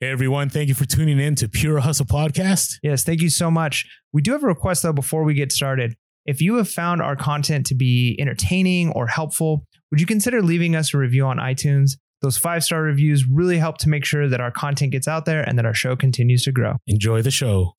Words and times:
Hey 0.00 0.10
everyone, 0.10 0.48
thank 0.48 0.68
you 0.68 0.76
for 0.76 0.84
tuning 0.84 1.18
in 1.18 1.34
to 1.34 1.48
Pure 1.48 1.80
Hustle 1.80 2.06
Podcast. 2.06 2.74
Yes, 2.84 3.02
thank 3.02 3.20
you 3.20 3.28
so 3.28 3.50
much. 3.50 3.84
We 4.12 4.22
do 4.22 4.30
have 4.30 4.44
a 4.44 4.46
request 4.46 4.84
though 4.84 4.92
before 4.92 5.24
we 5.24 5.34
get 5.34 5.50
started. 5.50 5.96
If 6.24 6.40
you 6.40 6.54
have 6.58 6.68
found 6.68 7.02
our 7.02 7.16
content 7.16 7.66
to 7.66 7.74
be 7.74 8.16
entertaining 8.20 8.92
or 8.92 9.08
helpful, 9.08 9.64
would 9.90 10.00
you 10.00 10.06
consider 10.06 10.40
leaving 10.40 10.76
us 10.76 10.94
a 10.94 10.98
review 10.98 11.26
on 11.26 11.38
iTunes? 11.38 11.94
Those 12.22 12.38
five 12.38 12.62
star 12.62 12.80
reviews 12.80 13.26
really 13.26 13.58
help 13.58 13.78
to 13.78 13.88
make 13.88 14.04
sure 14.04 14.28
that 14.28 14.40
our 14.40 14.52
content 14.52 14.92
gets 14.92 15.08
out 15.08 15.24
there 15.24 15.42
and 15.42 15.58
that 15.58 15.66
our 15.66 15.74
show 15.74 15.96
continues 15.96 16.44
to 16.44 16.52
grow. 16.52 16.76
Enjoy 16.86 17.20
the 17.20 17.32
show. 17.32 17.74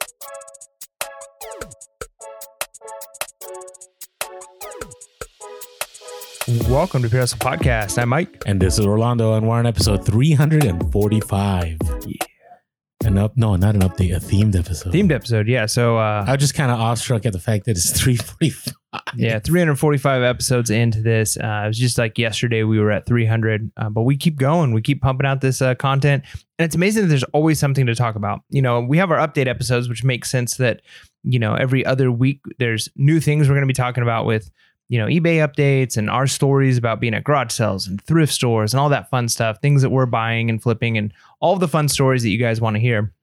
Welcome 6.70 7.02
to 7.02 7.10
Hustle 7.10 7.40
Podcast. 7.40 8.00
I'm 8.00 8.10
Mike. 8.10 8.44
And 8.46 8.62
this 8.62 8.78
is 8.78 8.86
Orlando, 8.86 9.34
and 9.34 9.48
we're 9.48 9.56
on 9.56 9.66
episode 9.66 10.06
345. 10.06 11.78
Yeah. 12.06 12.14
An 13.06 13.18
up, 13.18 13.36
no, 13.36 13.56
not 13.56 13.74
an 13.74 13.82
update, 13.82 14.16
a 14.16 14.20
themed 14.20 14.56
episode. 14.56 14.94
Themed 14.94 15.12
episode, 15.12 15.48
yeah. 15.48 15.66
So 15.66 15.98
uh, 15.98 16.26
I 16.28 16.34
was 16.34 16.40
just 16.40 16.54
kind 16.54 16.72
of 16.72 16.80
awestruck 16.80 17.26
at 17.26 17.34
the 17.34 17.40
fact 17.40 17.66
that 17.66 17.72
it's 17.72 17.90
345. 18.00 18.76
Yeah, 19.16 19.40
345 19.40 20.22
episodes 20.22 20.70
into 20.70 21.02
this. 21.02 21.38
Uh, 21.38 21.64
it 21.66 21.70
was 21.70 21.80
just 21.80 21.98
like 21.98 22.20
yesterday 22.20 22.62
we 22.62 22.80
were 22.80 22.92
at 22.92 23.08
300, 23.08 23.72
uh, 23.76 23.90
but 23.90 24.04
we 24.04 24.16
keep 24.16 24.38
going. 24.38 24.72
We 24.72 24.84
keep 24.84 25.02
pumping 25.02 25.26
out 25.26 25.42
this 25.42 25.64
uh, 25.64 25.74
content, 25.74 26.24
and 26.60 26.66
it's 26.68 26.76
amazing 26.76 27.02
that 27.02 27.08
there's 27.08 27.24
always 27.26 27.58
something 27.58 27.88
to 27.88 27.96
talk 27.96 28.14
about. 28.16 28.42
You 28.52 28.62
know, 28.62 28.80
we 28.80 29.00
have 29.00 29.10
our 29.10 29.28
update 29.28 29.48
episodes, 29.48 29.90
which 29.90 30.04
makes 30.04 30.30
sense 30.30 30.58
that 30.58 30.84
you 31.24 31.40
know 31.40 31.56
every 31.56 31.84
other 31.84 32.12
week 32.12 32.42
there's 32.60 32.90
new 32.96 33.20
things 33.20 33.50
we're 33.50 33.56
going 33.56 33.64
to 33.64 33.68
be 33.68 33.74
talking 33.74 34.04
about 34.04 34.28
with 34.28 34.52
you 34.90 35.00
know 35.00 35.06
eBay 35.06 35.38
updates 35.48 35.96
and 35.96 36.10
our 36.10 36.28
stories 36.28 36.78
about 36.78 37.00
being 37.00 37.14
at 37.14 37.24
garage 37.24 37.52
sales 37.52 37.88
and 37.88 38.02
thrift 38.02 38.34
stores 38.34 38.74
and 38.74 38.82
all 38.82 38.90
that 38.90 39.10
fun 39.10 39.30
stuff, 39.30 39.62
things 39.62 39.82
that 39.82 39.90
we're 39.92 40.06
buying 40.06 40.50
and 40.50 40.62
flipping, 40.62 40.98
and 40.98 41.14
all 41.40 41.56
the 41.56 41.68
fun 41.68 41.88
stories 41.88 42.24
that 42.24 42.30
you 42.30 42.38
guys 42.38 42.60
want 42.60 42.76
to 42.76 42.80
hear. 42.80 43.14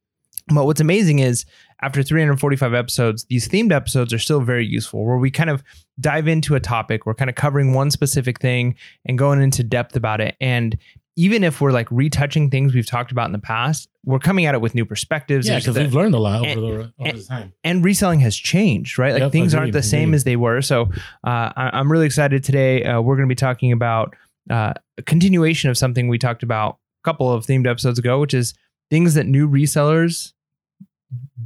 But 0.48 0.64
what's 0.64 0.80
amazing 0.80 1.18
is 1.18 1.44
after 1.82 2.02
345 2.02 2.72
episodes, 2.72 3.24
these 3.24 3.48
themed 3.48 3.73
episodes 3.73 4.12
are 4.14 4.18
still 4.18 4.40
very 4.40 4.64
useful 4.64 5.04
where 5.04 5.18
we 5.18 5.30
kind 5.30 5.50
of 5.50 5.62
dive 6.00 6.28
into 6.28 6.54
a 6.54 6.60
topic. 6.60 7.04
We're 7.04 7.14
kind 7.14 7.28
of 7.28 7.34
covering 7.34 7.74
one 7.74 7.90
specific 7.90 8.40
thing 8.40 8.76
and 9.04 9.18
going 9.18 9.42
into 9.42 9.62
depth 9.62 9.96
about 9.96 10.20
it. 10.20 10.36
And 10.40 10.78
even 11.18 11.42
if 11.42 11.60
we're 11.62 11.72
like 11.72 11.90
retouching 11.90 12.50
things 12.50 12.74
we've 12.74 12.86
talked 12.86 13.10
about 13.10 13.26
in 13.26 13.32
the 13.32 13.38
past, 13.38 13.88
we're 14.04 14.18
coming 14.18 14.45
at 14.46 14.54
it 14.54 14.60
with 14.60 14.74
new 14.74 14.84
perspectives. 14.84 15.48
Yeah, 15.48 15.58
because 15.58 15.76
we've 15.76 15.95
learned 15.95 16.14
a 16.14 16.18
lot 16.18 16.40
over, 16.40 16.48
and- 16.50 16.62
the, 16.62 16.66
over 16.66 16.90
and- 17.00 17.18
the 17.18 17.24
time. 17.24 17.52
and 17.64 17.84
reselling 17.84 18.20
has 18.20 18.36
changed, 18.36 18.98
right? 18.98 19.12
Like 19.14 19.20
Yep, 19.23 19.32
things 19.32 19.54
agreed, 19.54 19.60
aren't 19.62 19.73
the 19.73 19.82
same 19.82 20.12
as 20.14 20.24
they 20.24 20.36
were. 20.36 20.60
So 20.62 20.82
uh, 21.26 21.50
I, 21.56 21.70
I'm 21.73 21.90
really 21.90 22.06
excited 22.06 22.45
today. 22.45 22.84
Uh, 22.84 23.00
we're 23.00 23.16
going 23.16 23.28
to 23.28 23.32
be 23.32 23.34
talking 23.36 23.73
about 23.73 24.14
uh, 24.50 24.74
a 24.98 25.02
continuation 25.02 25.70
of 25.70 25.78
something 25.78 26.06
we 26.08 26.18
talked 26.18 26.42
about 26.42 26.78
a 27.02 27.04
couple 27.04 27.32
of 27.32 27.46
themed 27.46 27.66
episodes 27.66 27.98
ago, 27.98 28.20
which 28.20 28.34
is 28.34 28.54
things 28.90 29.14
that 29.14 29.26
new 29.26 29.48
resellers 29.48 30.32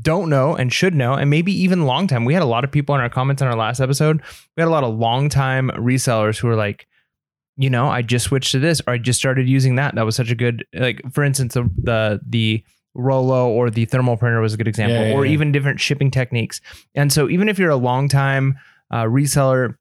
don't 0.02 0.28
know 0.30 0.54
and 0.56 0.72
should 0.72 0.94
know, 0.94 1.14
and 1.14 1.28
maybe 1.30 1.52
even 1.52 1.84
long 1.86 2.06
time. 2.06 2.24
We 2.24 2.34
had 2.34 2.42
a 2.42 2.46
lot 2.46 2.64
of 2.64 2.72
people 2.72 2.94
in 2.94 3.00
our 3.00 3.08
comments 3.10 3.40
on 3.42 3.48
our 3.48 3.56
last 3.56 3.78
episode. 3.80 4.20
We 4.56 4.60
had 4.62 4.68
a 4.68 4.70
lot 4.70 4.84
of 4.84 4.98
long 4.98 5.28
time 5.28 5.70
resellers 5.70 6.38
who 6.38 6.48
were 6.48 6.56
like, 6.56 6.86
you 7.60 7.68
know, 7.70 7.88
I 7.88 8.02
just 8.02 8.24
switched 8.26 8.52
to 8.52 8.58
this 8.58 8.80
or 8.86 8.94
I 8.94 8.98
just 8.98 9.18
started 9.18 9.48
using 9.48 9.74
that. 9.76 9.94
That 9.94 10.06
was 10.06 10.16
such 10.16 10.30
a 10.30 10.34
good, 10.34 10.64
like, 10.72 11.00
for 11.12 11.22
instance, 11.22 11.54
the 11.54 11.68
the, 11.76 12.20
the 12.26 12.64
Rollo 12.94 13.48
or 13.50 13.70
the 13.70 13.84
thermal 13.84 14.16
printer 14.16 14.40
was 14.40 14.54
a 14.54 14.56
good 14.56 14.66
example, 14.68 14.96
Yeah, 14.96 15.08
yeah, 15.08 15.14
or 15.14 15.26
yeah. 15.26 15.32
even 15.32 15.52
different 15.52 15.78
shipping 15.78 16.10
techniques. 16.10 16.60
And 16.94 17.12
so, 17.12 17.28
even 17.28 17.48
if 17.48 17.58
you're 17.58 17.70
a 17.70 17.76
long 17.76 18.08
time 18.08 18.58
uh, 18.90 19.04
reseller, 19.04 19.76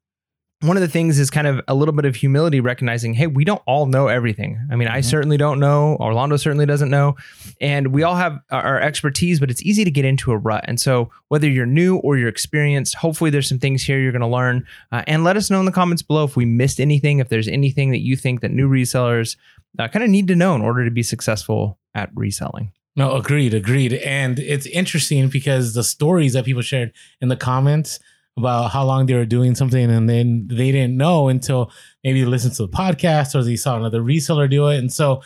one 0.61 0.75
of 0.75 0.81
the 0.81 0.89
things 0.89 1.17
is 1.19 1.29
kind 1.29 1.47
of 1.47 1.61
a 1.69 1.73
little 1.73 1.93
bit 1.93 2.03
of 2.03 2.17
humility, 2.17 2.59
recognizing, 2.59 3.13
hey, 3.13 3.27
we 3.27 3.45
don't 3.45 3.61
all 3.65 3.85
know 3.85 4.07
everything. 4.07 4.59
I 4.69 4.75
mean, 4.75 4.89
I 4.89 4.99
Mhm. 4.99 5.05
certainly 5.05 5.37
don't 5.37 5.57
know. 5.59 5.95
Orlando 6.01 6.35
certainly 6.35 6.65
doesn't 6.65 6.89
know. 6.89 7.15
And 7.61 7.87
we 7.87 8.03
all 8.03 8.15
have 8.15 8.39
our 8.51 8.61
our 8.69 8.81
expertise, 8.81 9.39
but 9.39 9.49
it's 9.49 9.63
easy 9.63 9.85
to 9.85 9.91
get 9.91 10.03
into 10.03 10.31
a 10.33 10.37
rut. 10.37 10.65
And 10.67 10.79
so, 10.79 11.09
whether 11.29 11.47
you're 11.49 11.65
new 11.65 11.95
or 11.97 12.17
you're 12.17 12.27
experienced, 12.27 12.95
hopefully 12.95 13.29
there's 13.29 13.47
some 13.47 13.59
things 13.59 13.83
here 13.83 13.99
you're 13.99 14.11
going 14.11 14.19
to 14.21 14.27
learn. 14.27 14.65
Uh, 14.91 15.01
and 15.07 15.23
let 15.23 15.37
us 15.37 15.49
know 15.49 15.59
in 15.61 15.65
the 15.65 15.71
comments 15.71 16.01
below 16.01 16.25
if 16.25 16.35
we 16.35 16.43
missed 16.45 16.81
anything, 16.81 17.19
if 17.19 17.29
there's 17.29 17.47
anything 17.47 17.91
that 17.91 17.99
you 18.01 18.17
think 18.17 18.41
that 18.41 18.51
new 18.51 18.69
resellers 18.69 19.37
uh, 19.77 19.87
kind 19.87 20.03
of 20.03 20.09
need 20.09 20.27
to 20.27 20.35
know 20.35 20.55
in 20.55 20.61
order 20.61 20.83
to 20.83 20.91
be 20.91 21.03
successful 21.03 21.77
at 21.95 22.09
reselling. 22.15 22.71
No, 22.95 23.13
agreed, 23.15 23.53
agreed. 23.53 23.93
And 23.93 24.39
it's 24.39 24.65
interesting 24.65 25.29
because 25.29 25.73
the 25.73 25.83
stories 25.85 26.33
that 26.33 26.43
people 26.43 26.61
shared 26.63 26.91
in 27.21 27.29
the 27.29 27.37
comments 27.37 27.99
about 28.39 28.71
how 28.71 28.83
long 28.85 29.05
they 29.05 29.13
were 29.13 29.25
doing 29.25 29.55
something 29.55 29.89
and 29.89 30.09
then 30.09 30.47
they 30.47 30.71
didn't 30.71 30.97
know 30.97 31.27
until 31.27 31.71
maybe 32.03 32.21
they 32.21 32.27
listened 32.27 32.55
to 32.55 32.63
the 32.63 32.69
podcast 32.69 33.35
or 33.35 33.43
they 33.43 33.55
saw 33.55 33.77
another 33.77 34.01
reseller 34.01 34.49
do 34.49 34.67
it. 34.67 34.77
And 34.77 34.91
so 34.91 35.21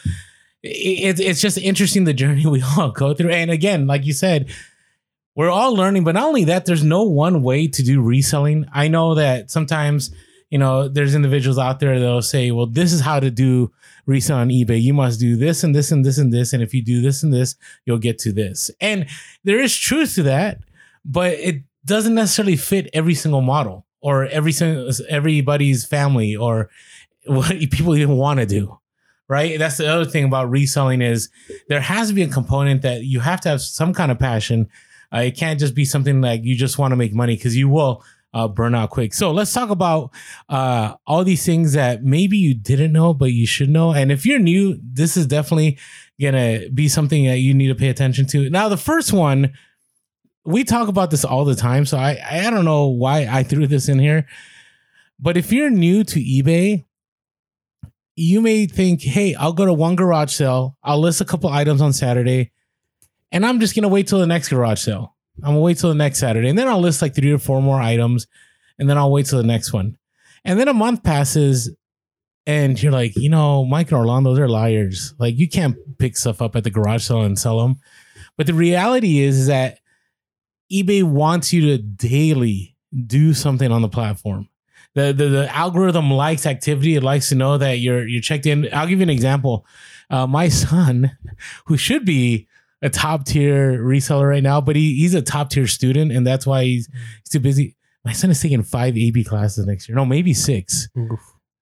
it, 0.63 1.19
it's 1.19 1.41
just 1.41 1.57
interesting 1.57 2.03
the 2.03 2.13
journey 2.13 2.45
we 2.47 2.63
all 2.77 2.91
go 2.91 3.13
through. 3.13 3.31
And 3.31 3.51
again, 3.51 3.87
like 3.87 4.05
you 4.05 4.13
said, 4.13 4.49
we're 5.35 5.49
all 5.49 5.75
learning, 5.75 6.03
but 6.03 6.13
not 6.15 6.25
only 6.25 6.43
that, 6.45 6.65
there's 6.65 6.83
no 6.83 7.03
one 7.03 7.41
way 7.41 7.67
to 7.67 7.83
do 7.83 8.01
reselling. 8.01 8.65
I 8.73 8.87
know 8.87 9.15
that 9.15 9.49
sometimes, 9.49 10.11
you 10.49 10.59
know, 10.59 10.87
there's 10.87 11.15
individuals 11.15 11.57
out 11.57 11.79
there 11.79 11.99
that'll 11.99 12.21
say, 12.21 12.51
well, 12.51 12.67
this 12.67 12.93
is 12.93 13.01
how 13.01 13.19
to 13.19 13.31
do 13.31 13.71
resell 14.05 14.37
on 14.37 14.49
eBay. 14.49 14.81
You 14.81 14.93
must 14.93 15.19
do 15.19 15.35
this 15.35 15.63
and 15.63 15.73
this 15.73 15.91
and 15.91 16.05
this 16.05 16.17
and 16.17 16.31
this. 16.31 16.53
And 16.53 16.61
if 16.61 16.73
you 16.73 16.83
do 16.83 17.01
this 17.01 17.23
and 17.23 17.33
this, 17.33 17.55
you'll 17.85 17.97
get 17.97 18.19
to 18.19 18.31
this. 18.31 18.69
And 18.79 19.07
there 19.43 19.59
is 19.59 19.75
truth 19.75 20.15
to 20.15 20.23
that, 20.23 20.59
but 21.03 21.31
it 21.33 21.63
doesn't 21.85 22.15
necessarily 22.15 22.55
fit 22.55 22.89
every 22.93 23.15
single 23.15 23.41
model 23.41 23.85
or 24.01 24.25
every 24.25 24.51
single 24.51 24.89
everybody's 25.09 25.85
family 25.85 26.35
or 26.35 26.69
what 27.25 27.49
people 27.71 27.95
even 27.95 28.17
want 28.17 28.39
to 28.39 28.45
do. 28.45 28.79
Right. 29.29 29.57
That's 29.57 29.77
the 29.77 29.87
other 29.87 30.05
thing 30.05 30.25
about 30.25 30.49
reselling 30.49 31.01
is 31.01 31.29
there 31.69 31.79
has 31.79 32.09
to 32.09 32.13
be 32.13 32.23
a 32.23 32.27
component 32.27 32.81
that 32.81 33.05
you 33.05 33.21
have 33.21 33.39
to 33.41 33.49
have 33.49 33.61
some 33.61 33.93
kind 33.93 34.11
of 34.11 34.19
passion. 34.19 34.69
Uh, 35.13 35.19
it 35.19 35.37
can't 35.37 35.59
just 35.59 35.73
be 35.73 35.85
something 35.85 36.21
like 36.21 36.43
you 36.43 36.55
just 36.55 36.77
want 36.77 36.91
to 36.91 36.97
make 36.97 37.13
money 37.13 37.35
because 37.35 37.55
you 37.55 37.69
will 37.69 38.03
uh, 38.33 38.47
burn 38.47 38.75
out 38.75 38.89
quick. 38.89 39.13
So 39.13 39.31
let's 39.31 39.53
talk 39.53 39.69
about 39.69 40.11
uh, 40.49 40.95
all 41.07 41.23
these 41.23 41.45
things 41.45 41.73
that 41.73 42.03
maybe 42.03 42.37
you 42.37 42.53
didn't 42.53 42.91
know, 42.91 43.13
but 43.13 43.31
you 43.31 43.45
should 43.45 43.69
know. 43.69 43.93
And 43.93 44.11
if 44.11 44.25
you're 44.25 44.39
new, 44.39 44.77
this 44.83 45.15
is 45.15 45.25
definitely 45.27 45.77
gonna 46.19 46.69
be 46.73 46.87
something 46.87 47.25
that 47.25 47.37
you 47.37 47.53
need 47.53 47.67
to 47.67 47.75
pay 47.75 47.89
attention 47.89 48.25
to. 48.27 48.49
Now, 48.49 48.69
the 48.69 48.77
first 48.77 49.13
one, 49.13 49.53
we 50.45 50.63
talk 50.63 50.87
about 50.87 51.11
this 51.11 51.23
all 51.25 51.45
the 51.45 51.55
time, 51.55 51.85
so 51.85 51.97
I 51.97 52.19
I 52.29 52.49
don't 52.49 52.65
know 52.65 52.87
why 52.87 53.27
I 53.29 53.43
threw 53.43 53.67
this 53.67 53.87
in 53.87 53.99
here, 53.99 54.27
but 55.19 55.37
if 55.37 55.51
you're 55.51 55.69
new 55.69 56.03
to 56.03 56.19
eBay, 56.19 56.85
you 58.15 58.41
may 58.41 58.65
think, 58.65 59.01
hey, 59.01 59.35
I'll 59.35 59.53
go 59.53 59.65
to 59.65 59.73
one 59.73 59.95
garage 59.95 60.33
sale, 60.33 60.77
I'll 60.83 60.99
list 60.99 61.21
a 61.21 61.25
couple 61.25 61.49
items 61.49 61.81
on 61.81 61.93
Saturday, 61.93 62.51
and 63.31 63.45
I'm 63.45 63.59
just 63.59 63.75
gonna 63.75 63.87
wait 63.87 64.07
till 64.07 64.19
the 64.19 64.27
next 64.27 64.49
garage 64.49 64.81
sale. 64.81 65.15
I'm 65.37 65.53
gonna 65.53 65.61
wait 65.61 65.77
till 65.77 65.89
the 65.89 65.95
next 65.95 66.19
Saturday, 66.19 66.49
and 66.49 66.57
then 66.57 66.67
I'll 66.67 66.81
list 66.81 67.01
like 67.01 67.15
three 67.15 67.31
or 67.31 67.39
four 67.39 67.61
more 67.61 67.81
items, 67.81 68.27
and 68.77 68.89
then 68.89 68.97
I'll 68.97 69.11
wait 69.11 69.25
till 69.27 69.39
the 69.39 69.47
next 69.47 69.73
one. 69.73 69.97
And 70.45 70.59
then 70.59 70.67
a 70.67 70.73
month 70.73 71.03
passes, 71.03 71.73
and 72.45 72.81
you're 72.81 72.91
like, 72.91 73.15
you 73.15 73.29
know, 73.29 73.63
Mike 73.63 73.87
and 73.91 73.97
Orlando, 73.97 74.35
they're 74.35 74.49
liars. 74.49 75.13
Like, 75.17 75.37
you 75.37 75.47
can't 75.47 75.77
pick 75.97 76.17
stuff 76.17 76.41
up 76.41 76.55
at 76.57 76.65
the 76.65 76.69
garage 76.69 77.03
sale 77.05 77.21
and 77.21 77.39
sell 77.39 77.61
them. 77.61 77.77
But 78.35 78.47
the 78.47 78.53
reality 78.53 79.19
is, 79.19 79.39
is 79.39 79.47
that 79.47 79.79
eBay 80.73 81.03
wants 81.03 81.53
you 81.53 81.61
to 81.61 81.77
daily 81.77 82.75
do 83.05 83.33
something 83.33 83.71
on 83.71 83.81
the 83.81 83.89
platform. 83.89 84.49
The, 84.95 85.11
the 85.11 85.27
the 85.27 85.55
algorithm 85.55 86.11
likes 86.11 86.45
activity. 86.45 86.95
It 86.95 87.03
likes 87.03 87.29
to 87.29 87.35
know 87.35 87.57
that 87.57 87.79
you're 87.79 88.07
you're 88.07 88.21
checked 88.21 88.45
in. 88.45 88.69
I'll 88.73 88.87
give 88.87 88.99
you 88.99 89.03
an 89.03 89.09
example. 89.09 89.65
Uh, 90.09 90.27
my 90.27 90.47
son, 90.49 91.17
who 91.65 91.77
should 91.77 92.05
be 92.05 92.47
a 92.81 92.89
top 92.89 93.25
tier 93.25 93.81
reseller 93.81 94.29
right 94.29 94.43
now, 94.43 94.59
but 94.61 94.75
he, 94.75 94.95
he's 94.95 95.13
a 95.13 95.21
top 95.21 95.49
tier 95.49 95.67
student, 95.67 96.11
and 96.11 96.27
that's 96.27 96.45
why 96.45 96.65
he's, 96.65 96.89
he's 97.23 97.29
too 97.31 97.39
busy. 97.39 97.75
My 98.03 98.11
son 98.11 98.29
is 98.29 98.41
taking 98.41 98.61
five 98.61 98.95
AP 98.97 99.25
classes 99.25 99.65
next 99.65 99.87
year. 99.87 99.95
No, 99.95 100.05
maybe 100.05 100.33
six. 100.33 100.89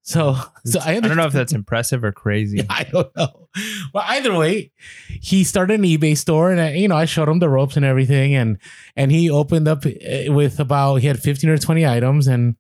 So, 0.04 0.36
so 0.66 0.80
I, 0.84 0.96
I 0.96 1.00
don't 1.00 1.16
know 1.16 1.28
if 1.28 1.34
that's 1.34 1.54
impressive 1.54 2.04
or 2.04 2.12
crazy. 2.12 2.66
I 2.70 2.86
don't 2.86 3.16
know. 3.16 3.48
Well, 3.94 4.04
either 4.08 4.36
way, 4.36 4.72
he 5.08 5.44
started 5.44 5.80
an 5.80 5.86
eBay 5.86 6.18
store, 6.18 6.52
and 6.52 6.60
I, 6.60 6.74
you 6.74 6.88
know, 6.88 6.98
I 6.98 7.06
showed 7.06 7.30
him 7.30 7.40
the 7.40 7.50
ropes 7.50 7.76
and 7.78 7.86
everything, 7.86 8.34
and 8.36 8.58
and 8.96 9.12
he 9.12 9.30
opened 9.30 9.68
up 9.68 9.86
uh, 9.86 10.34
with 10.34 10.60
about 10.60 10.96
he 10.98 11.08
had 11.08 11.20
fifteen 11.20 11.50
or 11.50 11.58
twenty 11.58 11.86
items, 11.86 12.28
and 12.28 12.56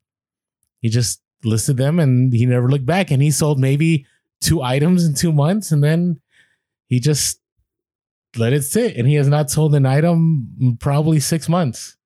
he 0.81 0.89
just 0.89 1.21
listed 1.43 1.77
them, 1.77 1.99
and 1.99 2.33
he 2.33 2.45
never 2.45 2.69
looked 2.69 2.85
back, 2.85 3.09
and 3.09 3.21
he 3.23 3.31
sold 3.31 3.59
maybe 3.59 4.05
two 4.39 4.61
items 4.61 5.05
in 5.05 5.15
two 5.15 5.31
months, 5.31 5.71
and 5.71 5.83
then 5.83 6.19
he 6.87 6.99
just 6.99 7.39
let 8.35 8.53
it 8.53 8.63
sit, 8.63 8.95
and 8.97 9.07
he 9.07 9.15
has 9.15 9.27
not 9.27 9.49
sold 9.49 9.73
an 9.73 9.85
item 9.85 10.49
in 10.59 10.77
probably 10.77 11.19
six 11.19 11.49
months, 11.49 11.97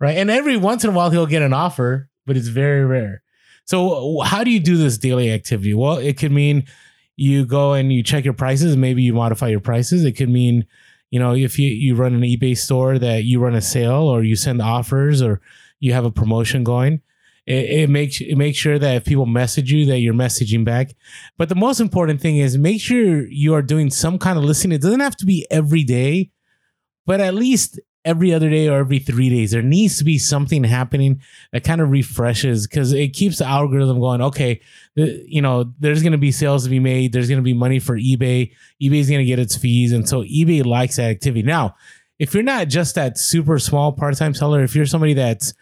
right? 0.00 0.16
And 0.16 0.30
every 0.30 0.56
once 0.56 0.82
in 0.82 0.90
a 0.90 0.92
while 0.92 1.10
he'll 1.10 1.26
get 1.26 1.42
an 1.42 1.52
offer, 1.52 2.08
but 2.24 2.36
it's 2.36 2.48
very 2.48 2.84
rare. 2.84 3.22
So 3.64 4.20
how 4.20 4.44
do 4.44 4.50
you 4.50 4.60
do 4.60 4.76
this 4.76 4.98
daily 4.98 5.30
activity? 5.30 5.74
Well, 5.74 5.98
it 5.98 6.18
could 6.18 6.32
mean 6.32 6.64
you 7.16 7.44
go 7.44 7.74
and 7.74 7.92
you 7.92 8.02
check 8.02 8.24
your 8.24 8.34
prices, 8.34 8.76
maybe 8.76 9.02
you 9.02 9.12
modify 9.12 9.48
your 9.48 9.60
prices. 9.60 10.04
It 10.04 10.12
could 10.12 10.28
mean, 10.28 10.66
you 11.10 11.18
know, 11.18 11.34
if 11.34 11.58
you, 11.58 11.68
you 11.68 11.94
run 11.94 12.14
an 12.14 12.22
eBay 12.22 12.56
store 12.56 12.98
that 12.98 13.24
you 13.24 13.38
run 13.38 13.54
a 13.54 13.60
sale 13.60 14.02
or 14.02 14.22
you 14.22 14.36
send 14.36 14.60
offers 14.62 15.22
or 15.22 15.40
you 15.78 15.92
have 15.92 16.04
a 16.04 16.10
promotion 16.10 16.64
going. 16.64 17.02
It, 17.46 17.70
it 17.70 17.90
makes 17.90 18.20
it 18.20 18.36
makes 18.36 18.56
sure 18.56 18.78
that 18.78 18.96
if 18.96 19.04
people 19.04 19.26
message 19.26 19.72
you, 19.72 19.84
that 19.86 19.98
you're 19.98 20.14
messaging 20.14 20.64
back. 20.64 20.94
But 21.38 21.48
the 21.48 21.54
most 21.54 21.80
important 21.80 22.20
thing 22.20 22.38
is 22.38 22.56
make 22.56 22.80
sure 22.80 23.26
you 23.26 23.54
are 23.54 23.62
doing 23.62 23.90
some 23.90 24.18
kind 24.18 24.38
of 24.38 24.44
listening. 24.44 24.76
It 24.76 24.82
doesn't 24.82 25.00
have 25.00 25.16
to 25.16 25.26
be 25.26 25.46
every 25.50 25.82
day, 25.82 26.30
but 27.04 27.20
at 27.20 27.34
least 27.34 27.80
every 28.04 28.32
other 28.34 28.50
day 28.50 28.68
or 28.68 28.78
every 28.78 28.98
three 28.98 29.30
days. 29.30 29.52
There 29.52 29.62
needs 29.62 29.96
to 29.98 30.04
be 30.04 30.18
something 30.18 30.64
happening 30.64 31.20
that 31.52 31.62
kind 31.64 31.80
of 31.80 31.90
refreshes 31.90 32.66
because 32.66 32.92
it 32.92 33.08
keeps 33.14 33.38
the 33.38 33.46
algorithm 33.46 34.00
going. 34.00 34.20
Okay, 34.22 34.60
the- 34.96 35.24
you 35.26 35.40
know, 35.40 35.72
there's 35.78 36.02
going 36.02 36.12
to 36.12 36.18
be 36.18 36.32
sales 36.32 36.64
to 36.64 36.70
be 36.70 36.80
made. 36.80 37.12
There's 37.12 37.28
going 37.28 37.38
to 37.38 37.44
be 37.44 37.54
money 37.54 37.78
for 37.78 37.96
eBay. 37.96 38.50
eBay's 38.82 39.08
going 39.08 39.20
to 39.20 39.24
get 39.24 39.38
its 39.38 39.56
fees, 39.56 39.92
and 39.92 40.08
so 40.08 40.22
eBay 40.22 40.64
likes 40.64 40.96
that 40.96 41.10
activity. 41.10 41.42
Now, 41.42 41.76
if 42.18 42.34
you're 42.34 42.42
not 42.42 42.68
just 42.68 42.94
that 42.96 43.18
super 43.18 43.58
small 43.58 43.92
part 43.92 44.16
time 44.16 44.34
seller, 44.34 44.62
if 44.62 44.74
you're 44.76 44.86
somebody 44.86 45.14
that's 45.14 45.54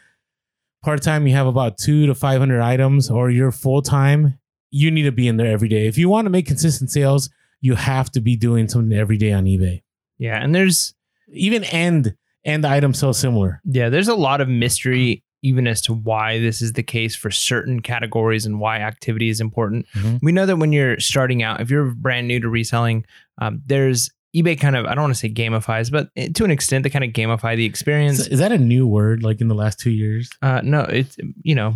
part 0.82 1.02
time, 1.02 1.26
you 1.26 1.34
have 1.34 1.46
about 1.46 1.76
two 1.78 2.06
to 2.06 2.14
500 2.14 2.60
items, 2.62 3.10
or 3.10 3.30
you're 3.30 3.52
full 3.52 3.82
time, 3.82 4.38
you 4.70 4.90
need 4.90 5.02
to 5.02 5.12
be 5.12 5.28
in 5.28 5.36
there 5.36 5.50
every 5.50 5.68
day. 5.68 5.86
If 5.86 5.98
you 5.98 6.08
want 6.08 6.26
to 6.26 6.30
make 6.30 6.46
consistent 6.46 6.90
sales, 6.90 7.28
you 7.60 7.74
have 7.74 8.10
to 8.12 8.20
be 8.20 8.36
doing 8.36 8.68
something 8.68 8.96
every 8.96 9.18
day 9.18 9.32
on 9.32 9.44
eBay. 9.44 9.82
Yeah, 10.18 10.42
and 10.42 10.54
there's 10.54 10.94
Even 11.32 11.64
end 11.64 12.14
end 12.44 12.64
items 12.66 12.98
so 12.98 13.12
similar. 13.12 13.60
yeah, 13.64 13.88
there's 13.88 14.08
a 14.08 14.14
lot 14.14 14.40
of 14.40 14.48
mystery 14.48 15.22
even 15.42 15.66
as 15.66 15.80
to 15.80 15.94
why 15.94 16.38
this 16.38 16.60
is 16.60 16.74
the 16.74 16.82
case 16.82 17.16
for 17.16 17.30
certain 17.30 17.80
categories 17.80 18.44
and 18.44 18.60
why 18.60 18.78
activity 18.78 19.30
is 19.30 19.40
important. 19.40 19.86
Mhm. 19.94 20.18
We 20.22 20.32
know 20.32 20.44
that 20.44 20.56
when 20.58 20.70
you're 20.70 21.00
starting 21.00 21.42
out, 21.42 21.62
if 21.62 21.70
you're 21.70 21.92
brand 21.94 22.28
new 22.28 22.40
to 22.40 22.48
reselling, 22.50 23.06
um, 23.40 23.62
there's 23.66 24.10
eBay 24.36 24.60
kind 24.60 24.76
of 24.76 24.84
I 24.84 24.94
don't 24.94 25.04
want 25.04 25.14
to 25.14 25.18
say 25.18 25.30
gamifies, 25.30 25.90
but 25.90 26.10
to 26.34 26.44
an 26.44 26.50
extent 26.50 26.82
they 26.84 26.90
kind 26.90 27.04
of 27.04 27.12
gamify 27.12 27.56
the 27.56 27.64
experience. 27.64 28.20
Is, 28.20 28.28
is 28.28 28.38
that 28.38 28.52
a 28.52 28.58
new 28.58 28.86
word 28.86 29.22
like 29.22 29.40
in 29.40 29.48
the 29.48 29.54
last 29.54 29.80
two 29.80 29.90
years? 29.90 30.28
Uh, 30.42 30.60
no, 30.62 30.80
it's 30.82 31.16
you 31.42 31.54
know 31.54 31.74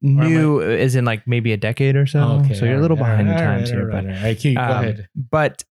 new 0.00 0.62
as 0.62 0.94
in 0.94 1.04
like 1.04 1.26
maybe 1.26 1.52
a 1.52 1.56
decade 1.56 1.96
or 1.96 2.06
so. 2.06 2.42
so 2.54 2.64
you're 2.64 2.78
a 2.78 2.80
little 2.80 2.96
behind 2.96 3.28
the 3.28 3.34
times 3.34 3.70
here, 3.70 3.88
but 3.90 4.06
I 4.08 4.34
go 4.34 4.50
Um, 4.50 4.56
ahead. 4.56 5.08
but 5.16 5.64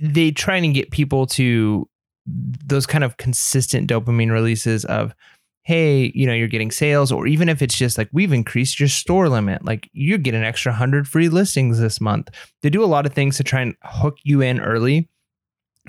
they 0.00 0.30
try 0.30 0.56
and 0.56 0.74
get 0.74 0.90
people 0.90 1.26
to 1.26 1.88
those 2.26 2.86
kind 2.86 3.04
of 3.04 3.16
consistent 3.16 3.88
dopamine 3.88 4.30
releases 4.30 4.84
of 4.86 5.14
hey 5.62 6.12
you 6.14 6.26
know 6.26 6.32
you're 6.34 6.48
getting 6.48 6.70
sales 6.70 7.10
or 7.10 7.26
even 7.26 7.48
if 7.48 7.62
it's 7.62 7.76
just 7.76 7.96
like 7.96 8.08
we've 8.12 8.32
increased 8.32 8.78
your 8.78 8.88
store 8.88 9.28
limit 9.28 9.64
like 9.64 9.88
you 9.92 10.18
get 10.18 10.34
an 10.34 10.44
extra 10.44 10.72
100 10.72 11.08
free 11.08 11.28
listings 11.28 11.78
this 11.78 12.00
month. 12.00 12.30
They 12.62 12.70
do 12.70 12.84
a 12.84 12.86
lot 12.86 13.06
of 13.06 13.14
things 13.14 13.36
to 13.38 13.44
try 13.44 13.60
and 13.62 13.74
hook 13.82 14.16
you 14.22 14.40
in 14.40 14.60
early. 14.60 15.08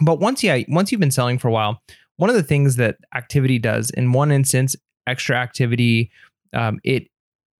But 0.02 0.20
once 0.20 0.44
yeah 0.44 0.60
once 0.68 0.92
you've 0.92 1.02
been 1.02 1.12
selling 1.12 1.40
for 1.40 1.48
a 1.48 1.52
while 1.52 1.82
one 2.18 2.30
of 2.30 2.36
the 2.36 2.44
things 2.44 2.78
that 2.78 2.98
activity 3.14 3.60
does 3.60 3.90
in 3.92 4.14
one 4.14 4.31
instance 4.31 4.76
extra 5.08 5.38
activity 5.38 6.12
um, 6.54 6.80
it 6.84 7.08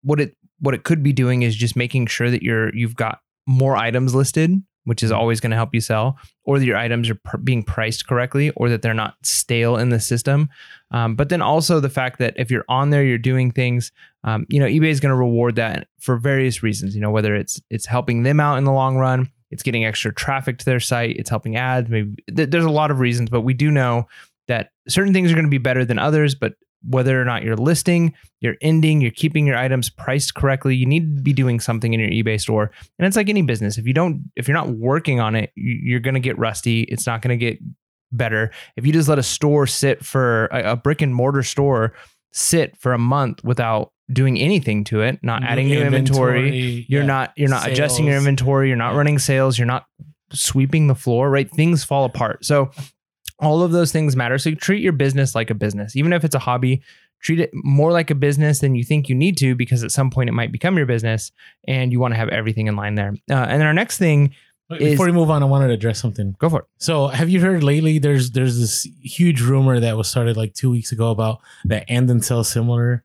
what 0.04 0.20
it 0.20 0.36
what 0.60 0.74
it 0.74 0.84
could 0.84 1.04
be 1.04 1.14
doing 1.14 1.44
is 1.44 1.56
just 1.56 1.76
making 1.76 2.08
sure 2.08 2.32
that 2.32 2.44
you're 2.44 2.74
you've 2.76 2.96
got 2.96 3.20
more 3.46 3.76
items 3.76 4.16
listed 4.16 4.52
which 4.86 5.04
is 5.04 5.12
always 5.12 5.40
going 5.40 5.52
to 5.52 5.58
help 5.58 5.74
you 5.74 5.82
sell 5.82 6.18
or 6.44 6.58
that 6.58 6.66
your 6.66 6.78
items 6.78 7.10
are 7.10 7.16
pr- 7.16 7.38
being 7.38 7.64
priced 7.64 8.08
correctly 8.08 8.52
or 8.52 8.70
that 8.70 8.82
they're 8.82 8.94
not 8.94 9.16
stale 9.24 9.76
in 9.78 9.90
the 9.90 10.00
system. 10.00 10.50
Um, 10.92 11.16
but 11.16 11.30
then 11.30 11.42
also 11.42 11.80
the 11.80 11.90
fact 11.90 12.20
that 12.20 12.34
if 12.38 12.50
you're 12.50 12.66
on 12.70 12.90
there 12.90 13.04
you're 13.04 13.18
doing 13.18 13.52
things 13.52 13.92
um, 14.24 14.46
you 14.50 14.60
know 14.60 14.66
ebay 14.66 14.90
is 14.90 15.00
going 15.00 15.12
to 15.12 15.16
reward 15.16 15.56
that 15.56 15.88
for 16.00 16.18
various 16.18 16.64
reasons 16.64 16.96
you 16.96 17.02
know 17.02 17.12
whether 17.12 17.36
it's 17.36 17.62
it's 17.70 17.86
helping 17.86 18.24
them 18.24 18.40
out 18.40 18.58
in 18.58 18.64
the 18.64 18.72
long 18.72 18.98
run 18.98 19.30
it's 19.52 19.64
getting 19.64 19.86
extra 19.86 20.14
traffic 20.14 20.58
to 20.58 20.66
their 20.66 20.80
site 20.80 21.16
it's 21.18 21.30
helping 21.30 21.56
ads 21.56 21.90
maybe 21.90 22.24
th- 22.36 22.50
there's 22.50 22.66
a 22.66 22.70
lot 22.70 22.92
of 22.92 23.00
reasons 23.00 23.30
but 23.30 23.42
we 23.42 23.54
do 23.54 23.72
know 23.72 24.08
that 24.48 24.72
certain 24.88 25.14
things 25.14 25.32
are 25.32 25.36
going 25.36 25.46
to 25.46 25.50
be 25.52 25.58
better 25.58 25.86
than 25.86 26.00
others 26.00 26.36
but 26.36 26.54
whether 26.88 27.20
or 27.20 27.26
not 27.26 27.44
you're 27.44 27.56
listing 27.56 28.14
you're 28.42 28.56
ending 28.62 29.02
you're 29.02 29.12
keeping 29.12 29.46
your 29.46 29.58
items 29.58 29.90
priced 29.90 30.36
correctly 30.36 30.76
you 30.76 30.86
need 30.86 31.18
to 31.18 31.22
be 31.22 31.34
doing 31.34 31.60
something 31.60 31.94
in 31.94 32.00
your 32.00 32.10
ebay 32.10 32.40
store. 32.40 32.72
And 32.98 33.06
it's 33.06 33.16
like 33.16 33.30
any 33.30 33.42
business. 33.42 33.78
If 33.78 33.88
you 33.88 33.94
don't 33.94 34.32
if 34.36 34.48
you're 34.48 34.58
not 34.58 34.70
working 34.70 35.20
on 35.20 35.36
it 35.36 35.52
you- 35.56 35.80
you're 35.84 36.00
going 36.00 36.14
to 36.14 36.20
get 36.20 36.38
rusty. 36.38 36.82
It's 36.84 37.08
not 37.08 37.22
going 37.22 37.38
to 37.38 37.44
get 37.44 37.60
better. 38.12 38.52
If 38.76 38.86
you 38.86 38.94
just 38.94 39.10
let 39.10 39.20
a 39.20 39.24
store 39.24 39.68
sit 39.68 40.06
for 40.06 40.46
a, 40.48 40.72
a 40.72 40.76
brick 40.76 41.02
and 41.02 41.14
mortar 41.14 41.44
store 41.44 41.94
sit 42.32 42.78
for 42.78 42.94
a 42.94 42.98
month 42.98 43.44
without 43.44 43.92
doing 44.12 44.38
anything 44.40 44.84
to 44.84 45.02
it 45.02 45.18
not 45.24 45.44
adding 45.44 45.68
new 45.68 45.82
inventory 45.82 46.86
you're 46.88 47.02
yeah. 47.02 47.08
not 47.08 47.34
you're 47.36 47.50
not 47.50 47.68
adjusting 47.68 48.06
your 48.06 48.18
inventory 48.18 48.68
you're 48.68 48.78
not 48.78 48.94
running 48.94 49.18
sales 49.18 49.58
you're 49.58 49.66
not 49.66 49.86
sweeping 50.32 50.88
the 50.88 50.96
floor 50.96 51.30
right? 51.30 51.50
Things 51.52 51.84
fall 51.84 52.06
apart. 52.06 52.46
So 52.46 52.72
all 53.40 53.62
of 53.64 53.72
those 53.72 53.92
things 53.92 54.16
matter 54.16 54.38
so 54.38 54.50
you 54.50 54.56
treat 54.56 54.82
your 54.82 54.94
business 54.94 55.36
like 55.36 55.50
a 55.50 55.56
business 55.56 55.96
even 55.96 56.14
if 56.14 56.24
it's 56.24 56.36
a 56.36 56.40
hobby 56.40 56.82
treat 57.22 57.40
it 57.40 57.50
more 57.54 57.92
like 57.92 58.10
a 58.12 58.16
business 58.16 58.60
than 58.60 58.76
you 58.76 58.84
think 58.84 59.10
you 59.10 59.16
need 59.16 59.38
to 59.38 59.56
because 59.56 59.84
at 59.84 59.92
some 59.92 60.10
point 60.10 60.30
it 60.30 60.34
might 60.34 60.52
become 60.52 60.78
your 60.78 60.86
business 60.86 61.32
and 61.68 61.92
you 61.92 62.00
want 62.00 62.14
to 62.14 62.18
have 62.18 62.30
everything 62.30 62.68
in 62.68 62.76
line 62.76 62.96
there 62.96 63.14
uh, 63.32 63.34
and 63.34 63.60
then 63.60 63.68
our 63.68 63.74
next 63.74 63.98
thing 63.98 64.34
Before 64.70 65.06
we 65.06 65.12
move 65.12 65.30
on, 65.30 65.44
I 65.44 65.46
wanted 65.46 65.68
to 65.68 65.74
address 65.74 66.00
something. 66.00 66.36
go 66.40 66.50
for 66.50 66.60
it 66.62 66.66
So, 66.80 67.08
have 67.08 67.30
you 67.30 67.40
heard 67.40 67.62
lately? 67.64 68.00
There's 68.00 68.32
there's 68.32 68.58
this 68.60 68.88
huge 69.02 69.42
rumor 69.42 69.80
that 69.80 69.96
was 69.96 70.10
started 70.10 70.38
like 70.38 70.54
two 70.56 70.72
weeks 70.72 70.92
ago 70.92 71.12
about 71.12 71.40
that 71.66 71.86
and 71.88 72.10
and 72.10 72.26
sell 72.26 72.44
similar 72.44 73.04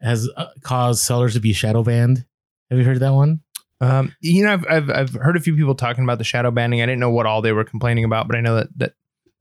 has 0.00 0.28
uh, 0.36 0.46
caused 0.62 1.02
sellers 1.02 1.34
to 1.34 1.40
be 1.40 1.52
shadow 1.52 1.82
banned. 1.82 2.24
Have 2.70 2.78
you 2.78 2.84
heard 2.86 3.00
that 3.00 3.12
one? 3.12 3.40
um, 3.80 4.14
you 4.20 4.44
know 4.44 4.52
I've, 4.54 4.64
I've 4.68 4.90
i've 4.90 5.14
heard 5.14 5.36
a 5.36 5.40
few 5.40 5.54
people 5.56 5.74
talking 5.74 6.04
about 6.04 6.18
the 6.18 6.24
shadow 6.24 6.50
banning 6.50 6.80
i 6.80 6.86
didn't 6.86 7.00
know 7.00 7.10
what 7.10 7.26
all 7.26 7.42
they 7.42 7.52
were 7.52 7.64
complaining 7.64 8.04
about 8.04 8.26
but 8.28 8.36
i 8.36 8.40
know 8.40 8.54
that 8.56 8.68
that 8.78 8.92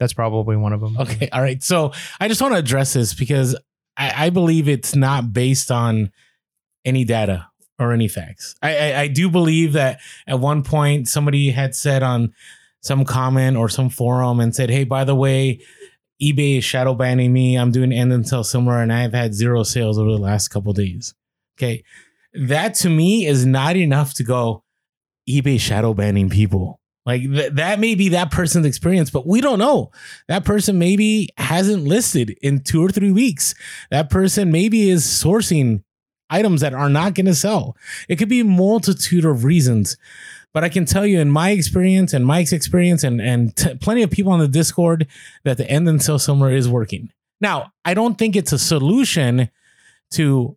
that's 0.03 0.13
probably 0.13 0.57
one 0.57 0.73
of 0.73 0.81
them 0.81 0.97
Okay, 0.97 1.29
all 1.31 1.41
right. 1.41 1.63
So 1.63 1.93
I 2.19 2.27
just 2.27 2.41
want 2.41 2.53
to 2.53 2.59
address 2.59 2.93
this 2.93 3.13
because 3.13 3.55
I, 3.95 4.25
I 4.25 4.29
believe 4.29 4.67
it's 4.67 4.95
not 4.95 5.31
based 5.31 5.71
on 5.71 6.11
any 6.83 7.05
data 7.05 7.47
or 7.79 7.93
any 7.93 8.09
facts. 8.09 8.55
I, 8.61 8.77
I, 8.77 8.99
I 9.01 9.07
do 9.07 9.29
believe 9.29 9.73
that 9.73 10.01
at 10.27 10.39
one 10.39 10.63
point 10.63 11.07
somebody 11.07 11.51
had 11.51 11.73
said 11.73 12.03
on 12.03 12.33
some 12.81 13.05
comment 13.05 13.55
or 13.55 13.69
some 13.69 13.89
forum 13.89 14.41
and 14.41 14.53
said, 14.53 14.69
"Hey, 14.69 14.83
by 14.83 15.05
the 15.05 15.15
way, 15.15 15.61
eBay 16.21 16.57
is 16.57 16.65
shadow 16.65 16.93
banning 16.93 17.31
me. 17.31 17.55
I'm 17.55 17.71
doing 17.71 17.93
end 17.93 18.27
sell 18.27 18.43
similar, 18.43 18.81
and 18.81 18.91
I've 18.91 19.13
had 19.13 19.33
zero 19.33 19.63
sales 19.63 19.97
over 19.97 20.11
the 20.11 20.17
last 20.17 20.49
couple 20.49 20.73
days." 20.73 21.13
Okay, 21.57 21.83
that 22.33 22.75
to 22.75 22.89
me 22.89 23.25
is 23.25 23.45
not 23.45 23.77
enough 23.77 24.13
to 24.15 24.23
go 24.23 24.63
eBay 25.29 25.59
shadow 25.59 25.93
banning 25.93 26.29
people. 26.29 26.81
Like 27.05 27.21
th- 27.21 27.53
that 27.53 27.79
may 27.79 27.95
be 27.95 28.09
that 28.09 28.31
person's 28.31 28.65
experience, 28.65 29.09
but 29.09 29.27
we 29.27 29.41
don't 29.41 29.59
know. 29.59 29.91
That 30.27 30.45
person 30.45 30.79
maybe 30.79 31.29
hasn't 31.37 31.83
listed 31.83 32.37
in 32.41 32.61
two 32.61 32.83
or 32.83 32.89
three 32.89 33.11
weeks. 33.11 33.55
That 33.91 34.09
person 34.09 34.51
maybe 34.51 34.89
is 34.89 35.03
sourcing 35.03 35.83
items 36.29 36.61
that 36.61 36.73
are 36.73 36.89
not 36.89 37.13
going 37.13 37.25
to 37.25 37.35
sell. 37.35 37.75
It 38.07 38.15
could 38.17 38.29
be 38.29 38.39
a 38.39 38.45
multitude 38.45 39.25
of 39.25 39.43
reasons. 39.43 39.97
But 40.53 40.63
I 40.63 40.69
can 40.69 40.85
tell 40.85 41.05
you 41.05 41.19
in 41.19 41.31
my 41.31 41.49
experience 41.49 42.13
and 42.13 42.25
Mike's 42.25 42.53
experience 42.53 43.03
and, 43.03 43.19
and 43.19 43.55
t- 43.55 43.75
plenty 43.75 44.03
of 44.03 44.11
people 44.11 44.31
on 44.31 44.39
the 44.39 44.47
Discord 44.47 45.07
that 45.43 45.57
the 45.57 45.69
end 45.69 45.87
and 45.89 46.01
sell 46.01 46.19
similar 46.19 46.51
is 46.51 46.69
working. 46.69 47.11
Now, 47.41 47.73
I 47.83 47.95
don't 47.95 48.17
think 48.17 48.35
it's 48.35 48.53
a 48.53 48.59
solution 48.59 49.49
to 50.11 50.55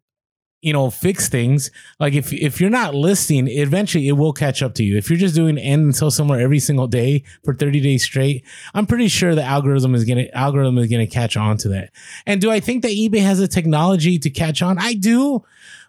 you 0.62 0.72
know 0.72 0.90
fix 0.90 1.28
things 1.28 1.70
like 2.00 2.14
if 2.14 2.32
if 2.32 2.60
you're 2.60 2.70
not 2.70 2.94
listing 2.94 3.46
eventually 3.48 4.08
it 4.08 4.12
will 4.12 4.32
catch 4.32 4.62
up 4.62 4.74
to 4.74 4.82
you. 4.82 4.96
If 4.96 5.10
you're 5.10 5.18
just 5.18 5.34
doing 5.34 5.58
end 5.58 5.82
and 5.82 5.96
sell 5.96 6.10
similar 6.10 6.40
every 6.40 6.58
single 6.58 6.86
day 6.86 7.24
for 7.44 7.54
30 7.54 7.80
days 7.80 8.02
straight 8.02 8.44
i'm 8.74 8.86
pretty 8.86 9.08
sure 9.08 9.34
the 9.34 9.42
algorithm 9.42 9.94
is 9.94 10.04
gonna 10.04 10.26
algorithm 10.32 10.78
is 10.78 10.90
gonna 10.90 11.06
catch 11.06 11.36
on 11.36 11.56
to 11.58 11.68
that. 11.70 11.92
And 12.26 12.40
do 12.40 12.50
i 12.50 12.60
think 12.60 12.82
that 12.82 12.92
ebay 12.92 13.20
has 13.20 13.38
the 13.38 13.48
technology 13.48 14.18
to 14.18 14.30
catch 14.30 14.62
on? 14.62 14.78
I 14.78 14.94
do. 14.94 15.44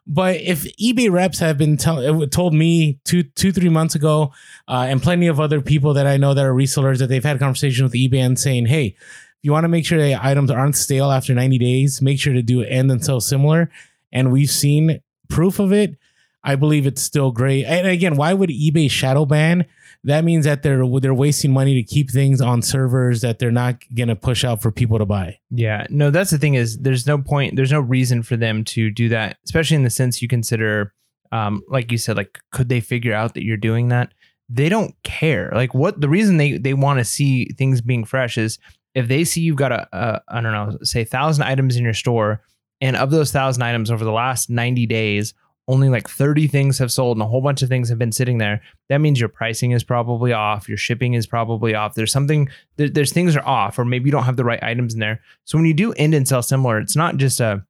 But 0.09 0.37
if 0.37 0.63
ebay 0.77 1.11
reps 1.11 1.39
have 1.39 1.57
been 1.57 1.75
tell, 1.75 2.25
told 2.27 2.53
me 2.53 2.99
two 3.03 3.23
two 3.23 3.51
three 3.51 3.69
months 3.69 3.95
ago 3.95 4.31
uh, 4.67 4.85
and 4.87 5.01
plenty 5.01 5.27
of 5.27 5.39
other 5.39 5.59
people 5.59 5.93
that 5.95 6.07
i 6.07 6.15
know 6.15 6.33
that 6.33 6.45
are 6.45 6.53
resellers 6.53 6.99
that 6.99 7.07
they've 7.07 7.23
had 7.23 7.39
conversations 7.39 7.83
with 7.83 7.93
ebay 7.93 8.25
and 8.25 8.39
saying 8.39 8.67
hey 8.67 8.95
you 9.43 9.51
want 9.51 9.65
to 9.65 9.69
make 9.69 9.85
sure 9.85 9.99
that 9.99 10.23
items 10.23 10.49
aren't 10.49 10.75
stale 10.75 11.11
after 11.11 11.33
90 11.33 11.57
days 11.57 12.01
make 12.01 12.19
sure 12.19 12.33
to 12.33 12.41
do 12.41 12.61
end 12.61 12.89
and 12.89 13.03
sell 13.03 13.19
similar 13.19 13.69
and 14.11 14.31
we've 14.31 14.49
seen 14.49 15.01
proof 15.29 15.59
of 15.59 15.71
it. 15.71 15.97
I 16.43 16.55
believe 16.55 16.87
it's 16.87 17.01
still 17.01 17.31
great. 17.31 17.65
And 17.65 17.87
again, 17.87 18.15
why 18.15 18.33
would 18.33 18.49
eBay 18.49 18.89
shadow 18.89 19.25
ban? 19.25 19.65
That 20.03 20.23
means 20.23 20.45
that 20.45 20.63
they're 20.63 20.83
they're 21.01 21.13
wasting 21.13 21.51
money 21.51 21.75
to 21.75 21.83
keep 21.83 22.09
things 22.09 22.39
on 22.39 22.61
servers 22.61 23.21
that 23.21 23.39
they're 23.39 23.51
not 23.51 23.83
gonna 23.93 24.15
push 24.15 24.45
out 24.45 24.61
for 24.61 24.71
people 24.71 24.97
to 24.99 25.05
buy. 25.05 25.39
Yeah, 25.49 25.85
no, 25.89 26.09
that's 26.09 26.31
the 26.31 26.37
thing 26.37 26.53
is 26.53 26.77
there's 26.77 27.05
no 27.05 27.17
point, 27.17 27.57
there's 27.57 27.71
no 27.71 27.81
reason 27.81 28.23
for 28.23 28.37
them 28.37 28.63
to 28.65 28.89
do 28.89 29.09
that, 29.09 29.37
especially 29.43 29.75
in 29.75 29.83
the 29.83 29.89
sense 29.89 30.21
you 30.21 30.29
consider, 30.29 30.93
um, 31.31 31.61
like 31.67 31.91
you 31.91 31.97
said, 31.97 32.15
like 32.15 32.39
could 32.51 32.69
they 32.69 32.79
figure 32.79 33.13
out 33.13 33.33
that 33.33 33.43
you're 33.43 33.57
doing 33.57 33.89
that? 33.89 34.13
They 34.47 34.69
don't 34.69 34.95
care. 35.03 35.51
Like 35.53 35.73
what 35.73 35.99
the 35.99 36.07
reason 36.07 36.37
they 36.37 36.57
they 36.57 36.73
want 36.73 36.99
to 36.99 37.03
see 37.03 37.49
things 37.57 37.81
being 37.81 38.05
fresh 38.05 38.37
is 38.37 38.59
if 38.95 39.09
they 39.09 39.25
see 39.25 39.41
you've 39.41 39.57
got 39.57 39.73
a, 39.73 39.87
a 39.91 40.21
I 40.29 40.41
don't 40.41 40.53
know, 40.53 40.77
say 40.83 41.03
thousand 41.03 41.43
items 41.43 41.75
in 41.75 41.83
your 41.83 41.93
store, 41.93 42.41
and 42.81 42.95
of 42.95 43.11
those 43.11 43.31
thousand 43.31 43.63
items 43.63 43.89
over 43.91 44.03
the 44.03 44.11
last 44.11 44.49
90 44.49 44.85
days, 44.85 45.33
only 45.67 45.89
like 45.89 46.07
30 46.07 46.47
things 46.47 46.77
have 46.79 46.91
sold 46.91 47.17
and 47.17 47.21
a 47.21 47.27
whole 47.27 47.41
bunch 47.41 47.61
of 47.61 47.69
things 47.69 47.89
have 47.89 47.99
been 47.99 48.11
sitting 48.11 48.37
there. 48.37 48.61
That 48.89 48.99
means 48.99 49.19
your 49.19 49.29
pricing 49.29 49.71
is 49.71 49.83
probably 49.83 50.31
off, 50.31 50.69
your 50.69 50.77
shipping 50.77 51.13
is 51.13 51.27
probably 51.27 51.75
off. 51.75 51.93
There's 51.95 52.11
something 52.11 52.49
there, 52.77 52.89
there's 52.89 53.11
things 53.11 53.35
are 53.35 53.45
off, 53.45 53.77
or 53.77 53.83
maybe 53.83 54.05
you 54.05 54.11
don't 54.11 54.23
have 54.23 54.37
the 54.37 54.45
right 54.45 54.63
items 54.63 54.93
in 54.93 54.99
there. 54.99 55.21
So 55.43 55.57
when 55.57 55.65
you 55.65 55.73
do 55.73 55.91
end 55.93 56.13
and 56.13 56.27
sell 56.27 56.41
similar, 56.41 56.79
it's 56.79 56.95
not 56.95 57.17
just 57.17 57.41
a 57.41 57.65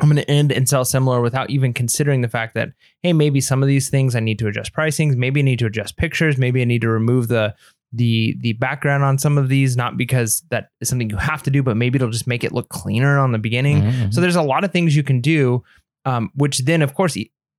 I'm 0.00 0.08
going 0.08 0.16
to 0.16 0.30
end 0.30 0.50
and 0.50 0.68
sell 0.68 0.84
similar 0.84 1.20
without 1.20 1.50
even 1.50 1.72
considering 1.72 2.20
the 2.20 2.28
fact 2.28 2.54
that, 2.54 2.70
hey, 3.02 3.12
maybe 3.12 3.40
some 3.40 3.62
of 3.62 3.68
these 3.68 3.88
things 3.88 4.16
I 4.16 4.20
need 4.20 4.40
to 4.40 4.48
adjust 4.48 4.74
pricings. 4.74 5.14
Maybe 5.14 5.38
I 5.38 5.44
need 5.44 5.60
to 5.60 5.66
adjust 5.66 5.96
pictures. 5.96 6.36
Maybe 6.36 6.60
I 6.60 6.64
need 6.64 6.80
to 6.80 6.88
remove 6.88 7.28
the 7.28 7.54
the 7.94 8.36
the 8.40 8.52
background 8.54 9.04
on 9.04 9.18
some 9.18 9.38
of 9.38 9.48
these, 9.48 9.76
not 9.76 9.96
because 9.96 10.42
that 10.50 10.70
is 10.80 10.88
something 10.88 11.08
you 11.10 11.16
have 11.16 11.42
to 11.44 11.50
do, 11.50 11.62
but 11.62 11.76
maybe 11.76 11.96
it'll 11.96 12.10
just 12.10 12.26
make 12.26 12.42
it 12.44 12.52
look 12.52 12.68
cleaner 12.68 13.18
on 13.18 13.32
the 13.32 13.38
beginning. 13.38 13.82
Mhm, 13.82 14.12
So 14.14 14.20
there's 14.20 14.36
a 14.36 14.42
lot 14.42 14.64
of 14.64 14.72
things 14.72 14.96
you 14.96 15.02
can 15.02 15.20
do, 15.20 15.62
um, 16.04 16.30
which 16.34 16.58
then 16.60 16.82
of 16.82 16.94
course 16.94 17.16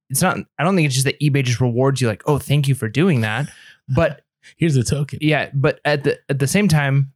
it's 0.10 0.22
not. 0.22 0.38
I 0.60 0.64
don't 0.64 0.76
think 0.76 0.86
it's 0.88 0.96
just 0.96 1.06
that 1.06 1.20
eBay 1.20 1.44
just 1.44 1.62
rewards 1.62 2.02
you 2.02 2.08
like, 2.08 2.24
oh, 2.28 2.38
thank 2.38 2.68
you 2.68 2.76
for 2.76 2.88
doing 2.90 3.22
that, 3.22 3.48
but 3.90 4.22
Here's 4.58 4.76
a 4.76 4.84
token. 4.84 5.20
yeah, 5.22 5.50
but 5.54 5.80
at 5.86 6.04
the 6.04 6.20
at 6.30 6.38
the 6.40 6.48
same 6.48 6.68
time, 6.68 7.12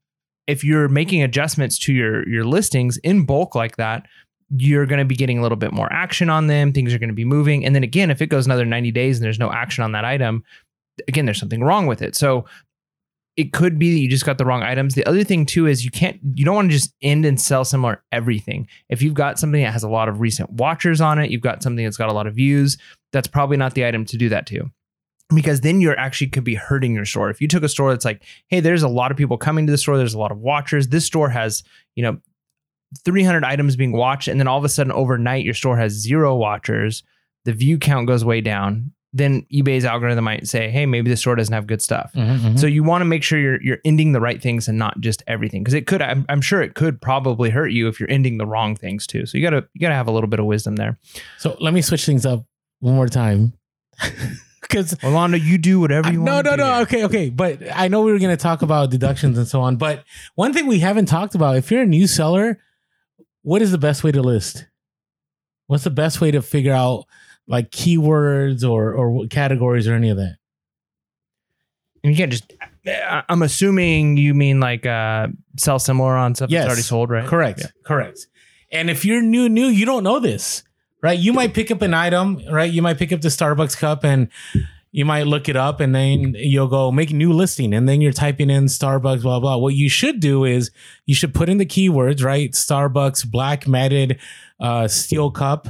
if 0.48 0.64
you're 0.64 0.88
making 0.90 1.22
adjustments 1.22 1.78
to 1.80 1.94
your 1.94 2.28
your 2.28 2.44
listings 2.44 2.98
in 2.98 3.26
bulk 3.26 3.54
like 3.54 3.76
that, 3.78 4.08
you're 4.56 4.88
going 4.88 4.98
to 4.98 5.06
be 5.06 5.16
getting 5.16 5.38
a 5.38 5.44
little 5.44 5.56
bit 5.56 5.72
more 5.72 5.92
action 5.94 6.30
on 6.32 6.48
them. 6.48 6.74
Things 6.74 6.92
are 6.92 6.98
going 6.98 7.10
to 7.10 7.14
be 7.16 7.26
moving, 7.26 7.64
and 7.66 7.76
then 7.76 7.84
again, 7.84 8.10
if 8.10 8.20
it 8.22 8.28
goes 8.28 8.48
another 8.48 8.66
90 8.66 8.92
days 8.92 9.18
and 9.18 9.24
there's 9.26 9.38
no 9.38 9.52
action 9.52 9.84
on 9.84 9.92
that 9.92 10.06
item, 10.06 10.44
again, 11.08 11.26
there's 11.26 11.40
something 11.40 11.64
wrong 11.64 11.86
with 11.86 12.02
it. 12.02 12.16
So 12.16 12.46
it 13.39 13.53
could 13.53 13.79
be 13.79 13.93
that 13.93 14.01
you 14.01 14.10
just 14.10 14.25
got 14.25 14.38
the 14.38 14.43
wrong 14.43 14.63
items. 14.63 14.96
The 14.96 15.05
other 15.05 15.24
thing 15.24 15.46
too 15.46 15.65
is 15.65 15.86
you 15.86 15.91
can't 15.91 16.19
you 16.36 16.43
don't 16.43 16.55
want 16.55 16.69
to 16.69 16.75
just 16.75 16.93
end 17.01 17.24
and 17.24 17.39
sell 17.39 17.63
similar 17.63 18.03
everything. 18.12 18.67
If 18.89 19.01
you've 19.01 19.13
got 19.13 19.39
something 19.39 19.63
that 19.63 19.72
has 19.72 19.84
a 19.84 19.89
lot 19.89 20.10
of 20.10 20.19
recent 20.19 20.50
watchers 20.50 21.00
on 21.00 21.19
it, 21.19 21.31
you've 21.31 21.41
got 21.41 21.63
something 21.63 21.86
that's 21.86 21.96
got 21.96 22.10
a 22.10 22.13
lot 22.13 22.27
of 22.27 22.36
views, 22.36 22.77
that's 23.13 23.29
probably 23.29 23.55
not 23.55 23.75
the 23.75 23.86
item 23.86 24.03
to 24.03 24.17
do 24.17 24.27
that 24.27 24.46
to 24.48 24.69
because 25.34 25.62
then 25.62 25.79
you're 25.79 25.98
actually 25.98 26.27
could 26.27 26.43
be 26.43 26.55
hurting 26.55 26.93
your 26.93 27.05
store. 27.05 27.29
If 27.29 27.39
you 27.39 27.48
took 27.48 27.63
a 27.63 27.69
store 27.69 27.91
that's 27.91 28.03
like, 28.03 28.24
hey, 28.48 28.60
there's 28.60 28.84
a 28.84 28.89
lot 28.89 29.10
of 29.10 29.15
people 29.15 29.38
coming 29.38 29.65
to 29.67 29.72
the 29.72 29.77
store, 29.77 29.98
there's 29.98 30.13
a 30.13 30.19
lot 30.19 30.34
of 30.34 30.39
watchers. 30.39 30.89
This 30.89 31.05
store 31.05 31.29
has, 31.29 31.63
you 31.96 32.03
know, 32.03 32.19
300 33.05 33.46
items 33.46 33.77
being 33.77 33.93
watched, 33.93 34.27
and 34.27 34.38
then 34.38 34.50
all 34.50 34.58
of 34.58 34.65
a 34.65 34.69
sudden 34.69 34.91
overnight 34.91 35.46
your 35.46 35.53
store 35.53 35.77
has 35.77 35.93
zero 35.93 36.36
watchers, 36.36 37.03
the 37.46 37.53
view 37.53 37.77
count 37.77 38.05
goes 38.05 38.25
way 38.25 38.41
down. 38.41 38.91
Then 39.12 39.44
eBay's 39.51 39.86
algorithm 39.86 40.24
might 40.25 40.48
say, 40.48 40.70
hey, 40.70 40.86
maybe 40.86 41.10
the 41.10 41.18
store 41.18 41.36
doesn't 41.36 41.54
have 41.54 41.66
good 41.66 41.82
stuff. 41.82 42.12
Mhm, 42.13 42.38
mhm. 42.39 42.60
So 42.60 42.68
you 42.68 42.84
want 42.84 43.01
to 43.01 43.06
make 43.06 43.24
sure 43.24 43.39
you're 43.39 43.60
you're 43.62 43.80
ending 43.84 44.12
the 44.12 44.22
right 44.22 44.39
things 44.42 44.68
and 44.68 44.78
not 44.78 45.00
just 45.01 45.24
everything 45.25 45.63
because 45.63 45.74
it 45.74 45.88
could 45.88 46.01
I'm, 46.01 46.25
I'm 46.30 46.42
sure 46.42 46.62
it 46.62 46.75
could 46.75 47.01
probably 47.01 47.50
hurt 47.50 47.70
you 47.72 47.88
if 47.88 48.00
you're 48.00 48.12
ending 48.12 48.38
the 48.38 48.46
wrong 48.46 48.75
things 48.75 49.08
too. 49.08 49.25
So 49.25 49.38
you 49.38 49.44
gotta 49.44 49.68
you 49.74 49.82
gotta 49.82 49.96
have 49.96 50.08
a 50.08 50.12
little 50.12 50.30
bit 50.30 50.39
of 50.39 50.46
wisdom 50.46 50.75
there. 50.75 51.00
So 51.39 51.58
let 51.60 51.74
me 51.74 51.82
switch 51.82 52.06
things 52.06 52.25
up 52.25 52.46
one 52.82 52.94
more 52.96 53.08
time. 53.08 53.54
Because 54.62 54.96
Rolando, 55.04 55.36
you 55.38 55.58
do 55.58 55.80
whatever 55.80 56.12
you 56.12 56.22
want. 56.22 56.46
no, 56.46 56.51
no, 56.51 56.56
no. 56.56 56.82
Okay, 56.82 57.04
okay. 57.06 57.30
But 57.32 57.60
I 57.74 57.88
know 57.88 58.01
we 58.04 58.12
were 58.12 58.20
going 58.20 58.30
to 58.36 58.42
talk 58.42 58.62
about 58.62 58.92
deductions 58.92 59.36
and 59.36 59.48
so 59.48 59.62
on. 59.62 59.78
But 59.78 60.04
one 60.36 60.54
thing 60.54 60.68
we 60.68 60.78
haven't 60.78 61.08
talked 61.08 61.34
about 61.34 61.56
if 61.58 61.72
you're 61.72 61.82
a 61.82 61.86
new 61.88 62.06
seller, 62.06 62.60
what 63.42 63.63
is 63.63 63.72
the 63.72 63.80
best 63.80 64.04
way 64.04 64.12
to 64.12 64.22
list? 64.22 64.68
What's 65.66 65.86
the 65.86 65.89
best 65.89 66.22
way 66.22 66.30
to 66.30 66.44
figure 66.44 66.74
out 66.74 67.06
like 67.50 67.72
keywords 67.72 68.63
or 68.63 68.94
or 68.94 69.27
categories 69.27 69.86
or 69.89 69.94
any 69.96 70.10
of 70.10 70.15
that? 70.18 70.38
And 72.03 72.13
you 72.13 72.18
can't 72.18 72.32
just. 72.32 72.53
I- 72.88 73.24
I'm 73.27 73.41
assuming 73.41 74.15
you 74.18 74.34
mean 74.34 74.60
like 74.62 74.86
uh, 74.86 75.27
sell 75.58 75.79
similar 75.79 76.15
on 76.15 76.34
stuff 76.36 76.50
Yes. 76.50 76.62
that's 76.63 76.70
already 76.70 76.82
sold, 76.84 77.10
right? 77.10 77.27
Correct. 77.27 77.60
Yeah. 77.60 77.68
Correct. 77.84 78.27
And 78.72 78.89
if 78.89 79.03
you're 79.03 79.22
new, 79.22 79.50
new, 79.50 79.65
you 79.68 79.86
don't 79.86 80.03
know 80.03 80.20
this, 80.20 80.63
right? 81.03 81.18
You 81.20 81.34
might 81.34 81.53
pick 81.53 81.72
up 81.72 81.82
an 81.82 81.94
item, 81.94 82.41
right? 82.51 82.72
You 82.72 82.82
might 82.82 82.98
pick 82.98 83.12
up 83.12 83.22
the 83.22 83.27
Starbucks 83.29 83.77
cup 83.77 84.03
and 84.06 84.29
you 84.91 85.06
might 85.06 85.27
look 85.27 85.50
it 85.50 85.56
up 85.56 85.79
and 85.82 85.94
then 85.94 86.34
you'll 86.38 86.68
go 86.68 86.91
make 86.91 87.12
a 87.12 87.15
new 87.15 87.34
listing 87.34 87.74
and 87.74 87.88
then 87.89 88.00
you're 88.00 88.12
typing 88.13 88.50
in 88.50 88.65
Starbucks, 88.65 89.22
blah, 89.24 89.39
blah. 89.39 89.58
What 89.58 89.74
you 89.75 89.89
should 89.89 90.20
do 90.20 90.46
is 90.46 90.72
you 91.06 91.13
should 91.15 91.34
put 91.34 91.50
in 91.50 91.58
the 91.58 91.65
keywords, 91.65 92.24
right? 92.24 92.51
Starbucks 92.51 93.29
black 93.29 93.68
matted 93.68 94.20
uh, 94.60 94.88
steel 94.88 95.32
cup 95.32 95.68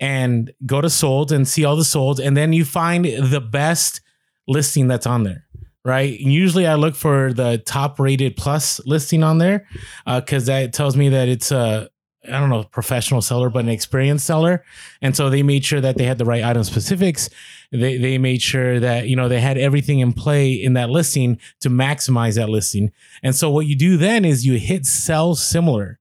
and 0.00 0.52
go 0.64 0.80
to 0.80 0.90
sold 0.90 1.32
and 1.32 1.46
see 1.46 1.64
all 1.64 1.76
the 1.76 1.84
sold. 1.84 2.20
And 2.20 2.36
then 2.36 2.52
you 2.52 2.64
find 2.64 3.04
the 3.04 3.40
best 3.40 4.00
listing 4.46 4.88
that's 4.88 5.06
on 5.06 5.22
there. 5.24 5.44
Right. 5.84 6.18
Usually 6.18 6.66
I 6.66 6.74
look 6.74 6.96
for 6.96 7.32
the 7.32 7.58
top 7.58 8.00
rated 8.00 8.36
plus 8.36 8.80
listing 8.86 9.22
on 9.22 9.38
there 9.38 9.68
uh, 10.04 10.20
because 10.20 10.46
that 10.46 10.72
tells 10.72 10.96
me 10.96 11.10
that 11.10 11.28
it's 11.28 11.52
a 11.52 11.88
I 12.28 12.40
don't 12.40 12.50
know 12.50 12.64
professional 12.64 13.22
seller, 13.22 13.50
but 13.50 13.60
an 13.60 13.68
experienced 13.68 14.26
seller, 14.26 14.64
and 15.00 15.16
so 15.16 15.30
they 15.30 15.42
made 15.42 15.64
sure 15.64 15.80
that 15.80 15.96
they 15.96 16.04
had 16.04 16.18
the 16.18 16.24
right 16.24 16.42
item 16.42 16.64
specifics. 16.64 17.28
They 17.72 17.98
they 17.98 18.18
made 18.18 18.42
sure 18.42 18.80
that 18.80 19.08
you 19.08 19.16
know 19.16 19.28
they 19.28 19.40
had 19.40 19.58
everything 19.58 20.00
in 20.00 20.12
play 20.12 20.52
in 20.52 20.74
that 20.74 20.90
listing 20.90 21.38
to 21.60 21.68
maximize 21.68 22.36
that 22.36 22.48
listing. 22.48 22.92
And 23.22 23.34
so 23.34 23.50
what 23.50 23.66
you 23.66 23.76
do 23.76 23.96
then 23.96 24.24
is 24.24 24.46
you 24.46 24.58
hit 24.58 24.86
sell 24.86 25.34
similar. 25.34 25.98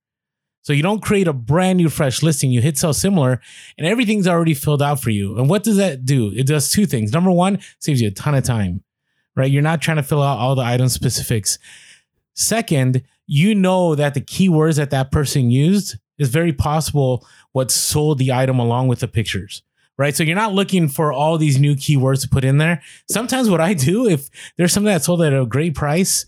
So 0.66 0.74
you 0.74 0.82
don't 0.82 1.04
create 1.04 1.28
a 1.28 1.34
brand 1.34 1.78
new 1.78 1.90
fresh 1.90 2.24
listing. 2.24 2.50
You 2.50 2.60
hit 2.60 2.76
sell 2.76 2.92
similar, 2.92 3.40
and 3.78 3.86
everything's 3.86 4.28
already 4.28 4.56
filled 4.56 4.82
out 4.82 5.00
for 5.00 5.12
you. 5.12 5.38
And 5.38 5.48
what 5.48 5.62
does 5.62 5.78
that 5.78 6.06
do? 6.06 6.32
It 6.36 6.48
does 6.48 6.72
two 6.72 6.88
things. 6.88 7.12
Number 7.12 7.30
one, 7.30 7.60
saves 7.78 8.02
you 8.02 8.08
a 8.08 8.12
ton 8.12 8.34
of 8.34 8.44
time, 8.44 8.84
right? 9.36 9.52
You're 9.52 9.62
not 9.62 9.80
trying 9.80 9.98
to 9.98 10.04
fill 10.04 10.24
out 10.24 10.40
all 10.40 10.56
the 10.56 10.64
item 10.64 10.90
specifics. 10.90 11.60
Second, 12.34 13.04
you 13.28 13.54
know 13.54 13.94
that 13.94 14.16
the 14.16 14.22
keywords 14.22 14.78
that 14.78 14.90
that 14.90 15.12
person 15.12 15.52
used 15.52 15.98
is 16.18 16.30
very 16.30 16.52
possible 16.52 17.28
what 17.52 17.70
sold 17.70 18.18
the 18.18 18.34
item 18.34 18.58
along 18.58 18.88
with 18.88 19.02
the 19.02 19.08
pictures. 19.08 19.62
Right. 20.00 20.16
So 20.16 20.24
you're 20.24 20.36
not 20.36 20.54
looking 20.54 20.88
for 20.88 21.14
all 21.14 21.38
these 21.38 21.60
new 21.60 21.76
keywords 21.76 22.22
to 22.24 22.28
put 22.28 22.44
in 22.44 22.58
there. 22.58 22.82
Sometimes 23.08 23.52
what 23.52 23.62
I 23.62 23.76
do, 23.76 24.10
if 24.10 24.30
there's 24.58 24.74
something 24.74 24.92
that's 24.92 25.06
sold 25.06 25.22
at 25.22 25.32
a 25.32 25.46
great 25.46 25.76
price, 25.76 26.26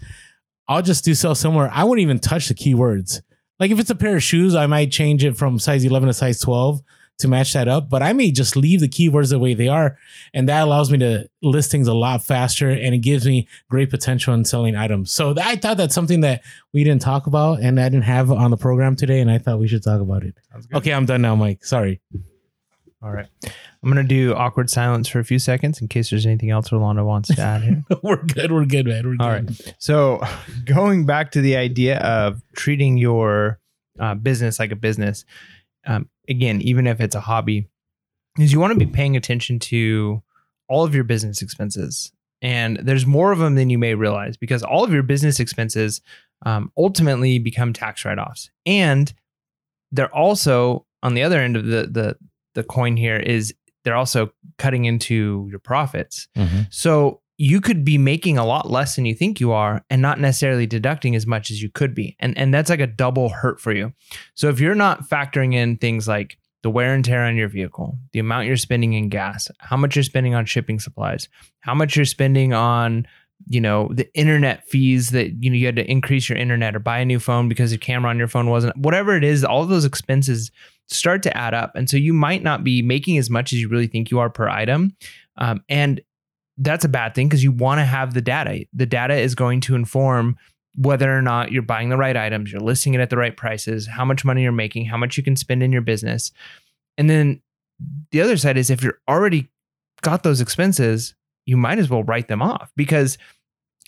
I'll 0.68 0.84
just 0.84 1.04
do 1.04 1.16
sell 1.16 1.34
similar. 1.34 1.72
I 1.74 1.84
wouldn't 1.84 2.04
even 2.04 2.20
touch 2.20 2.50
the 2.50 2.54
keywords. 2.54 3.22
Like 3.60 3.72
if 3.72 3.80
it's 3.80 3.90
a 3.90 3.96
pair 3.96 4.18
of 4.18 4.24
shoes, 4.24 4.56
I 4.56 4.68
might 4.68 4.92
change 4.92 5.24
it 5.24 5.36
from 5.36 5.60
size 5.60 5.84
11 5.84 6.08
to 6.08 6.14
size 6.14 6.40
12 6.40 6.82
to 7.20 7.28
match 7.28 7.54
that 7.54 7.68
up, 7.68 7.90
but 7.90 8.04
I 8.04 8.14
may 8.14 8.32
just 8.32 8.56
leave 8.56 8.80
the 8.80 8.88
keywords 8.88 9.32
the 9.32 9.40
way 9.40 9.56
they 9.56 9.68
are. 9.68 9.98
And 10.34 10.48
that 10.50 10.62
allows 10.62 10.92
me 10.92 11.00
to 11.00 11.28
list 11.42 11.72
things 11.72 11.88
a 11.88 11.94
lot 11.94 12.24
faster 12.24 12.70
and 12.70 12.94
it 12.94 13.00
gives 13.00 13.26
me 13.26 13.48
great 13.70 13.90
potential 13.90 14.34
in 14.36 14.46
selling 14.46 14.76
items. 14.76 15.12
So 15.12 15.34
I 15.42 15.56
thought 15.56 15.78
that's 15.78 15.96
something 15.96 16.22
that 16.22 16.44
we 16.74 16.84
didn't 16.84 17.02
talk 17.02 17.26
about 17.26 17.60
and 17.60 17.80
I 17.80 17.90
didn't 17.90 18.04
have 18.04 18.32
on 18.32 18.52
the 18.52 18.58
program 18.58 18.96
today. 18.96 19.20
And 19.20 19.32
I 19.32 19.40
thought 19.40 19.58
we 19.58 19.68
should 19.68 19.84
talk 19.84 20.00
about 20.00 20.24
it. 20.24 20.36
Okay, 20.74 20.94
I'm 20.94 21.08
done 21.08 21.24
now, 21.24 21.36
Mike. 21.36 21.66
Sorry. 21.66 22.00
All 23.02 23.12
right. 23.12 23.28
I'm 23.44 23.90
gonna 23.90 24.04
do 24.04 24.34
awkward 24.34 24.70
silence 24.70 25.08
for 25.08 25.20
a 25.20 25.24
few 25.24 25.38
seconds 25.38 25.82
in 25.82 25.88
case 25.88 26.10
there's 26.10 26.26
anything 26.26 26.50
else 26.50 26.72
Rolando 26.72 27.06
wants 27.06 27.34
to 27.36 27.42
add 27.42 27.62
here. 27.62 27.84
we're 28.04 28.24
good. 28.24 28.52
We're 28.52 28.66
good, 28.66 28.88
man. 28.88 29.06
We're 29.06 29.12
good. 29.18 29.22
All 29.22 29.30
right. 29.30 29.76
So, 29.78 30.22
going 30.66 31.06
back 31.06 31.32
to 31.32 31.42
the 31.42 31.58
idea 31.58 32.00
of 32.00 32.42
treating 32.56 32.98
your 32.98 33.60
uh, 34.00 34.16
business 34.16 34.60
like 34.60 34.72
a 34.72 34.76
business, 34.76 35.26
um, 35.86 36.10
again, 36.28 36.62
even 36.62 36.88
if 36.88 37.00
it's 37.00 37.16
a 37.16 37.20
hobby, 37.20 37.68
is 38.40 38.52
you 38.52 38.60
want 38.60 38.74
to 38.74 38.80
be 38.80 38.92
paying 38.92 39.16
attention 39.16 39.60
to 39.60 40.22
all 40.68 40.84
of 40.84 40.94
your 40.94 41.04
business 41.04 41.42
expenses. 41.42 42.12
And 42.42 42.78
there's 42.78 43.06
more 43.06 43.32
of 43.32 43.40
them 43.40 43.56
than 43.56 43.70
you 43.70 43.78
may 43.78 43.96
realize 43.96 44.38
because 44.38 44.64
all 44.64 44.84
of 44.84 44.92
your 44.92 45.04
business 45.04 45.40
expenses 45.40 46.02
um, 46.46 46.72
ultimately 46.78 47.40
become 47.40 47.74
tax 47.74 48.06
write 48.06 48.20
offs. 48.20 48.52
And 48.66 49.12
they're 49.92 50.14
also, 50.14 50.86
on 51.02 51.14
the 51.14 51.24
other 51.24 51.40
end 51.40 51.56
of 51.56 51.66
the, 51.66 51.88
the, 51.88 52.18
the 52.58 52.64
coin 52.64 52.98
here, 52.98 53.16
is 53.18 53.54
they're 53.86 53.96
also 53.96 54.32
cutting 54.58 54.84
into 54.86 55.48
your 55.50 55.60
profits. 55.60 56.28
Mhm. 56.36 56.68
So 56.70 57.22
you 57.38 57.62
could 57.62 57.86
be 57.86 57.98
making 57.98 58.38
a 58.38 58.46
lot 58.46 58.70
less 58.72 58.96
than 58.96 59.06
you 59.06 59.14
think 59.14 59.40
you 59.40 59.52
are 59.52 59.86
and 59.92 60.02
not 60.02 60.20
necessarily 60.20 60.66
deducting 60.66 61.16
as 61.16 61.28
much 61.28 61.52
as 61.52 61.62
you 61.62 61.70
could 61.70 61.94
be. 61.94 62.16
And 62.20 62.38
and 62.38 62.54
that's 62.54 62.70
like 62.70 62.80
a 62.80 62.88
double 62.88 63.30
hurt 63.30 63.62
for 63.62 63.72
you. 63.72 63.94
So 64.34 64.50
if 64.50 64.60
you're 64.60 64.76
not 64.76 65.08
factoring 65.08 65.54
in 65.54 65.78
things 65.78 66.08
like 66.08 66.38
the 66.64 66.72
wear 66.72 66.96
and 66.96 67.06
tear 67.06 67.24
on 67.24 67.36
your 67.38 67.48
vehicle, 67.48 67.98
the 68.12 68.20
amount 68.20 68.48
you're 68.48 68.58
spending 68.58 68.94
in 68.94 69.10
gas, 69.10 69.50
how 69.60 69.78
much 69.78 69.96
you're 69.96 70.04
spending 70.04 70.34
on 70.34 70.46
shipping 70.46 70.80
supplies, 70.80 71.30
how 71.60 71.76
much 71.76 71.96
you're 71.96 72.06
spending 72.06 72.54
on 72.54 73.08
you 73.48 73.62
know 73.62 73.88
the 73.94 74.12
internet 74.16 74.68
fees 74.68 75.12
that 75.12 75.44
you 75.44 75.52
know 75.52 75.56
you 75.56 75.68
had 75.68 75.76
to 75.76 75.90
increase 75.90 76.28
your 76.28 76.40
internet 76.40 76.76
or 76.76 76.80
buy 76.80 76.98
a 76.98 77.06
new 77.06 77.20
phone 77.20 77.48
because 77.48 77.70
the 77.70 77.78
camera 77.78 78.10
on 78.10 78.18
your 78.18 78.28
phone 78.28 78.50
wasn't 78.50 78.76
whatever 78.78 79.16
it 79.16 79.24
is 79.24 79.44
all 79.46 79.62
of 79.62 79.70
those 79.70 79.86
expenses 79.86 80.50
start 80.90 81.22
to 81.24 81.36
add 81.36 81.54
up 81.54 81.72
and 81.76 81.90
so 81.90 81.98
you 81.98 82.14
might 82.14 82.44
not 82.44 82.64
be 82.64 82.82
making 82.82 83.18
as 83.18 83.30
much 83.30 83.52
as 83.52 83.60
you 83.60 83.68
really 83.68 83.88
think 83.88 84.10
you 84.10 84.20
are 84.20 84.30
per 84.30 84.48
item 84.48 84.96
um, 85.38 85.64
and 85.70 86.02
that's 86.58 86.86
a 86.86 86.90
bad 86.90 87.14
thing 87.14 87.28
because 87.28 87.44
you 87.44 87.52
want 87.52 87.80
to 87.80 87.86
have 87.86 88.14
the 88.14 88.22
data. 88.22 88.66
The 88.74 88.86
data 88.86 89.16
is 89.16 89.36
going 89.36 89.62
to 89.62 89.76
inform 89.76 90.38
whether 90.76 91.16
or 91.16 91.22
not 91.22 91.52
you're 91.52 91.64
buying 91.64 91.90
the 91.90 91.98
right 91.98 92.16
items, 92.16 92.52
you're 92.52 92.62
listing 92.62 92.94
it 92.94 93.02
at 93.02 93.10
the 93.10 93.18
right 93.18 93.36
prices, 93.36 93.88
how 93.88 94.06
much 94.06 94.26
money 94.26 94.44
you're 94.44 94.52
making, 94.52 94.86
how 94.86 94.98
much 94.98 95.18
you 95.18 95.24
can 95.24 95.36
spend 95.36 95.64
in 95.64 95.72
your 95.72 95.82
business. 95.82 96.32
And 96.98 97.10
then 97.10 97.42
the 98.12 98.22
other 98.22 98.38
side 98.38 98.58
is 98.58 98.70
if 98.70 98.84
you're 98.84 99.00
already 99.08 99.50
got 100.02 100.24
those 100.24 100.42
expenses, 100.42 101.16
you 101.46 101.58
might 101.58 101.80
as 101.80 101.90
well 101.90 102.04
write 102.04 102.28
them 102.28 102.42
off 102.42 102.72
because 102.76 103.18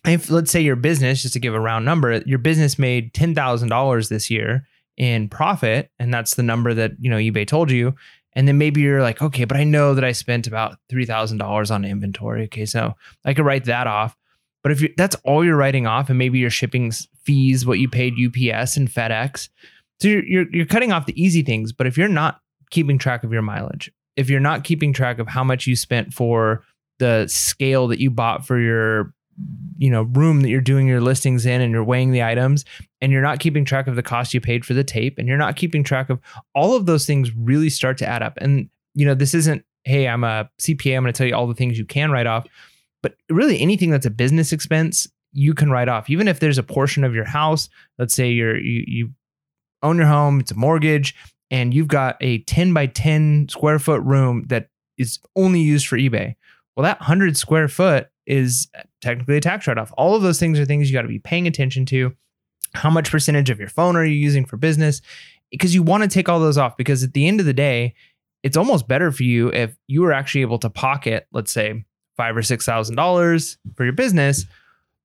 if 0.06 0.32
let's 0.32 0.50
say 0.50 0.62
your 0.62 0.76
business, 0.76 1.22
just 1.22 1.34
to 1.34 1.40
give 1.40 1.54
a 1.54 1.60
round 1.60 1.86
number, 1.86 2.18
your 2.26 2.40
business 2.40 2.80
made 2.80 3.14
$10,000 3.14 4.10
this 4.10 4.30
year 4.30 4.66
in 5.00 5.30
profit, 5.30 5.90
and 5.98 6.14
that's 6.14 6.36
the 6.36 6.44
number 6.44 6.74
that, 6.76 6.92
you 7.00 7.10
know, 7.10 7.18
eBay 7.18 7.48
told 7.48 7.72
you. 7.72 7.96
And 8.34 8.48
then 8.48 8.60
maybe 8.60 8.82
you're 8.82 9.02
like, 9.02 9.22
okay, 9.22 9.46
but 9.46 9.58
I 9.58 9.64
know 9.64 9.96
that 9.96 10.04
I 10.04 10.12
spent 10.12 10.46
about 10.46 10.78
$3,000 10.92 11.72
on 11.72 11.86
inventory. 11.86 12.44
Okay. 12.44 12.66
So 12.66 12.94
I 13.26 13.34
could 13.34 13.46
write 13.46 13.66
that 13.66 13.88
off. 13.88 14.16
But 14.62 14.74
if 14.74 14.96
that's 14.98 15.16
all 15.24 15.44
you're 15.44 15.56
writing 15.56 15.88
off, 15.88 16.10
and 16.10 16.20
maybe 16.20 16.38
your 16.38 16.52
shipping 16.52 16.92
fees, 17.24 17.66
what 17.66 17.80
you 17.80 17.90
paid 17.90 18.14
UPS 18.14 18.78
and 18.78 18.88
FedEx, 18.88 19.50
so 20.00 20.08
you're, 20.08 20.26
you're, 20.26 20.46
you're 20.52 20.66
cutting 20.66 20.92
off 20.92 21.08
the 21.08 21.22
easy 21.22 21.42
things. 21.42 21.72
But 21.72 21.88
if 21.88 21.98
you're 21.98 22.08
not 22.08 22.42
keeping 22.70 22.98
track 22.98 23.24
of 23.24 23.32
your 23.34 23.42
mileage. 23.42 23.92
If 24.16 24.30
you're 24.30 24.40
not 24.40 24.64
keeping 24.64 24.94
track 24.94 25.20
of 25.20 25.28
how 25.28 25.44
much 25.44 25.68
you 25.68 25.76
spent 25.76 26.14
for 26.14 26.64
the 27.00 27.28
scale 27.28 27.88
that 27.88 28.00
you 28.00 28.10
bought 28.10 28.46
for 28.46 28.60
your 28.60 29.14
you 29.78 29.90
know 29.90 30.02
room 30.02 30.42
that 30.42 30.50
you're 30.50 30.60
doing 30.60 30.86
your 30.86 31.00
listings 31.00 31.46
in 31.46 31.62
and 31.62 31.72
you're 31.72 31.84
weighing 31.84 32.12
the 32.12 32.22
items 32.22 32.66
and 33.02 33.12
you're 33.12 33.22
not 33.22 33.40
keeping 33.40 33.66
track 33.66 33.88
of 33.88 33.96
the 33.96 34.04
cost 34.04 34.34
you 34.34 34.42
paid 34.42 34.66
for 34.66 34.74
the 34.74 34.84
tape 34.84 35.18
and 35.18 35.28
you're 35.28 35.38
not 35.38 35.56
keeping 35.56 35.84
track 35.84 36.10
of 36.10 36.20
all 36.56 36.76
of 36.76 36.86
those 36.86 37.06
things 37.06 37.34
really 37.36 37.70
start 37.70 37.98
to 37.98 38.06
add 38.06 38.22
up 38.22 38.38
and 38.38 38.70
you 38.94 39.06
know 39.06 39.14
this 39.14 39.34
isn't 39.34 39.64
hey 39.84 40.08
i'm 40.08 40.24
a 40.24 40.50
cpa 40.60 40.96
i'm 40.96 41.04
going 41.04 41.14
to 41.14 41.18
tell 41.18 41.28
you 41.28 41.36
all 41.36 41.48
the 41.48 41.54
things 41.54 41.78
you 41.78 41.86
can 41.86 42.12
write 42.12 42.28
off 42.28 42.46
but 43.02 43.16
really 43.30 43.60
anything 43.60 43.90
that's 43.90 44.06
a 44.06 44.12
business 44.12 44.52
expense 44.52 45.08
you 45.32 45.54
can 45.54 45.70
write 45.70 45.88
off 45.88 46.10
even 46.10 46.28
if 46.28 46.40
there's 46.40 46.58
a 46.58 46.64
portion 46.64 47.04
of 47.04 47.14
your 47.14 47.26
house 47.26 47.70
let's 47.98 48.14
say 48.14 48.30
you're 48.30 48.58
you, 48.58 48.84
you 48.88 49.10
own 49.84 49.98
your 49.98 50.08
home 50.08 50.40
it's 50.40 50.52
a 50.52 50.56
mortgage 50.56 51.16
and 51.52 51.74
you've 51.74 51.88
got 51.88 52.16
a 52.22 52.40
10 52.44 52.74
by 52.74 52.86
10 52.86 53.48
square 53.50 53.80
foot 53.80 54.02
room 54.02 54.46
that 54.48 54.70
is 54.98 55.20
only 55.36 55.62
used 55.62 55.88
for 55.88 55.98
ebay 55.98 56.36
well 56.76 56.84
that 56.84 57.00
100 57.00 57.38
square 57.38 57.68
foot 57.68 58.10
is 58.30 58.70
technically 59.02 59.38
a 59.38 59.42
tax 59.42 59.68
write 59.68 59.78
off. 59.78 59.92
All 59.98 60.16
of 60.16 60.22
those 60.22 60.40
things 60.40 60.60
are 60.60 60.66
things 60.66 60.90
you 60.90 60.94
got 60.94 61.02
to 61.02 61.08
be 61.08 61.20
paying 61.20 61.48
attention 61.48 61.86
to. 61.88 62.16
How 62.74 62.90
much 62.90 63.12
percentage 63.12 63.50
of 63.50 63.60
your 63.60 63.70
phone 63.70 63.96
are 63.96 64.06
you 64.06 64.16
using 64.16 64.46
for 64.46 64.58
business? 64.58 65.02
Because 65.52 65.74
you 65.74 65.82
want 65.82 66.04
to 66.04 66.10
take 66.10 66.30
all 66.30 66.40
those 66.40 66.58
off 66.58 66.78
because 66.78 67.04
at 67.04 67.14
the 67.14 67.28
end 67.28 67.40
of 67.40 67.46
the 67.46 67.54
day, 67.54 67.96
it's 68.44 68.58
almost 68.58 68.88
better 68.88 69.12
for 69.12 69.24
you 69.24 69.50
if 69.50 69.76
you 69.88 70.02
were 70.02 70.14
actually 70.14 70.42
able 70.42 70.60
to 70.60 70.70
pocket, 70.70 71.28
let's 71.34 71.52
say, 71.52 71.84
five 72.16 72.38
or 72.38 72.44
six 72.44 72.66
thousand 72.66 72.96
dollars 72.96 73.58
for 73.76 73.84
your 73.84 73.94
business, 73.94 74.46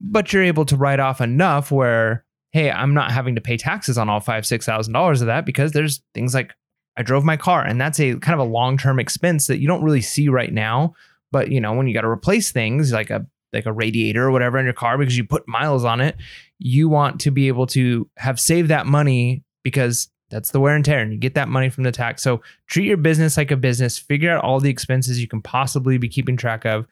but 0.00 0.32
you're 0.32 0.42
able 0.42 0.64
to 0.66 0.76
write 0.76 1.00
off 1.00 1.20
enough 1.20 1.70
where, 1.70 2.24
hey, 2.52 2.70
I'm 2.70 2.94
not 2.94 3.10
having 3.10 3.34
to 3.36 3.40
pay 3.40 3.56
taxes 3.56 3.96
on 3.96 4.08
all 4.08 4.20
five, 4.20 4.44
six 4.44 4.66
thousand 4.66 4.92
dollars 4.92 5.20
of 5.20 5.26
that 5.28 5.46
because 5.46 5.72
there's 5.72 6.02
things 6.12 6.34
like 6.34 6.54
I 6.96 7.02
drove 7.02 7.24
my 7.24 7.36
car, 7.36 7.64
and 7.64 7.80
that's 7.80 7.98
a 7.98 8.16
kind 8.16 8.38
of 8.38 8.46
a 8.46 8.50
long-term 8.50 9.00
expense 9.00 9.46
that 9.46 9.58
you 9.58 9.66
don't 9.66 9.82
really 9.82 10.02
see 10.02 10.28
right 10.28 10.52
now 10.52 10.94
but 11.34 11.50
you 11.50 11.60
know, 11.60 11.72
when 11.72 11.88
you 11.88 11.92
got 11.92 12.02
to 12.02 12.08
replace 12.08 12.52
things 12.52 12.92
like 12.92 13.10
a 13.10 13.26
like 13.52 13.66
a 13.66 13.72
radiator 13.72 14.24
or 14.24 14.30
whatever 14.30 14.56
in 14.56 14.64
your 14.64 14.72
car 14.72 14.96
because 14.96 15.18
you 15.18 15.24
put 15.24 15.48
miles 15.48 15.84
on 15.84 16.00
it, 16.00 16.14
you 16.58 16.88
want 16.88 17.20
to 17.20 17.30
be 17.30 17.48
able 17.48 17.66
to 17.66 18.08
have 18.16 18.38
saved 18.38 18.70
that 18.70 18.86
money 18.86 19.42
because 19.62 20.08
that's 20.30 20.50
the 20.50 20.60
wear 20.60 20.74
and 20.74 20.84
tear 20.84 21.00
and 21.00 21.12
you 21.12 21.18
get 21.18 21.34
that 21.34 21.48
money 21.48 21.68
from 21.68 21.84
the 21.84 21.92
tax. 21.92 22.22
So 22.22 22.42
treat 22.66 22.86
your 22.86 22.96
business 22.96 23.36
like 23.36 23.50
a 23.50 23.56
business, 23.56 23.98
figure 23.98 24.30
out 24.30 24.44
all 24.44 24.60
the 24.60 24.70
expenses 24.70 25.20
you 25.20 25.28
can 25.28 25.42
possibly 25.42 25.98
be 25.98 26.08
keeping 26.08 26.36
track 26.36 26.64
of. 26.64 26.86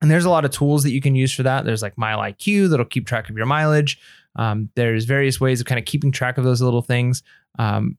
And 0.00 0.10
there's 0.10 0.24
a 0.24 0.30
lot 0.30 0.44
of 0.44 0.50
tools 0.50 0.82
that 0.84 0.92
you 0.92 1.00
can 1.00 1.14
use 1.14 1.32
for 1.34 1.42
that. 1.42 1.64
There's 1.64 1.82
like 1.82 1.98
Mile 1.98 2.18
IQ 2.18 2.70
that'll 2.70 2.86
keep 2.86 3.06
track 3.06 3.28
of 3.28 3.36
your 3.36 3.46
mileage. 3.46 3.98
Um, 4.36 4.70
there's 4.76 5.04
various 5.04 5.40
ways 5.40 5.60
of 5.60 5.66
kind 5.66 5.78
of 5.78 5.84
keeping 5.84 6.12
track 6.12 6.38
of 6.38 6.44
those 6.44 6.62
little 6.62 6.82
things. 6.82 7.22
Um, 7.58 7.98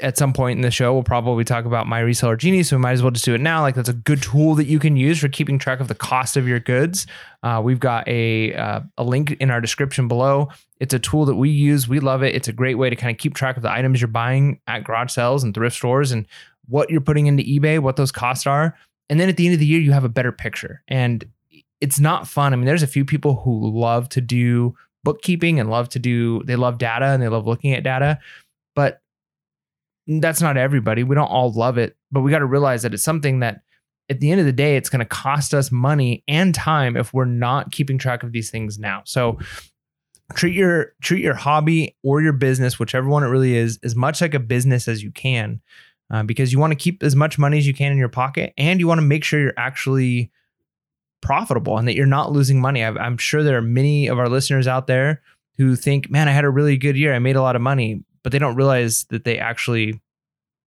at 0.00 0.18
some 0.18 0.32
point 0.32 0.58
in 0.58 0.62
the 0.62 0.70
show, 0.70 0.92
we'll 0.92 1.02
probably 1.02 1.44
talk 1.44 1.64
about 1.64 1.86
my 1.86 2.02
reseller 2.02 2.38
genie. 2.38 2.62
So 2.62 2.76
we 2.76 2.82
might 2.82 2.92
as 2.92 3.02
well 3.02 3.10
just 3.10 3.24
do 3.24 3.34
it 3.34 3.40
now. 3.40 3.62
Like 3.62 3.74
that's 3.74 3.88
a 3.88 3.94
good 3.94 4.22
tool 4.22 4.54
that 4.56 4.66
you 4.66 4.78
can 4.78 4.96
use 4.96 5.18
for 5.20 5.28
keeping 5.28 5.58
track 5.58 5.80
of 5.80 5.88
the 5.88 5.94
cost 5.94 6.36
of 6.36 6.48
your 6.48 6.60
goods. 6.60 7.06
Uh, 7.42 7.60
we've 7.62 7.80
got 7.80 8.06
a 8.08 8.54
uh, 8.54 8.80
a 8.98 9.04
link 9.04 9.36
in 9.40 9.50
our 9.50 9.60
description 9.60 10.08
below. 10.08 10.48
It's 10.80 10.94
a 10.94 10.98
tool 10.98 11.24
that 11.26 11.36
we 11.36 11.50
use. 11.50 11.88
We 11.88 12.00
love 12.00 12.22
it. 12.22 12.34
It's 12.34 12.48
a 12.48 12.52
great 12.52 12.76
way 12.76 12.90
to 12.90 12.96
kind 12.96 13.10
of 13.10 13.18
keep 13.18 13.34
track 13.34 13.56
of 13.56 13.62
the 13.62 13.70
items 13.70 14.00
you're 14.00 14.08
buying 14.08 14.60
at 14.66 14.84
garage 14.84 15.12
sales 15.12 15.44
and 15.44 15.54
thrift 15.54 15.76
stores 15.76 16.12
and 16.12 16.26
what 16.68 16.90
you're 16.90 17.00
putting 17.00 17.26
into 17.26 17.42
eBay, 17.42 17.78
what 17.78 17.96
those 17.96 18.12
costs 18.12 18.46
are. 18.46 18.76
And 19.08 19.20
then 19.20 19.28
at 19.28 19.36
the 19.36 19.46
end 19.46 19.54
of 19.54 19.60
the 19.60 19.66
year, 19.66 19.80
you 19.80 19.92
have 19.92 20.04
a 20.04 20.08
better 20.08 20.32
picture. 20.32 20.82
And 20.88 21.24
it's 21.80 22.00
not 22.00 22.26
fun. 22.26 22.52
I 22.52 22.56
mean, 22.56 22.64
there's 22.64 22.82
a 22.82 22.86
few 22.86 23.04
people 23.04 23.36
who 23.36 23.70
love 23.70 24.08
to 24.10 24.20
do 24.20 24.74
bookkeeping 25.04 25.60
and 25.60 25.70
love 25.70 25.88
to 25.90 25.98
do, 25.98 26.42
they 26.44 26.56
love 26.56 26.78
data 26.78 27.04
and 27.06 27.22
they 27.22 27.28
love 27.28 27.46
looking 27.46 27.74
at 27.74 27.84
data. 27.84 28.18
That's 30.06 30.42
not 30.42 30.56
everybody. 30.56 31.02
We 31.02 31.14
don't 31.14 31.26
all 31.26 31.52
love 31.52 31.78
it, 31.78 31.96
but 32.12 32.20
we 32.20 32.30
got 32.30 32.40
to 32.40 32.46
realize 32.46 32.82
that 32.82 32.94
it's 32.94 33.02
something 33.02 33.40
that 33.40 33.62
at 34.10 34.20
the 34.20 34.30
end 34.30 34.40
of 34.40 34.46
the 34.46 34.52
day, 34.52 34.76
it's 34.76 34.90
going 34.90 35.00
to 35.00 35.06
cost 35.06 35.54
us 35.54 35.72
money 35.72 36.22
and 36.28 36.54
time 36.54 36.96
if 36.96 37.14
we're 37.14 37.24
not 37.24 37.72
keeping 37.72 37.96
track 37.96 38.22
of 38.22 38.32
these 38.32 38.50
things 38.50 38.78
now. 38.78 39.02
So 39.06 39.38
treat 40.34 40.54
your 40.54 40.92
treat 41.02 41.22
your 41.22 41.34
hobby 41.34 41.96
or 42.02 42.20
your 42.20 42.32
business, 42.32 42.78
whichever 42.78 43.08
one 43.08 43.22
it 43.22 43.28
really 43.28 43.56
is, 43.56 43.78
as 43.82 43.94
much 43.94 44.20
like 44.20 44.34
a 44.34 44.40
business 44.40 44.88
as 44.88 45.02
you 45.02 45.10
can, 45.10 45.60
uh, 46.10 46.22
because 46.22 46.52
you 46.52 46.58
want 46.58 46.72
to 46.72 46.76
keep 46.76 47.02
as 47.02 47.16
much 47.16 47.38
money 47.38 47.58
as 47.58 47.66
you 47.66 47.74
can 47.74 47.92
in 47.92 47.98
your 47.98 48.08
pocket, 48.08 48.52
and 48.56 48.80
you 48.80 48.88
want 48.88 48.98
to 48.98 49.06
make 49.06 49.24
sure 49.24 49.40
you're 49.40 49.52
actually 49.56 50.30
profitable 51.20 51.78
and 51.78 51.88
that 51.88 51.94
you're 51.94 52.04
not 52.04 52.32
losing 52.32 52.60
money. 52.60 52.84
i 52.84 52.88
I'm 52.88 53.16
sure 53.16 53.42
there 53.42 53.56
are 53.56 53.62
many 53.62 54.08
of 54.08 54.18
our 54.18 54.28
listeners 54.28 54.66
out 54.66 54.86
there 54.86 55.22
who 55.56 55.76
think, 55.76 56.10
"Man, 56.10 56.28
I 56.28 56.32
had 56.32 56.44
a 56.44 56.50
really 56.50 56.76
good 56.76 56.96
year. 56.96 57.14
I 57.14 57.18
made 57.18 57.36
a 57.36 57.42
lot 57.42 57.56
of 57.56 57.62
money." 57.62 58.02
But 58.24 58.32
they 58.32 58.38
don't 58.40 58.56
realize 58.56 59.04
that 59.10 59.22
they 59.22 59.38
actually 59.38 60.00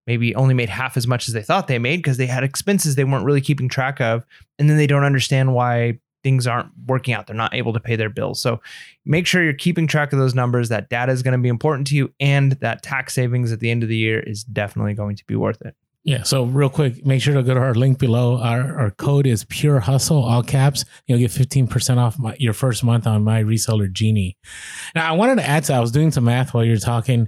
maybe 0.06 0.34
only 0.36 0.54
made 0.54 0.70
half 0.70 0.96
as 0.96 1.06
much 1.06 1.28
as 1.28 1.34
they 1.34 1.41
thought 1.41 1.67
they 1.67 1.80
made 1.80 1.98
because 1.98 2.15
they 2.15 2.26
had 2.26 2.43
expenses 2.46 2.96
they 2.96 3.04
weren't 3.04 3.26
really 3.26 3.41
keeping 3.41 3.67
track 3.67 4.00
of. 4.00 4.24
And 4.58 4.70
then 4.70 4.78
they 4.78 4.88
don't 4.88 5.04
understand 5.04 5.54
why 5.54 6.00
things 6.24 6.48
aren't 6.48 6.72
working 6.88 7.13
out. 7.13 7.28
They're 7.28 7.36
not 7.36 7.54
able 7.54 7.74
to 7.74 7.80
pay 7.80 7.98
their 7.98 8.10
bills. 8.10 8.39
So 8.39 8.62
make 9.06 9.28
sure 9.28 9.43
you're 9.43 9.54
keeping 9.54 9.86
track 9.86 10.13
of 10.13 10.20
those 10.20 10.34
numbers. 10.34 10.70
That 10.70 10.89
data 10.89 11.12
is 11.12 11.24
going 11.24 11.34
to 11.34 11.43
be 11.43 11.50
important 11.50 11.88
to 11.88 11.96
you. 11.96 12.13
And 12.20 12.54
that 12.54 12.84
tax 12.84 13.13
savings 13.13 13.52
at 13.52 13.60
the 13.60 13.70
end 13.70 13.84
of 13.84 13.89
the 13.89 13.98
year 13.98 14.20
is 14.20 14.43
definitely 14.46 14.93
going 14.93 15.17
to 15.17 15.26
be 15.26 15.36
worth 15.36 15.62
it. 15.62 15.76
Yeah. 16.08 16.24
So 16.24 16.46
real 16.46 16.70
quick, 16.70 17.06
make 17.06 17.22
sure 17.22 17.34
to 17.34 17.43
go 17.43 17.54
to 17.54 17.60
our 17.60 17.76
link 17.76 18.00
below. 18.00 18.38
Our, 18.38 18.80
our 18.80 18.91
code 18.91 19.28
is 19.28 19.43
pure 19.43 19.82
hustle, 19.82 20.24
all 20.24 20.41
caps. 20.41 20.86
You'll 21.06 21.20
get 21.20 21.32
15% 21.32 21.98
off 21.98 22.17
my, 22.17 22.34
your 22.39 22.54
first 22.54 22.82
month 22.82 23.06
on 23.06 23.26
my 23.26 23.43
reseller 23.43 23.91
Genie. 23.91 24.38
Now 24.96 25.10
I 25.10 25.12
wanted 25.17 25.36
to 25.39 25.46
add 25.46 25.65
to, 25.65 25.74
I 25.74 25.82
was 25.82 25.91
doing 25.91 26.12
some 26.12 26.24
math 26.24 26.54
while 26.54 26.63
you're 26.63 26.78
talking. 26.78 27.28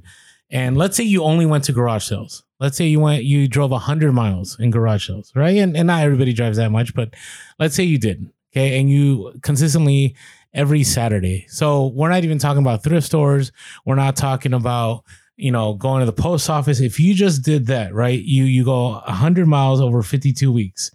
And 0.50 0.78
let's 0.78 0.96
say 0.96 1.04
you 1.04 1.24
only 1.24 1.46
went 1.46 1.66
to 1.66 1.74
garage 1.74 2.06
sales. 2.06 2.46
Let's 2.62 2.78
say 2.78 2.86
you 2.86 3.02
went, 3.02 3.26
you 3.26 3.50
drove 3.50 3.72
hundred 3.74 4.14
miles 4.14 4.58
in 4.62 4.72
garage 4.72 5.08
sales, 5.08 5.34
right? 5.36 5.58
And, 5.58 5.76
and 5.76 5.88
not 5.88 6.04
everybody 6.04 6.32
drives 6.32 6.56
that 6.56 6.72
much, 6.72 6.94
but 6.94 7.14
let's 7.60 7.76
say 7.76 7.84
you 7.84 7.98
did. 7.98 8.32
Okay. 8.54 8.80
And 8.80 8.90
you 8.90 9.34
consistently 9.44 10.16
every 10.54 10.86
Saturday. 10.86 11.46
So 11.50 11.88
we're 11.88 12.10
not 12.10 12.24
even 12.24 12.40
talking 12.40 12.62
about 12.62 12.84
thrift 12.84 13.06
stores. 13.06 13.52
We're 13.86 13.96
not 13.96 14.16
talking 14.16 14.54
about 14.54 15.04
you 15.40 15.52
know, 15.52 15.74
going 15.74 16.02
to 16.02 16.06
the 16.06 16.12
post 16.12 16.50
office, 16.50 16.82
if 16.82 17.00
you 17.00 17.14
just 17.14 17.44
did 17.44 17.68
that, 17.68 17.94
right? 17.94 18.22
You 18.22 18.44
you 18.44 18.66
go 18.66 18.92
100 18.92 19.48
miles 19.48 19.80
over 19.80 20.04
52 20.04 20.52
weeks, 20.52 20.92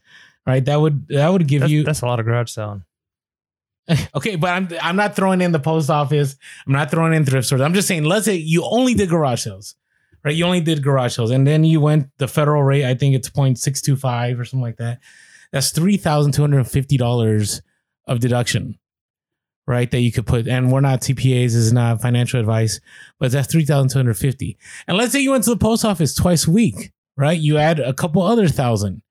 right? 0.47 0.63
That 0.63 0.81
would 0.81 1.09
that 1.09 1.29
would 1.31 1.49
give 1.49 1.61
that's, 1.61 1.73
you 1.73 1.83
That's 1.83 2.03
a 2.03 2.07
lot 2.07 2.21
of 2.21 2.27
garage 2.27 2.51
selling. 2.51 2.85
okay, 4.15 4.37
but 4.37 4.51
I'm 4.51 4.69
I'm 4.83 4.97
not 4.97 5.17
throwing 5.17 5.41
in 5.41 5.53
the 5.53 5.59
post 5.59 5.89
office. 5.89 6.37
I'm 6.67 6.75
not 6.75 6.91
throwing 6.91 7.15
in 7.15 7.25
thrift 7.25 7.47
stores. 7.47 7.63
I'm 7.63 7.73
just 7.73 7.89
saying, 7.89 8.05
let's 8.05 8.27
say 8.27 8.35
you 8.35 8.65
only 8.65 8.93
did 8.93 9.09
garage 9.09 9.45
sales, 9.45 9.77
right? 10.23 10.35
You 10.35 10.45
only 10.45 10.61
did 10.61 10.83
garage 10.83 11.17
sales, 11.17 11.31
and 11.31 11.47
then 11.47 11.65
you 11.65 11.81
went 11.81 12.09
the 12.19 12.29
federal 12.29 12.63
rate. 12.63 12.85
I 12.85 12.95
think 12.95 13.17
it's 13.17 13.31
0.625 13.31 14.39
or 14.39 14.45
something 14.45 14.63
like 14.63 14.77
that. 14.77 15.01
That's 15.53 15.71
three 15.71 15.97
thousand 15.97 16.33
two 16.33 16.43
hundred 16.43 16.59
and 16.59 16.71
fifty 16.71 16.99
dollars 16.99 17.63
of 18.07 18.21
deduction 18.21 18.79
right? 19.67 19.91
That 19.91 20.01
you 20.01 20.13
could 20.13 20.27
put, 20.27 20.47
and 20.47 20.71
we're 20.71 20.81
not 20.81 21.01
CPAs, 21.01 21.47
this 21.47 21.55
is 21.55 21.73
not 21.73 22.03
financial 22.03 22.41
advice, 22.41 22.81
but 23.19 23.33
that's 23.33 23.51
3,250. 23.51 24.59
And 24.87 24.97
let's 24.97 25.13
say 25.13 25.21
you 25.21 25.31
went 25.31 25.45
to 25.45 25.51
the 25.51 25.57
post 25.57 25.85
office 25.85 26.15
twice 26.15 26.47
a 26.47 26.51
week, 26.51 26.93
right? 27.17 27.39
You 27.39 27.59
add 27.59 27.81
a 27.81 27.95
couple 27.95 28.23
other 28.23 28.49
thousand, 28.49 29.03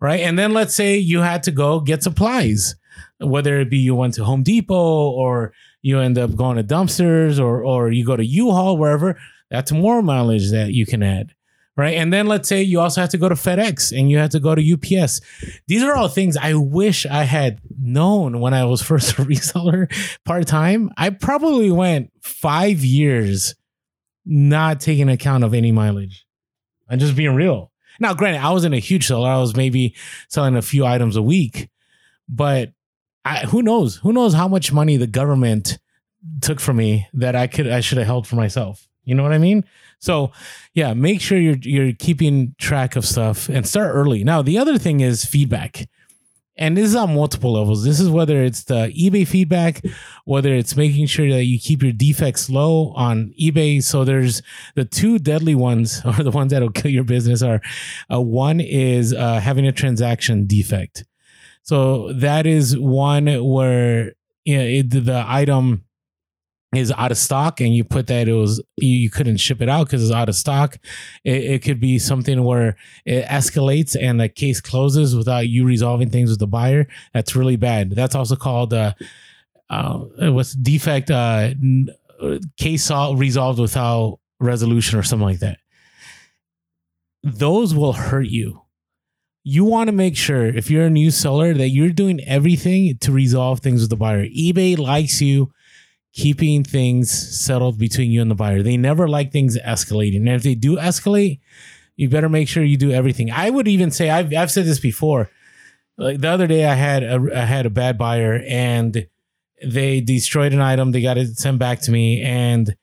right? 0.00 0.20
And 0.20 0.38
then 0.38 0.52
let's 0.52 0.74
say 0.74 0.96
you 0.96 1.20
had 1.20 1.42
to 1.44 1.50
go 1.50 1.80
get 1.80 2.02
supplies, 2.02 2.74
whether 3.18 3.60
it 3.60 3.70
be 3.70 3.78
you 3.78 3.94
went 3.94 4.14
to 4.14 4.24
Home 4.24 4.42
Depot 4.42 5.10
or 5.10 5.52
you 5.82 5.98
end 6.00 6.18
up 6.18 6.34
going 6.34 6.56
to 6.56 6.64
dumpsters 6.64 7.40
or, 7.40 7.64
or 7.64 7.90
you 7.90 8.04
go 8.04 8.16
to 8.16 8.24
U-Haul, 8.24 8.76
wherever, 8.76 9.18
that's 9.50 9.72
more 9.72 10.02
mileage 10.02 10.50
that 10.50 10.72
you 10.72 10.86
can 10.86 11.02
add 11.02 11.34
right? 11.80 11.94
And 11.94 12.12
then 12.12 12.26
let's 12.26 12.46
say 12.46 12.62
you 12.62 12.78
also 12.78 13.00
have 13.00 13.08
to 13.10 13.18
go 13.18 13.30
to 13.30 13.34
FedEx 13.34 13.98
and 13.98 14.10
you 14.10 14.18
have 14.18 14.28
to 14.30 14.38
go 14.38 14.54
to 14.54 14.72
UPS. 14.72 15.22
These 15.66 15.82
are 15.82 15.94
all 15.94 16.08
things 16.08 16.36
I 16.36 16.52
wish 16.52 17.06
I 17.06 17.24
had 17.24 17.58
known 17.80 18.38
when 18.38 18.52
I 18.52 18.66
was 18.66 18.82
first 18.90 19.12
a 19.12 19.22
reseller 19.22 19.90
part 20.26 20.46
time. 20.46 20.90
I 20.98 21.08
probably 21.08 21.70
went 21.70 22.12
five 22.20 22.84
years 22.84 23.54
not 24.26 24.78
taking 24.80 25.08
account 25.08 25.42
of 25.42 25.54
any 25.54 25.72
mileage 25.72 26.26
and 26.90 27.00
just 27.00 27.16
being 27.16 27.34
real. 27.34 27.72
Now, 27.98 28.12
granted, 28.12 28.42
I 28.42 28.52
wasn't 28.52 28.74
a 28.74 28.78
huge 28.78 29.06
seller. 29.06 29.30
I 29.30 29.38
was 29.38 29.56
maybe 29.56 29.94
selling 30.28 30.56
a 30.56 30.62
few 30.62 30.84
items 30.84 31.16
a 31.16 31.22
week, 31.22 31.70
but 32.28 32.72
I, 33.24 33.38
who 33.46 33.62
knows? 33.62 33.96
Who 33.96 34.12
knows 34.12 34.34
how 34.34 34.48
much 34.48 34.70
money 34.70 34.98
the 34.98 35.06
government 35.06 35.78
took 36.42 36.60
from 36.60 36.76
me 36.76 37.08
that 37.14 37.34
I 37.34 37.46
could 37.46 37.68
I 37.68 37.80
should 37.80 37.96
have 37.96 38.06
held 38.06 38.26
for 38.26 38.36
myself. 38.36 38.86
You 39.04 39.14
know 39.14 39.22
what 39.22 39.32
I 39.32 39.38
mean? 39.38 39.64
So, 40.00 40.32
yeah, 40.74 40.94
make 40.94 41.20
sure 41.20 41.38
you're 41.38 41.58
you're 41.62 41.92
keeping 41.92 42.54
track 42.58 42.96
of 42.96 43.04
stuff 43.04 43.48
and 43.48 43.66
start 43.66 43.94
early. 43.94 44.24
Now, 44.24 44.42
the 44.42 44.58
other 44.58 44.78
thing 44.78 45.00
is 45.00 45.24
feedback. 45.24 45.88
And 46.56 46.76
this 46.76 46.88
is 46.88 46.96
on 46.96 47.14
multiple 47.14 47.52
levels. 47.54 47.84
This 47.84 48.00
is 48.00 48.10
whether 48.10 48.42
it's 48.42 48.64
the 48.64 48.92
eBay 48.92 49.26
feedback, 49.26 49.82
whether 50.26 50.52
it's 50.52 50.76
making 50.76 51.06
sure 51.06 51.26
that 51.30 51.44
you 51.44 51.58
keep 51.58 51.82
your 51.82 51.92
defects 51.92 52.50
low 52.50 52.92
on 52.96 53.32
eBay. 53.40 53.82
So 53.82 54.04
there's 54.04 54.42
the 54.74 54.84
two 54.84 55.18
deadly 55.18 55.54
ones, 55.54 56.02
or 56.04 56.22
the 56.22 56.30
ones 56.30 56.52
that'll 56.52 56.70
kill 56.70 56.90
your 56.90 57.04
business, 57.04 57.42
are 57.42 57.62
uh, 58.12 58.20
one 58.20 58.60
is 58.60 59.14
uh, 59.14 59.40
having 59.40 59.66
a 59.66 59.72
transaction 59.72 60.46
defect. 60.46 61.04
So 61.62 62.12
that 62.12 62.46
is 62.46 62.78
one 62.78 63.26
where 63.26 64.12
you 64.44 64.58
know, 64.58 64.64
it, 64.64 64.90
the 64.90 65.24
item 65.26 65.84
is 66.74 66.92
out 66.92 67.10
of 67.10 67.18
stock 67.18 67.60
and 67.60 67.74
you 67.74 67.82
put 67.82 68.06
that 68.06 68.28
it 68.28 68.32
was 68.32 68.62
you, 68.76 68.96
you 68.96 69.10
couldn't 69.10 69.38
ship 69.38 69.60
it 69.60 69.68
out 69.68 69.86
because 69.86 70.02
it's 70.02 70.14
out 70.14 70.28
of 70.28 70.36
stock 70.36 70.78
it, 71.24 71.44
it 71.44 71.62
could 71.62 71.80
be 71.80 71.98
something 71.98 72.44
where 72.44 72.76
it 73.04 73.24
escalates 73.26 73.96
and 74.00 74.20
the 74.20 74.28
case 74.28 74.60
closes 74.60 75.16
without 75.16 75.48
you 75.48 75.64
resolving 75.64 76.10
things 76.10 76.30
with 76.30 76.38
the 76.38 76.46
buyer. 76.46 76.86
That's 77.12 77.34
really 77.34 77.56
bad. 77.56 77.90
That's 77.90 78.14
also 78.14 78.36
called 78.36 78.72
uh 78.72 78.94
uh 79.68 79.98
what's 80.18 80.52
defect 80.52 81.10
uh 81.10 81.50
case 82.56 82.84
sol- 82.84 83.16
resolved 83.16 83.58
without 83.58 84.20
resolution 84.38 84.98
or 84.98 85.02
something 85.02 85.26
like 85.26 85.40
that. 85.40 85.58
Those 87.22 87.74
will 87.74 87.94
hurt 87.94 88.28
you. 88.28 88.62
You 89.42 89.64
want 89.64 89.88
to 89.88 89.92
make 89.92 90.16
sure 90.16 90.46
if 90.46 90.70
you're 90.70 90.86
a 90.86 90.90
new 90.90 91.10
seller 91.10 91.54
that 91.54 91.70
you're 91.70 91.90
doing 91.90 92.20
everything 92.24 92.96
to 92.98 93.10
resolve 93.10 93.60
things 93.60 93.80
with 93.80 93.90
the 93.90 93.96
buyer. 93.96 94.26
ebay 94.26 94.78
likes 94.78 95.20
you 95.20 95.50
keeping 96.12 96.64
things 96.64 97.10
settled 97.10 97.78
between 97.78 98.10
you 98.10 98.20
and 98.20 98.30
the 98.30 98.34
buyer. 98.34 98.62
They 98.62 98.76
never 98.76 99.08
like 99.08 99.32
things 99.32 99.56
escalating. 99.58 100.18
And 100.18 100.28
if 100.30 100.42
they 100.42 100.54
do 100.54 100.76
escalate, 100.76 101.40
you 101.96 102.08
better 102.08 102.28
make 102.28 102.48
sure 102.48 102.64
you 102.64 102.76
do 102.76 102.90
everything. 102.90 103.30
I 103.30 103.50
would 103.50 103.68
even 103.68 103.90
say 103.90 104.10
I've 104.10 104.34
I've 104.34 104.50
said 104.50 104.64
this 104.64 104.80
before. 104.80 105.30
Like 105.98 106.20
the 106.20 106.28
other 106.28 106.46
day, 106.46 106.64
I 106.64 106.74
had 106.74 107.02
a 107.02 107.20
I 107.34 107.44
had 107.44 107.66
a 107.66 107.70
bad 107.70 107.98
buyer 107.98 108.42
and 108.48 109.06
they 109.62 110.00
destroyed 110.00 110.52
an 110.52 110.60
item. 110.60 110.92
They 110.92 111.02
got 111.02 111.18
it 111.18 111.38
sent 111.38 111.58
back 111.58 111.80
to 111.82 111.90
me, 111.90 112.22
and 112.22 112.74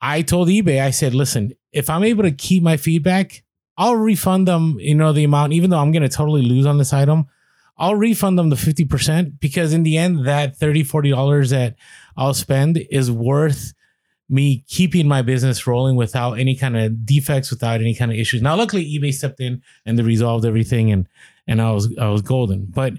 I 0.00 0.22
told 0.22 0.48
eBay, 0.48 0.80
I 0.80 0.90
said, 0.90 1.14
listen, 1.14 1.52
if 1.72 1.88
I'm 1.90 2.04
able 2.04 2.24
to 2.24 2.32
keep 2.32 2.62
my 2.62 2.76
feedback, 2.76 3.44
I'll 3.76 3.96
refund 3.96 4.48
them. 4.48 4.76
You 4.80 4.94
know 4.94 5.12
the 5.12 5.24
amount, 5.24 5.52
even 5.52 5.70
though 5.70 5.78
I'm 5.78 5.92
going 5.92 6.02
to 6.02 6.08
totally 6.08 6.42
lose 6.42 6.66
on 6.66 6.78
this 6.78 6.92
item. 6.92 7.26
I'll 7.78 7.94
refund 7.94 8.38
them 8.38 8.50
the 8.50 8.56
50% 8.56 9.38
because 9.40 9.72
in 9.72 9.82
the 9.84 9.96
end, 9.96 10.26
that 10.26 10.58
$30, 10.58 10.80
$40 10.80 11.50
that 11.50 11.76
I'll 12.16 12.34
spend 12.34 12.78
is 12.90 13.10
worth 13.10 13.72
me 14.28 14.64
keeping 14.68 15.08
my 15.08 15.22
business 15.22 15.66
rolling 15.66 15.96
without 15.96 16.34
any 16.34 16.54
kind 16.54 16.76
of 16.76 17.06
defects, 17.06 17.50
without 17.50 17.80
any 17.80 17.94
kind 17.94 18.10
of 18.10 18.18
issues. 18.18 18.42
Now, 18.42 18.56
luckily, 18.56 18.84
eBay 18.84 19.12
stepped 19.12 19.40
in 19.40 19.62
and 19.86 19.98
they 19.98 20.02
resolved 20.02 20.44
everything, 20.44 20.92
and 20.92 21.08
and 21.46 21.62
I 21.62 21.72
was 21.72 21.96
I 21.98 22.08
was 22.08 22.22
golden. 22.22 22.66
But 22.66 22.94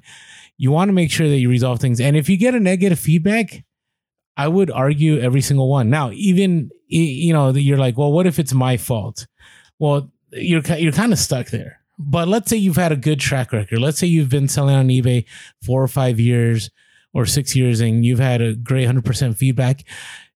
you 0.58 0.72
want 0.72 0.90
to 0.90 0.94
make 0.94 1.12
sure 1.12 1.28
that 1.28 1.38
you 1.38 1.50
resolve 1.50 1.80
things, 1.80 2.02
and 2.02 2.18
if 2.18 2.30
you 2.30 2.38
get 2.38 2.56
a 2.56 2.60
negative 2.60 3.00
feedback, 3.00 3.64
I 4.38 4.48
would 4.48 4.72
argue 4.72 5.20
every 5.20 5.42
single 5.42 5.70
one. 5.70 5.90
Now, 5.90 6.12
even 6.12 6.72
you 6.88 7.34
know 7.34 7.52
you're 7.52 7.78
like, 7.78 7.98
well, 7.98 8.12
what 8.12 8.26
if 8.26 8.40
it's 8.40 8.54
my 8.54 8.78
fault? 8.78 9.28
Well, 9.78 10.12
you're 10.32 10.62
you're 10.78 10.92
kind 10.92 11.14
of 11.14 11.20
stuck 11.20 11.48
there. 11.50 11.79
But 12.00 12.30
let's 12.30 12.50
say 12.50 12.56
you've 12.56 12.78
had 12.78 12.94
a 12.94 12.96
good 12.96 13.20
track 13.20 13.52
record. 13.52 13.80
Let's 13.80 14.00
say 14.00 14.08
you've 14.08 14.30
been 14.30 14.48
selling 14.48 14.76
on 14.76 14.88
eBay 14.88 15.26
four 15.62 15.84
or 15.84 15.88
five 15.90 16.18
years 16.18 16.72
or 17.14 17.26
six 17.26 17.56
years 17.56 17.82
and 17.82 18.06
you've 18.06 18.20
had 18.20 18.42
a 18.42 18.56
great 18.56 18.88
100% 18.88 19.36
feedback. 19.36 19.84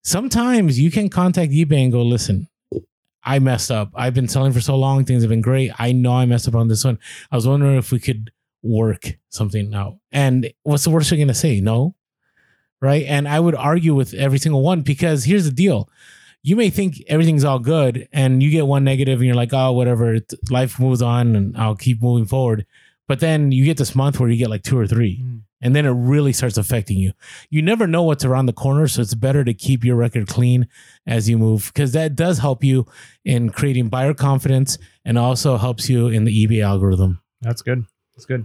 Sometimes 0.02 0.78
you 0.78 0.90
can 0.90 1.08
contact 1.08 1.52
eBay 1.52 1.82
and 1.84 1.92
go, 1.92 2.02
listen, 2.02 2.48
I 3.24 3.38
messed 3.38 3.70
up. 3.70 3.90
I've 3.94 4.12
been 4.12 4.28
selling 4.28 4.52
for 4.52 4.60
so 4.60 4.76
long. 4.76 5.04
Things 5.06 5.22
have 5.22 5.30
been 5.30 5.40
great. 5.40 5.72
I 5.78 5.92
know 5.92 6.12
I 6.12 6.26
messed 6.26 6.46
up 6.46 6.54
on 6.54 6.68
this 6.68 6.84
one. 6.84 6.98
I 7.32 7.36
was 7.36 7.48
wondering 7.48 7.78
if 7.78 7.90
we 7.90 7.98
could 7.98 8.30
work 8.62 9.16
something 9.30 9.74
out. 9.74 9.96
And 10.12 10.52
what's 10.62 10.84
the 10.84 10.90
worst 10.90 11.10
you're 11.10 11.16
going 11.16 11.28
to 11.28 11.34
say? 11.34 11.60
No. 11.60 11.94
Right. 12.82 13.06
And 13.06 13.26
I 13.26 13.40
would 13.40 13.54
argue 13.54 13.94
with 13.94 14.12
every 14.12 14.38
single 14.38 14.60
one 14.60 14.82
because 14.82 15.24
here's 15.24 15.46
the 15.46 15.50
deal 15.50 15.88
you 16.46 16.56
may 16.56 16.68
think 16.68 17.02
everything's 17.08 17.42
all 17.42 17.58
good 17.58 18.06
and 18.12 18.42
you 18.42 18.50
get 18.50 18.66
one 18.66 18.84
negative 18.84 19.18
and 19.18 19.26
you're 19.26 19.34
like, 19.34 19.54
oh, 19.54 19.72
whatever, 19.72 20.18
life 20.50 20.78
moves 20.78 21.00
on 21.00 21.34
and 21.34 21.56
I'll 21.56 21.74
keep 21.74 22.02
moving 22.02 22.26
forward. 22.26 22.66
But 23.08 23.20
then 23.20 23.50
you 23.50 23.64
get 23.64 23.78
this 23.78 23.94
month 23.94 24.20
where 24.20 24.28
you 24.28 24.36
get 24.36 24.50
like 24.50 24.62
two 24.62 24.78
or 24.78 24.86
three, 24.86 25.22
mm. 25.22 25.40
and 25.62 25.74
then 25.74 25.86
it 25.86 25.90
really 25.90 26.34
starts 26.34 26.58
affecting 26.58 26.98
you. 26.98 27.12
You 27.48 27.62
never 27.62 27.86
know 27.86 28.02
what's 28.02 28.26
around 28.26 28.44
the 28.44 28.52
corner. 28.52 28.86
So 28.88 29.00
it's 29.00 29.14
better 29.14 29.42
to 29.42 29.54
keep 29.54 29.84
your 29.84 29.96
record 29.96 30.28
clean 30.28 30.68
as 31.06 31.30
you 31.30 31.38
move 31.38 31.70
because 31.72 31.92
that 31.92 32.14
does 32.14 32.38
help 32.38 32.62
you 32.62 32.86
in 33.24 33.48
creating 33.48 33.88
buyer 33.88 34.12
confidence 34.12 34.76
and 35.02 35.18
also 35.18 35.56
helps 35.56 35.88
you 35.88 36.08
in 36.08 36.24
the 36.24 36.46
eBay 36.46 36.62
algorithm. 36.62 37.22
That's 37.40 37.62
good. 37.62 37.84
That's 38.14 38.26
good. 38.26 38.44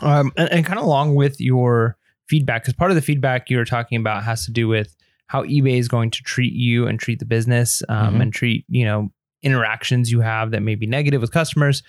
Um, 0.00 0.32
and, 0.38 0.50
and 0.50 0.66
kind 0.66 0.78
of 0.78 0.86
along 0.86 1.14
with 1.14 1.40
your 1.40 1.98
feedback, 2.26 2.62
because 2.62 2.74
part 2.74 2.90
of 2.90 2.94
the 2.94 3.02
feedback 3.02 3.50
you 3.50 3.58
were 3.58 3.66
talking 3.66 4.00
about 4.00 4.24
has 4.24 4.46
to 4.46 4.50
do 4.50 4.66
with 4.66 4.94
how 5.28 5.44
eBay 5.44 5.78
is 5.78 5.88
going 5.88 6.10
to 6.10 6.22
treat 6.22 6.52
you 6.52 6.86
and 6.86 6.98
treat 6.98 7.20
the 7.20 7.24
business 7.24 7.82
um, 7.88 8.12
mm-hmm. 8.12 8.20
and 8.22 8.32
treat, 8.32 8.64
you 8.68 8.84
know, 8.84 9.10
interactions 9.42 10.10
you 10.10 10.20
have 10.20 10.50
that 10.50 10.62
may 10.62 10.74
be 10.74 10.86
negative 10.86 11.20
with 11.20 11.30
customers. 11.30 11.82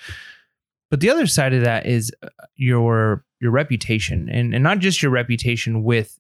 But 0.91 0.99
the 0.99 1.09
other 1.09 1.27
side 1.27 1.53
of 1.53 1.63
that 1.63 1.85
is 1.85 2.11
uh, 2.21 2.29
your 2.55 3.25
your 3.41 3.51
reputation 3.51 4.29
and, 4.29 4.53
and 4.53 4.63
not 4.63 4.79
just 4.79 5.01
your 5.01 5.11
reputation 5.11 5.83
with 5.83 6.19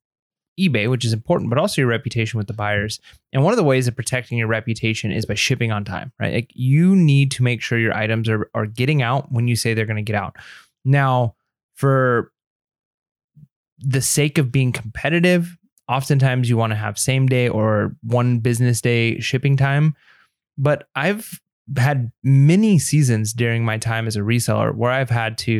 eBay, 0.59 0.89
which 0.89 1.05
is 1.05 1.13
important, 1.13 1.49
but 1.49 1.59
also 1.59 1.81
your 1.81 1.89
reputation 1.89 2.37
with 2.37 2.47
the 2.47 2.53
buyers. 2.53 2.99
And 3.33 3.43
one 3.43 3.53
of 3.53 3.57
the 3.57 3.63
ways 3.63 3.87
of 3.87 3.95
protecting 3.95 4.37
your 4.37 4.47
reputation 4.47 5.11
is 5.11 5.25
by 5.25 5.33
shipping 5.33 5.71
on 5.71 5.85
time, 5.85 6.11
right? 6.19 6.33
Like 6.33 6.51
you 6.53 6.95
need 6.95 7.31
to 7.31 7.43
make 7.43 7.61
sure 7.61 7.79
your 7.79 7.95
items 7.95 8.29
are, 8.29 8.49
are 8.53 8.65
getting 8.65 9.01
out 9.01 9.31
when 9.31 9.47
you 9.47 9.55
say 9.55 9.73
they're 9.73 9.85
going 9.85 9.97
to 9.97 10.01
get 10.01 10.21
out. 10.21 10.35
Now, 10.85 11.35
for 11.75 12.31
the 13.79 14.01
sake 14.01 14.37
of 14.37 14.51
being 14.51 14.71
competitive 14.73 15.57
Oftentimes, 15.89 16.49
you 16.49 16.55
want 16.55 16.71
to 16.71 16.77
have 16.77 16.99
same 16.99 17.27
day 17.27 17.49
or 17.49 17.95
one 18.03 18.39
business 18.39 18.79
day 18.79 19.19
shipping 19.19 19.57
time. 19.57 19.95
But 20.57 20.87
I've 20.95 21.41
had 21.77 22.11
many 22.23 22.79
seasons 22.79 23.33
during 23.33 23.65
my 23.65 23.77
time 23.77 24.07
as 24.07 24.15
a 24.15 24.21
reseller 24.21 24.73
where 24.75 24.91
I've 24.91 25.09
had 25.09 25.37
to, 25.39 25.51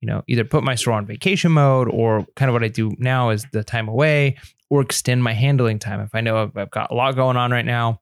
you 0.00 0.06
know, 0.06 0.22
either 0.28 0.44
put 0.44 0.64
my 0.64 0.74
store 0.74 0.94
on 0.94 1.06
vacation 1.06 1.52
mode 1.52 1.88
or 1.88 2.26
kind 2.36 2.48
of 2.48 2.54
what 2.54 2.64
I 2.64 2.68
do 2.68 2.92
now 2.98 3.30
is 3.30 3.44
the 3.52 3.62
time 3.62 3.88
away 3.88 4.36
or 4.70 4.80
extend 4.80 5.22
my 5.22 5.32
handling 5.32 5.78
time. 5.78 6.00
If 6.00 6.14
I 6.14 6.20
know 6.20 6.50
I've, 6.56 6.70
got 6.70 6.90
a 6.90 6.94
lot 6.94 7.14
going 7.14 7.36
on 7.36 7.50
right 7.50 7.64
now, 7.64 8.00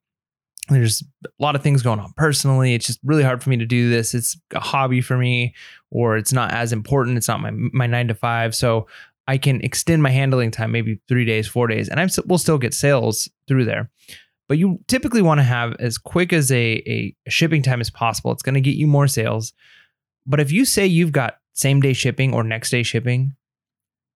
there's 0.68 1.02
a 1.24 1.42
lot 1.42 1.56
of 1.56 1.62
things 1.62 1.82
going 1.82 2.00
on 2.00 2.12
personally. 2.16 2.74
It's 2.74 2.86
just 2.86 3.00
really 3.04 3.22
hard 3.22 3.42
for 3.42 3.50
me 3.50 3.56
to 3.58 3.66
do 3.66 3.90
this. 3.90 4.14
It's 4.14 4.36
a 4.52 4.60
hobby 4.60 5.00
for 5.00 5.16
me, 5.16 5.54
or 5.90 6.16
it's 6.16 6.32
not 6.32 6.52
as 6.52 6.72
important. 6.72 7.18
It's 7.18 7.28
not 7.28 7.40
my 7.40 7.50
my 7.50 7.86
nine 7.86 8.08
to 8.08 8.14
five. 8.14 8.54
So 8.54 8.86
I 9.26 9.38
can 9.38 9.60
extend 9.62 10.02
my 10.02 10.10
handling 10.10 10.50
time, 10.50 10.72
maybe 10.72 11.00
three 11.08 11.24
days, 11.24 11.48
four 11.48 11.66
days, 11.66 11.88
and 11.88 11.98
I 11.98 12.08
will 12.26 12.38
still 12.38 12.58
get 12.58 12.74
sales 12.74 13.28
through 13.48 13.64
there. 13.64 13.90
But 14.48 14.58
you 14.58 14.80
typically 14.88 15.22
want 15.22 15.38
to 15.38 15.44
have 15.44 15.74
as 15.78 15.96
quick 15.96 16.32
as 16.32 16.52
a, 16.52 16.82
a 16.86 17.14
shipping 17.28 17.62
time 17.62 17.80
as 17.80 17.88
possible. 17.88 18.30
It's 18.32 18.42
going 18.42 18.54
to 18.54 18.60
get 18.60 18.76
you 18.76 18.86
more 18.86 19.08
sales. 19.08 19.54
But 20.26 20.40
if 20.40 20.52
you 20.52 20.64
say 20.66 20.86
you've 20.86 21.12
got 21.12 21.38
same 21.54 21.80
day 21.80 21.94
shipping 21.94 22.34
or 22.34 22.44
next 22.44 22.70
day 22.70 22.82
shipping, 22.82 23.34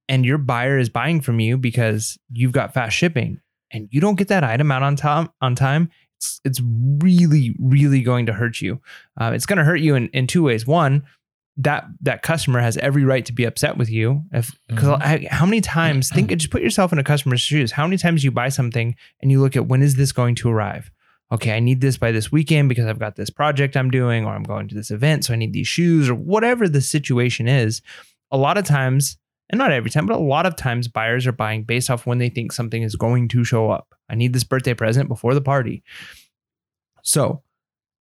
and 0.09 0.25
your 0.25 0.38
buyer 0.38 0.79
is 0.79 0.88
buying 0.88 1.21
from 1.21 1.40
you 1.40 1.57
because 1.57 2.18
you've 2.31 2.53
got 2.53 2.75
fast 2.75 2.97
shipping, 2.97 3.40
and 3.71 3.88
you 3.90 4.01
don't 4.01 4.16
get 4.16 4.29
that 4.29 4.44
item 4.44 4.71
out 4.71 4.83
on 4.83 4.97
time, 4.97 5.29
on 5.40 5.55
time, 5.55 5.90
it's, 6.16 6.40
it's 6.44 6.61
really, 7.03 7.55
really 7.61 8.03
going 8.03 8.27
to 8.27 8.33
hurt 8.33 8.61
you. 8.61 8.81
Uh, 9.21 9.33
it's 9.35 9.47
going 9.47 9.59
to 9.59 9.64
hurt 9.64 9.81
you 9.81 9.94
in, 9.94 10.09
in 10.09 10.27
two 10.27 10.42
ways. 10.42 10.66
One, 10.66 11.05
that 11.59 11.87
that 12.01 12.23
customer 12.23 12.61
has 12.61 12.77
every 12.79 13.05
right 13.05 13.27
to 13.27 13.33
be 13.33 13.44
upset 13.44 13.77
with 13.77 13.90
you 13.90 14.23
if 14.33 14.57
because 14.68 14.88
mm-hmm. 14.88 15.27
how 15.27 15.44
many 15.44 15.61
times 15.61 16.09
think 16.14 16.31
just 16.31 16.51
put 16.51 16.62
yourself 16.62 16.92
in 16.92 16.99
a 16.99 17.05
customer's 17.05 17.40
shoes. 17.40 17.73
How 17.73 17.85
many 17.85 17.99
times 17.99 18.25
you 18.25 18.31
buy 18.31 18.49
something 18.49 18.94
and 19.21 19.31
you 19.31 19.40
look 19.40 19.57
at 19.57 19.66
when 19.66 19.83
is 19.83 19.97
this 19.97 20.12
going 20.12 20.37
to 20.37 20.49
arrive? 20.49 20.90
Okay 21.31 21.53
i 21.53 21.61
need 21.61 21.83
this 21.83 21.99
by 21.99 22.11
this 22.11 22.33
weekend 22.33 22.71
because 22.71 22.87
i've 22.87 22.99
got 22.99 23.16
this 23.16 23.29
project 23.29 23.77
i'm 23.77 23.90
doing 23.90 24.25
or 24.25 24.35
i'm 24.35 24.44
going 24.44 24.66
to 24.66 24.75
this 24.75 24.90
event 24.90 25.27
so 25.27 25.35
i 25.35 25.37
need 25.37 25.53
these 25.53 25.68
shoes 25.68 26.09
or 26.09 26.14
whatever 26.14 26.68
the 26.68 26.81
situation 26.81 27.47
is. 27.47 27.83
A 28.31 28.38
lot 28.38 28.57
of 28.57 28.64
times 28.64 29.18
and 29.51 29.59
not 29.59 29.73
every 29.73 29.90
time 29.90 30.07
but 30.07 30.16
a 30.16 30.23
lot 30.23 30.47
of 30.47 30.57
times 30.57 30.88
buyers 30.88 31.27
are 31.27 31.33
buying 31.33 31.64
based 31.64 31.90
off 31.90 32.07
when 32.07 32.18
they 32.18 32.31
think 32.31 32.53
something 32.53 32.83
is 32.83 32.97
going 32.97 33.29
to 33.29 33.44
show 33.44 33.71
up. 33.71 33.94
I 34.09 34.14
need 34.14 34.33
this 34.33 34.44
birthday 34.44 34.75
present 34.75 35.09
before 35.09 35.35
the 35.35 35.42
party. 35.42 35.83
So 37.03 37.42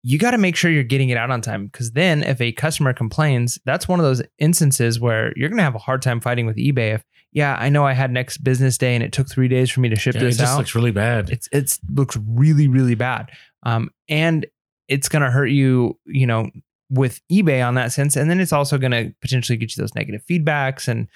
you 0.08 0.20
got 0.20 0.32
to 0.32 0.38
make 0.38 0.56
sure 0.56 0.70
you're 0.70 0.84
getting 0.84 1.10
it 1.10 1.18
out 1.18 1.32
on 1.32 1.42
time 1.42 1.66
because 1.66 1.94
then 1.94 2.22
if 2.22 2.40
a 2.40 2.52
customer 2.52 2.94
complains, 2.94 3.58
that's 3.66 3.88
one 3.88 4.00
of 4.00 4.06
those 4.06 4.22
instances 4.38 5.00
where 5.00 5.34
you're 5.36 5.50
going 5.50 5.58
to 5.58 5.64
have 5.64 5.74
a 5.74 5.80
hard 5.80 6.04
time 6.04 6.22
fighting 6.22 6.46
with 6.46 6.58
eBay. 6.58 6.94
If 6.94 7.04
yeah, 7.32 7.58
I 7.60 7.70
know 7.70 7.88
I 7.88 7.94
had 7.94 8.12
next 8.12 8.44
business 8.44 8.78
day 8.78 8.94
and 8.94 9.04
it 9.04 9.12
took 9.12 9.28
three 9.28 9.48
days 9.48 9.72
for 9.72 9.80
me 9.80 9.90
to 9.90 9.96
ship 9.96 10.14
yeah, 10.14 10.22
this 10.22 10.36
it 10.36 10.42
just 10.42 10.54
out. 10.54 10.60
Looks 10.60 10.76
really 10.76 10.92
bad. 10.92 11.32
It's 11.32 11.50
it's 11.52 11.80
looks 11.92 12.16
really 12.18 12.68
really 12.68 12.94
bad. 12.94 13.32
Um, 13.64 13.90
and 14.08 14.46
it's 14.88 15.10
going 15.10 15.24
to 15.24 15.32
hurt 15.32 15.48
you, 15.48 15.98
you 16.06 16.28
know, 16.28 16.52
with 16.92 17.20
eBay 17.32 17.68
on 17.68 17.74
that 17.74 17.92
sense, 17.92 18.16
and 18.16 18.30
then 18.30 18.40
it's 18.40 18.54
also 18.54 18.78
going 18.78 18.92
to 18.92 19.12
potentially 19.22 19.58
get 19.58 19.76
you 19.76 19.82
those 19.82 19.96
negative 19.96 20.24
feedbacks. 20.30 20.88
And 20.88 21.08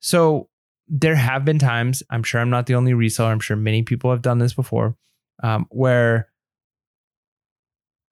so 0.00 0.50
there 0.86 1.16
have 1.16 1.46
been 1.46 1.58
times. 1.58 2.02
I'm 2.10 2.22
sure 2.22 2.42
I'm 2.42 2.50
not 2.50 2.66
the 2.66 2.74
only 2.74 2.92
reseller. 2.92 3.32
I'm 3.32 3.40
sure 3.40 3.56
many 3.56 3.84
people 3.84 4.10
have 4.10 4.20
done 4.20 4.36
this 4.36 4.52
before, 4.52 4.96
um, 5.42 5.64
where 5.70 6.27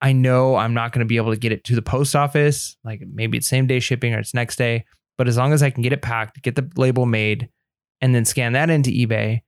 I 0.01 0.11
know 0.11 0.55
I'm 0.55 0.73
not 0.73 0.91
going 0.91 0.99
to 0.99 1.07
be 1.07 1.17
able 1.17 1.31
to 1.31 1.39
get 1.39 1.51
it 1.51 1.63
to 1.65 1.75
the 1.75 1.81
post 1.81 2.15
office. 2.15 2.77
Like 2.83 3.01
maybe 3.11 3.37
it's 3.37 3.47
same 3.47 3.67
day 3.67 3.79
shipping 3.79 4.13
or 4.13 4.19
it's 4.19 4.33
next 4.33 4.57
day. 4.57 4.85
But 5.17 5.27
as 5.27 5.37
long 5.37 5.53
as 5.53 5.63
I 5.63 5.71
can 5.71 5.81
get 5.81 5.93
it 5.93 6.01
packed, 6.01 6.41
get 6.43 6.55
the 6.55 6.69
label 6.75 7.05
made, 7.05 7.49
and 8.01 8.13
then 8.13 8.25
scan 8.25 8.53
that 8.53 8.69
into 8.69 8.91
eBay, 8.91 9.41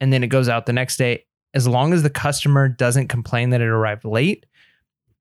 and 0.00 0.12
then 0.12 0.24
it 0.24 0.28
goes 0.28 0.48
out 0.48 0.66
the 0.66 0.72
next 0.72 0.96
day, 0.96 1.24
as 1.54 1.68
long 1.68 1.92
as 1.92 2.02
the 2.02 2.10
customer 2.10 2.68
doesn't 2.68 3.08
complain 3.08 3.50
that 3.50 3.60
it 3.60 3.68
arrived 3.68 4.04
late, 4.04 4.46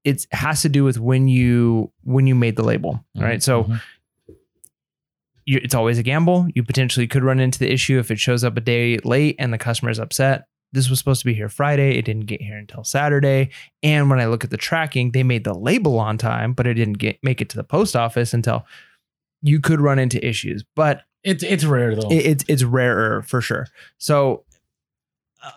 it 0.04 0.26
has 0.32 0.64
to 0.64 0.70
do 0.70 0.84
with 0.84 0.98
when 1.00 1.28
you 1.28 1.92
when 2.04 2.26
you 2.26 2.34
made 2.34 2.56
the 2.56 2.64
label, 2.64 2.94
mm-hmm. 3.16 3.24
right? 3.24 3.44
So 3.44 3.66
mm-hmm. 3.66 4.34
it's 5.46 5.76
always 5.76 6.00
a 6.00 6.04
gamble. 6.04 6.48
You 6.56 6.64
potentially 6.64 7.08
could 7.08 7.24
run 7.24 7.40
into 7.40 7.60
the 7.60 7.72
issue 7.72 8.00
if 8.00 8.10
it 8.10 8.20
shows 8.20 8.44
up 8.44 8.58
a 8.58 8.62
day 8.62 8.98
late 9.04 9.36
and 9.38 9.54
the 9.54 9.60
customer 9.60 9.92
is 9.92 10.00
upset. 10.00 10.46
This 10.74 10.90
was 10.90 11.00
supposed 11.00 11.20
to 11.22 11.26
be 11.26 11.34
here 11.34 11.50
Friday. 11.50 11.98
It 11.98 12.06
didn't 12.06 12.28
get 12.28 12.42
here 12.42 12.58
until 12.58 12.84
Saturday. 12.84 13.50
And 13.84 14.10
when 14.10 14.20
I 14.20 14.26
look 14.28 14.44
at 14.44 14.50
the 14.50 14.58
tracking, 14.58 15.12
they 15.12 15.24
made 15.24 15.44
the 15.44 15.54
label 15.54 16.00
on 16.00 16.18
time, 16.18 16.54
but 16.54 16.66
it 16.68 16.76
didn't 16.76 16.98
get 16.98 17.20
make 17.24 17.42
it 17.42 17.50
to 17.50 17.58
the 17.58 17.64
post 17.64 17.96
office 17.96 18.34
until 18.34 18.66
you 19.42 19.60
could 19.60 19.82
run 19.82 20.00
into 20.00 20.26
issues. 20.26 20.64
But 20.76 21.04
It's 21.24 21.44
it's 21.44 21.66
rare 21.66 21.96
though. 21.96 22.10
it, 22.12 22.26
it's 22.26 22.46
it's 22.48 22.64
rarer 22.64 23.22
for 23.24 23.42
sure. 23.42 23.68
So 23.98 24.46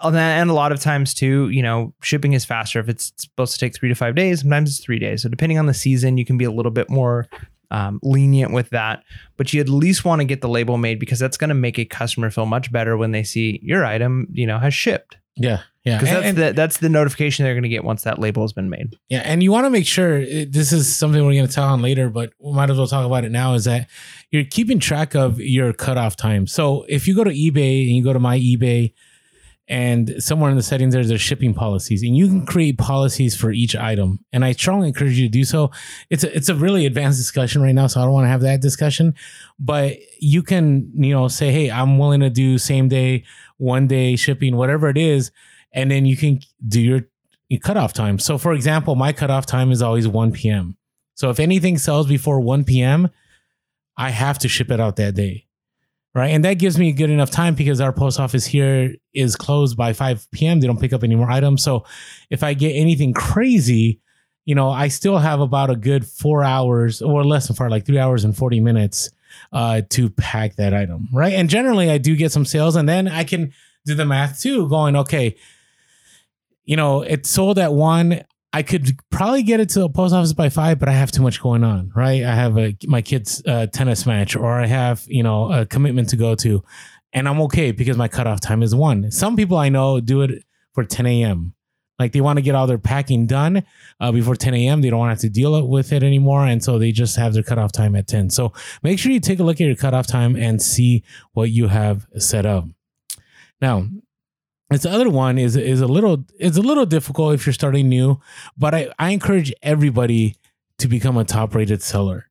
uh, 0.03 0.11
and 0.15 0.49
a 0.49 0.55
lot 0.55 0.73
of 0.73 0.81
times 0.81 1.13
too, 1.13 1.51
you 1.51 1.63
know, 1.63 1.93
shipping 2.03 2.33
is 2.33 2.45
faster 2.45 2.81
if 2.81 2.89
it's 2.89 3.13
supposed 3.17 3.53
to 3.53 3.59
take 3.61 3.75
three 3.75 3.91
to 3.91 3.95
five 3.95 4.15
days. 4.15 4.41
Sometimes 4.41 4.71
it's 4.71 4.79
three 4.85 4.99
days. 4.99 5.23
So 5.23 5.29
depending 5.29 5.59
on 5.59 5.67
the 5.67 5.75
season, 5.75 6.17
you 6.17 6.25
can 6.25 6.39
be 6.39 6.45
a 6.47 6.51
little 6.51 6.73
bit 6.73 6.89
more 6.89 7.29
um, 7.75 7.99
lenient 8.03 8.53
with 8.53 8.71
that. 8.71 9.03
But 9.37 9.53
you 9.53 9.61
at 9.61 9.69
least 9.69 10.05
want 10.05 10.21
to 10.21 10.25
get 10.25 10.41
the 10.41 10.49
label 10.49 10.77
made 10.79 10.99
because 11.01 11.19
that's 11.19 11.37
going 11.37 11.49
to 11.49 11.55
make 11.67 11.79
a 11.79 11.85
customer 11.85 12.31
feel 12.31 12.47
much 12.47 12.71
better 12.71 12.97
when 12.97 13.11
they 13.11 13.25
see 13.25 13.59
your 13.63 13.85
item, 13.85 14.29
you 14.33 14.47
know, 14.47 14.59
has 14.59 14.73
shipped. 14.75 15.17
yeah, 15.37 15.63
yeah. 15.85 15.99
Because 15.99 16.11
that's 16.23 16.37
the 16.37 16.53
that's 16.53 16.77
the 16.79 16.89
notification 16.89 17.45
they're 17.45 17.55
going 17.55 17.65
to 17.65 17.69
get 17.77 17.83
once 17.85 18.03
that 18.03 18.19
label 18.21 18.43
has 18.43 18.53
been 18.53 18.71
made. 18.71 18.97
Yeah, 19.09 19.23
and 19.25 19.43
you 19.43 19.51
want 19.51 19.67
to 19.67 19.71
make 19.71 19.87
sure 19.87 20.19
it- 20.19 20.53
this 20.53 20.73
is 20.73 20.95
something 20.95 21.21
we're 21.27 21.35
going 21.35 21.49
to 21.49 21.53
tell 21.53 21.65
on 21.69 21.83
later, 21.83 22.09
but 22.11 22.33
we 22.39 22.53
might 22.53 22.71
as 22.71 22.79
well 22.79 22.87
talk 22.87 23.05
about 23.05 23.25
it 23.25 23.33
now. 23.33 23.55
Is 23.55 23.65
that 23.65 23.89
you're 24.31 24.45
keeping 24.45 24.79
track 24.79 25.15
of 25.17 25.41
your 25.41 25.73
cutoff 25.73 26.15
time. 26.17 26.47
So 26.47 26.85
if 26.89 27.09
you 27.09 27.15
go 27.17 27.25
to 27.25 27.31
eBay 27.31 27.87
and 27.89 27.97
you 27.97 28.05
go 28.05 28.13
to 28.13 28.21
my 28.21 28.39
eBay, 28.39 28.93
and 29.67 30.15
somewhere 30.19 30.51
in 30.51 30.57
the 30.57 30.63
settings 30.63 30.93
there's 30.93 31.09
there's 31.09 31.21
shipping 31.21 31.55
policies, 31.55 32.03
and 32.03 32.17
you 32.17 32.29
can 32.29 32.45
create 32.45 32.77
policies 32.77 33.35
for 33.35 33.51
each 33.51 33.75
item. 33.75 34.25
And 34.33 34.45
I 34.45 34.53
strongly 34.53 34.89
encourage 34.89 35.19
you 35.19 35.27
to 35.27 35.33
do 35.33 35.45
so. 35.45 35.71
It's 36.11 36.23
a, 36.25 36.37
it's 36.37 36.49
a 36.49 36.55
really 36.55 36.85
advanced 36.85 37.19
discussion 37.19 37.63
right 37.63 37.75
now, 37.75 37.87
so 37.87 38.01
I 38.01 38.05
don't 38.05 38.13
want 38.13 38.25
to 38.25 38.31
have 38.31 38.43
that 38.43 38.61
discussion. 38.61 39.15
But 39.59 39.97
you 40.21 40.43
can 40.43 40.91
you 40.95 41.15
know 41.15 41.29
say, 41.29 41.51
hey, 41.51 41.71
I'm 41.71 41.99
willing 41.99 42.21
to 42.21 42.31
do 42.31 42.59
same 42.59 42.89
day, 42.89 43.25
one 43.57 43.87
day 43.87 44.17
shipping, 44.17 44.57
whatever 44.57 44.89
it 44.89 44.99
is, 44.99 45.31
and 45.73 45.91
then 45.91 46.05
you 46.05 46.17
can 46.17 46.41
do 46.67 46.81
your 46.81 47.01
your 47.49 47.61
cutoff 47.61 47.93
time. 47.93 48.19
So, 48.19 48.37
for 48.39 48.53
example, 48.53 48.95
my 48.97 49.13
cutoff 49.13 49.47
time 49.47 49.71
is 49.71 49.83
always 49.83 50.09
1 50.09 50.33
p.m. 50.33 50.77
So, 51.15 51.31
if 51.31 51.41
anything 51.41 51.79
sells 51.79 52.07
before 52.07 52.41
1 52.41 52.65
p.m., 52.65 53.11
I 53.97 54.11
have 54.11 54.39
to 54.41 54.49
ship 54.49 54.71
it 54.71 54.81
out 54.81 54.97
that 54.97 55.15
day. 55.15 55.47
Right. 56.15 56.29
And 56.29 56.45
that 56.45 56.55
gives 56.55 56.79
me 56.79 56.93
good 56.93 57.11
enough 57.11 57.33
time 57.33 57.57
because 57.57 57.81
our 57.81 57.93
post 57.93 58.21
office 58.21 58.47
here 58.47 58.95
is 59.15 59.35
closed 59.35 59.77
by 59.77 59.93
5 59.93 60.31
p.m. 60.31 60.61
They 60.61 60.69
don't 60.69 60.81
pick 60.81 60.93
up 60.93 61.03
any 61.03 61.17
more 61.17 61.29
items. 61.29 61.65
So, 61.65 61.85
if 62.31 62.45
I 62.45 62.55
get 62.55 62.71
anything 62.71 63.13
crazy, 63.13 64.01
you 64.45 64.55
know, 64.55 64.71
I 64.71 64.89
still 64.89 65.19
have 65.19 65.41
about 65.41 65.71
a 65.71 65.77
good 65.77 66.07
four 66.07 66.45
hours 66.45 67.03
or 67.03 67.25
less 67.25 67.49
than 67.49 67.57
far, 67.57 67.69
like 67.69 67.85
three 67.85 67.99
hours 67.99 68.25
and 68.25 68.37
40 68.37 68.61
minutes 68.61 69.11
uh, 69.53 69.83
to 69.91 70.09
pack 70.11 70.55
that 70.57 70.73
item. 70.73 71.09
Right. 71.13 71.33
And 71.33 71.51
generally, 71.51 71.91
I 71.91 71.99
do 71.99 72.15
get 72.15 72.31
some 72.31 72.45
sales 72.45 72.77
and 72.77 72.89
then 72.89 73.09
I 73.09 73.25
can 73.25 73.53
do 73.85 73.95
the 73.95 74.05
math 74.05 74.41
too, 74.41 74.69
going, 74.69 74.97
okay, 74.97 75.37
you 76.65 76.77
know, 76.77 77.03
it 77.03 77.27
sold 77.27 77.59
at 77.59 77.73
one. 77.73 78.23
I 78.55 78.63
could 78.63 78.97
probably 79.11 79.43
get 79.43 79.59
it 79.59 79.69
to 79.71 79.81
the 79.81 79.89
post 79.89 80.15
office 80.15 80.33
by 80.33 80.49
five, 80.49 80.79
but 80.79 80.89
I 80.89 80.93
have 80.93 81.11
too 81.11 81.23
much 81.23 81.43
going 81.43 81.65
on, 81.65 81.91
right? 81.97 82.23
I 82.23 82.37
have 82.37 82.57
a 82.57 82.77
my 82.87 83.03
kid's 83.03 83.43
uh, 83.49 83.67
tennis 83.67 84.07
match, 84.07 84.37
or 84.37 84.61
I 84.61 84.67
have 84.67 85.03
you 85.09 85.25
know 85.25 85.51
a 85.53 85.67
commitment 85.67 86.11
to 86.11 86.17
go 86.17 86.37
to, 86.37 86.63
and 87.13 87.29
I'm 87.29 87.41
okay 87.43 87.73
because 87.73 87.97
my 87.97 88.07
cutoff 88.07 88.41
time 88.41 88.63
is 88.63 88.73
one. 88.73 89.11
Some 89.11 89.35
people 89.35 89.57
I 89.57 89.71
know 89.71 89.99
do 89.99 90.23
it 90.23 90.45
for 90.73 90.85
10 90.85 91.05
a.m. 91.05 91.55
Like 91.99 92.13
they 92.13 92.21
want 92.21 92.37
to 92.37 92.43
get 92.43 92.55
all 92.55 92.69
their 92.69 92.79
packing 92.79 93.27
done 93.27 93.65
uh, 93.99 94.13
before 94.13 94.37
10 94.37 94.55
a.m. 94.55 94.83
They 94.83 94.91
don't 94.91 95.01
want 95.01 95.09
to 95.11 95.15
have 95.15 95.33
to 95.33 95.41
deal 95.41 95.67
with 95.67 95.93
it 95.93 96.05
anymore, 96.05 96.47
and 96.47 96.63
so 96.63 96.79
they 96.79 96.93
just 96.93 97.17
have 97.17 97.35
their 97.35 97.43
cutoff 97.43 97.73
time 97.73 97.97
at 97.97 98.07
10. 98.07 98.31
So 98.31 98.53
make 98.85 99.01
sure 99.01 99.11
you 99.11 99.19
take 99.19 99.41
a 99.41 99.43
look 99.43 99.61
at 99.61 99.67
your 99.67 99.75
cutoff 99.75 100.07
time 100.07 100.37
and 100.37 100.63
see 100.63 101.03
what 101.33 101.51
you 101.51 101.67
have 101.67 102.07
set 102.19 102.47
up. 102.47 102.67
Now, 103.61 103.89
this 104.71 104.87
other 104.87 105.11
one 105.11 105.39
is 105.39 105.57
is 105.57 105.81
a 105.81 105.87
little 105.87 106.25
it's 106.39 106.57
a 106.57 106.63
little 106.63 106.87
difficult 106.87 107.35
if 107.35 107.47
you're 107.47 107.53
starting 107.53 107.89
new, 107.89 108.21
but 108.57 108.75
I, 108.75 108.91
I 108.99 109.11
encourage 109.11 109.53
everybody 109.63 110.37
to 110.79 110.89
become 110.89 111.17
a 111.17 111.25
top 111.25 111.55
rated 111.55 111.83
seller. 111.83 112.31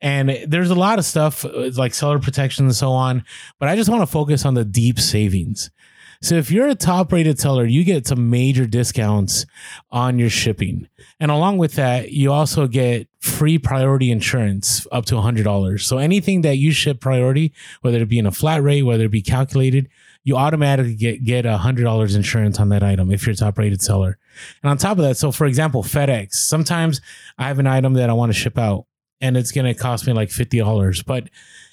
And 0.00 0.30
there's 0.46 0.70
a 0.70 0.74
lot 0.74 0.98
of 0.98 1.04
stuff 1.04 1.44
uh, 1.44 1.70
like 1.76 1.94
seller 1.94 2.18
protection 2.18 2.66
and 2.66 2.74
so 2.74 2.90
on, 2.90 3.24
but 3.58 3.68
I 3.68 3.76
just 3.76 3.88
want 3.88 4.02
to 4.02 4.06
focus 4.06 4.44
on 4.44 4.54
the 4.54 4.64
deep 4.64 4.98
savings. 4.98 5.70
So 6.20 6.36
if 6.36 6.50
you're 6.50 6.68
a 6.68 6.74
top 6.74 7.12
rated 7.12 7.38
seller, 7.38 7.66
you 7.66 7.84
get 7.84 8.06
some 8.06 8.30
major 8.30 8.66
discounts 8.66 9.44
on 9.90 10.18
your 10.18 10.30
shipping. 10.30 10.88
And 11.20 11.30
along 11.30 11.58
with 11.58 11.74
that, 11.74 12.12
you 12.12 12.32
also 12.32 12.66
get 12.66 13.08
free 13.20 13.58
priority 13.58 14.10
insurance 14.10 14.86
up 14.90 15.04
to 15.06 15.16
$100. 15.16 15.80
So 15.80 15.98
anything 15.98 16.40
that 16.40 16.56
you 16.56 16.72
ship 16.72 17.00
priority, 17.00 17.52
whether 17.82 17.98
it 17.98 18.08
be 18.08 18.18
in 18.18 18.26
a 18.26 18.32
flat 18.32 18.62
rate, 18.62 18.82
whether 18.84 19.04
it 19.04 19.10
be 19.10 19.22
calculated, 19.22 19.88
you 20.24 20.36
automatically 20.36 20.94
get 20.94 21.22
get 21.22 21.46
a 21.46 21.58
hundred 21.58 21.84
dollars 21.84 22.14
insurance 22.14 22.58
on 22.58 22.70
that 22.70 22.82
item 22.82 23.12
if 23.12 23.26
you're 23.26 23.34
a 23.34 23.36
top 23.36 23.58
rated 23.58 23.82
seller. 23.82 24.18
And 24.62 24.70
on 24.70 24.78
top 24.78 24.98
of 24.98 25.04
that, 25.04 25.16
so 25.16 25.30
for 25.30 25.46
example, 25.46 25.82
FedEx. 25.82 26.34
Sometimes 26.34 27.00
I 27.38 27.48
have 27.48 27.58
an 27.58 27.66
item 27.66 27.94
that 27.94 28.10
I 28.10 28.14
want 28.14 28.32
to 28.32 28.38
ship 28.38 28.58
out, 28.58 28.86
and 29.20 29.36
it's 29.36 29.52
gonna 29.52 29.74
cost 29.74 30.06
me 30.06 30.12
like 30.14 30.30
fifty 30.30 30.58
dollars. 30.58 31.02
But 31.02 31.28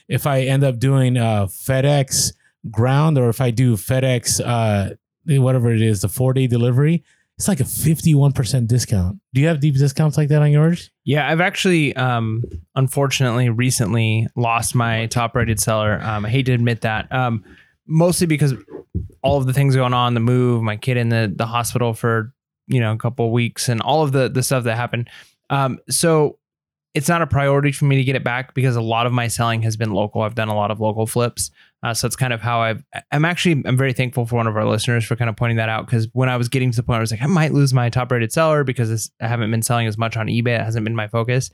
if 0.07 0.27
I 0.27 0.41
end 0.41 0.63
up 0.63 0.77
doing 0.77 1.17
uh, 1.17 1.47
FedEx 1.47 2.33
ground, 2.69 3.17
or 3.17 3.29
if 3.29 3.39
I 3.39 3.51
do 3.51 3.75
FedEx, 3.75 4.41
uh, 4.45 4.95
whatever 5.41 5.73
it 5.73 5.81
is, 5.81 6.01
the 6.01 6.09
four 6.09 6.33
day 6.33 6.47
delivery, 6.47 7.03
it's 7.37 7.47
like 7.47 7.61
a 7.61 7.65
fifty 7.65 8.13
one 8.13 8.33
percent 8.33 8.67
discount. 8.67 9.19
Do 9.33 9.39
you 9.39 9.47
have 9.47 9.61
deep 9.61 9.75
discounts 9.75 10.17
like 10.17 10.27
that 10.27 10.41
on 10.41 10.51
yours? 10.51 10.91
Yeah, 11.05 11.27
I've 11.27 11.41
actually, 11.41 11.95
um, 11.95 12.43
unfortunately, 12.75 13.49
recently 13.49 14.27
lost 14.35 14.75
my 14.75 15.05
top 15.05 15.35
rated 15.35 15.59
seller. 15.59 16.01
Um, 16.03 16.25
I 16.25 16.29
hate 16.29 16.47
to 16.47 16.53
admit 16.53 16.81
that. 16.81 17.11
Um, 17.11 17.45
mostly 17.87 18.27
because 18.27 18.53
all 19.21 19.37
of 19.37 19.45
the 19.45 19.53
things 19.53 19.75
going 19.75 19.93
on, 19.93 20.13
the 20.13 20.19
move, 20.19 20.61
my 20.61 20.77
kid 20.77 20.97
in 20.97 21.09
the 21.09 21.31
the 21.33 21.45
hospital 21.45 21.93
for 21.93 22.33
you 22.67 22.79
know 22.79 22.93
a 22.93 22.97
couple 22.97 23.25
of 23.25 23.31
weeks, 23.31 23.69
and 23.69 23.81
all 23.81 24.03
of 24.03 24.11
the 24.11 24.29
the 24.29 24.43
stuff 24.43 24.63
that 24.63 24.75
happened. 24.75 25.09
Um, 25.49 25.79
so 25.89 26.37
it's 26.93 27.07
not 27.07 27.21
a 27.21 27.27
priority 27.27 27.71
for 27.71 27.85
me 27.85 27.95
to 27.95 28.03
get 28.03 28.15
it 28.15 28.23
back 28.23 28.53
because 28.53 28.75
a 28.75 28.81
lot 28.81 29.05
of 29.05 29.13
my 29.13 29.27
selling 29.27 29.61
has 29.61 29.77
been 29.77 29.91
local. 29.91 30.21
I've 30.21 30.35
done 30.35 30.49
a 30.49 30.55
lot 30.55 30.71
of 30.71 30.81
local 30.81 31.05
flips. 31.07 31.49
Uh, 31.83 31.93
so 31.93 32.05
it's 32.05 32.17
kind 32.17 32.33
of 32.33 32.41
how 32.41 32.61
I've, 32.61 32.83
I'm 33.11 33.23
actually, 33.23 33.63
I'm 33.65 33.77
very 33.77 33.93
thankful 33.93 34.25
for 34.25 34.35
one 34.35 34.45
of 34.45 34.57
our 34.57 34.67
listeners 34.67 35.05
for 35.05 35.15
kind 35.15 35.29
of 35.29 35.35
pointing 35.37 35.57
that 35.57 35.69
out. 35.69 35.87
Cause 35.87 36.09
when 36.13 36.27
I 36.27 36.35
was 36.35 36.49
getting 36.49 36.69
to 36.69 36.75
the 36.75 36.83
point, 36.83 36.97
I 36.97 36.99
was 36.99 37.11
like, 37.11 37.21
I 37.21 37.27
might 37.27 37.53
lose 37.53 37.73
my 37.73 37.89
top 37.89 38.11
rated 38.11 38.33
seller 38.33 38.63
because 38.65 39.09
I 39.21 39.27
haven't 39.27 39.51
been 39.51 39.61
selling 39.61 39.87
as 39.87 39.97
much 39.97 40.17
on 40.17 40.27
eBay. 40.27 40.59
It 40.59 40.65
hasn't 40.65 40.83
been 40.83 40.95
my 40.95 41.07
focus. 41.07 41.49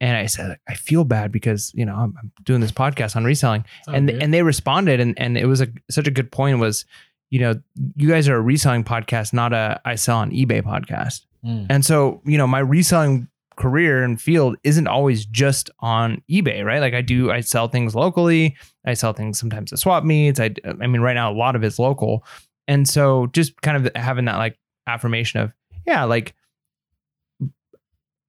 And 0.00 0.16
I 0.16 0.26
said, 0.26 0.58
I 0.68 0.74
feel 0.74 1.04
bad 1.04 1.32
because, 1.32 1.72
you 1.74 1.84
know, 1.84 1.94
I'm, 1.94 2.14
I'm 2.22 2.32
doing 2.44 2.60
this 2.60 2.70
podcast 2.70 3.16
on 3.16 3.24
reselling 3.24 3.64
and, 3.88 4.08
and 4.08 4.32
they 4.32 4.42
responded. 4.42 5.00
And, 5.00 5.18
and 5.18 5.36
it 5.36 5.46
was 5.46 5.60
a, 5.60 5.68
such 5.90 6.06
a 6.06 6.12
good 6.12 6.30
point 6.30 6.60
was, 6.60 6.84
you 7.30 7.40
know, 7.40 7.60
you 7.96 8.08
guys 8.08 8.28
are 8.28 8.36
a 8.36 8.40
reselling 8.40 8.84
podcast, 8.84 9.32
not 9.32 9.52
a 9.52 9.80
I 9.84 9.96
sell 9.96 10.18
on 10.18 10.30
eBay 10.30 10.62
podcast. 10.62 11.26
Mm. 11.44 11.66
And 11.68 11.84
so, 11.84 12.22
you 12.24 12.38
know, 12.38 12.46
my 12.46 12.60
reselling 12.60 13.28
career 13.56 14.04
and 14.04 14.20
field 14.20 14.56
isn't 14.62 14.86
always 14.86 15.26
just 15.26 15.68
on 15.80 16.22
eBay, 16.30 16.64
right? 16.64 16.80
Like 16.80 16.94
I 16.94 17.02
do, 17.02 17.30
I 17.30 17.40
sell 17.40 17.68
things 17.68 17.94
locally. 17.94 18.56
I 18.86 18.94
sell 18.94 19.12
things 19.12 19.38
sometimes 19.38 19.72
at 19.72 19.80
swap 19.80 20.04
meets. 20.04 20.40
I, 20.40 20.54
I 20.64 20.86
mean, 20.86 21.00
right 21.00 21.14
now 21.14 21.30
a 21.30 21.34
lot 21.34 21.56
of 21.56 21.64
it's 21.64 21.78
local, 21.78 22.24
and 22.66 22.88
so 22.88 23.26
just 23.28 23.60
kind 23.60 23.76
of 23.76 23.94
having 23.94 24.24
that 24.26 24.36
like 24.36 24.58
affirmation 24.86 25.40
of 25.40 25.52
yeah, 25.86 26.04
like. 26.04 26.34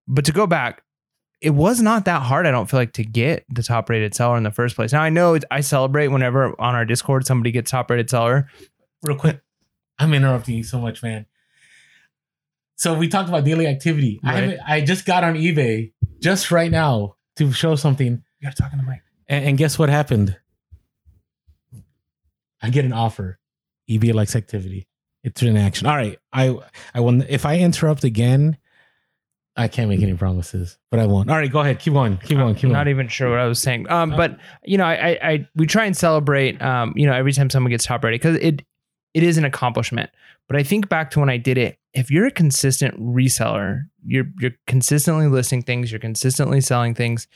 But 0.07 0.25
to 0.25 0.31
go 0.31 0.47
back, 0.47 0.81
it 1.41 1.51
was 1.51 1.81
not 1.81 2.05
that 2.05 2.21
hard. 2.23 2.45
I 2.45 2.51
don't 2.51 2.69
feel 2.69 2.79
like 2.79 2.93
to 2.93 3.03
get 3.03 3.45
the 3.49 3.63
top 3.63 3.89
rated 3.89 4.13
seller 4.13 4.35
in 4.37 4.43
the 4.43 4.51
first 4.51 4.75
place. 4.75 4.91
Now 4.91 5.01
I 5.01 5.09
know 5.09 5.37
I 5.49 5.61
celebrate 5.61 6.09
whenever 6.09 6.47
on 6.59 6.75
our 6.75 6.85
Discord 6.85 7.25
somebody 7.25 7.51
gets 7.51 7.71
top 7.71 7.89
rated 7.89 8.09
seller. 8.09 8.49
real 9.03 9.15
quick. 9.17 9.39
I'm 9.97 10.13
interrupting 10.13 10.55
you 10.55 10.63
so 10.63 10.79
much, 10.79 11.01
man. 11.03 11.25
So 12.75 12.97
we 12.97 13.07
talked 13.09 13.27
about 13.29 13.43
daily 13.43 13.67
activity. 13.67 14.19
I 14.23 14.27
Right. 14.33 14.41
haven't, 14.43 14.59
I 14.67 14.81
just 14.81 15.05
got 15.05 15.23
on 15.23 15.35
eBay 15.35 15.91
just 16.21 16.51
right 16.51 16.71
now 16.71 17.15
to 17.37 17.51
show 17.51 17.75
something, 17.75 18.23
You 18.39 18.47
gotta 18.47 18.55
talk 18.55 18.71
in 18.73 18.77
the 18.79 18.83
mic. 18.85 19.01
and, 19.27 19.45
and 19.45 19.57
guess 19.57 19.77
what 19.79 19.89
happened? 19.89 20.37
I 22.61 22.69
get 22.69 22.85
an 22.85 22.93
offer. 22.93 23.39
eBay 23.89 24.13
likes 24.13 24.35
activity. 24.35 24.87
It's 25.23 25.41
in 25.41 25.57
action. 25.57 25.87
All 25.87 25.95
right, 25.95 26.17
I 26.31 26.55
I 26.93 26.99
will. 27.01 27.21
If 27.23 27.45
I 27.45 27.57
interrupt 27.59 28.03
again, 28.03 28.57
I 29.59 29.67
can't 29.67 29.89
make 29.89 30.01
any 30.01 30.13
promises, 30.13 30.77
but 30.89 31.01
I 31.01 31.05
won't. 31.05 31.29
All 31.29 31.35
right, 31.35 31.51
go 31.51 31.59
ahead. 31.59 31.79
Keep 31.79 31.91
going. 31.91 32.17
Keep 32.19 32.37
going. 32.37 32.55
Keep 32.55 32.69
not 32.69 32.85
going. 32.85 32.95
even 32.95 33.09
sure 33.09 33.29
what 33.29 33.39
I 33.39 33.45
was 33.45 33.59
saying. 33.59 33.89
Um, 33.89 34.11
but 34.11 34.37
you 34.63 34.77
know, 34.77 34.85
I, 34.85 34.93
I, 34.93 35.19
I 35.21 35.47
we 35.53 35.65
try 35.65 35.83
and 35.83 35.97
celebrate. 35.97 36.61
Um, 36.61 36.93
you 36.95 37.05
know, 37.05 37.11
every 37.11 37.33
time 37.33 37.49
someone 37.49 37.69
gets 37.69 37.83
top 37.83 38.01
rated 38.01 38.21
because 38.21 38.37
it, 38.37 38.61
it 39.13 39.23
is 39.23 39.37
an 39.37 39.43
accomplishment. 39.43 40.11
But 40.47 40.55
I 40.55 40.63
think 40.63 40.87
back 40.87 41.11
to 41.11 41.19
when 41.19 41.29
I 41.29 41.35
did 41.35 41.57
it. 41.57 41.77
If 41.93 42.09
you're 42.09 42.25
a 42.25 42.31
consistent 42.31 42.97
reseller, 43.01 43.83
you're 44.05 44.27
you're 44.39 44.55
consistently 44.65 45.27
listing 45.27 45.61
things, 45.61 45.91
you're 45.91 45.99
consistently 45.99 46.61
selling 46.61 46.95
things. 46.95 47.27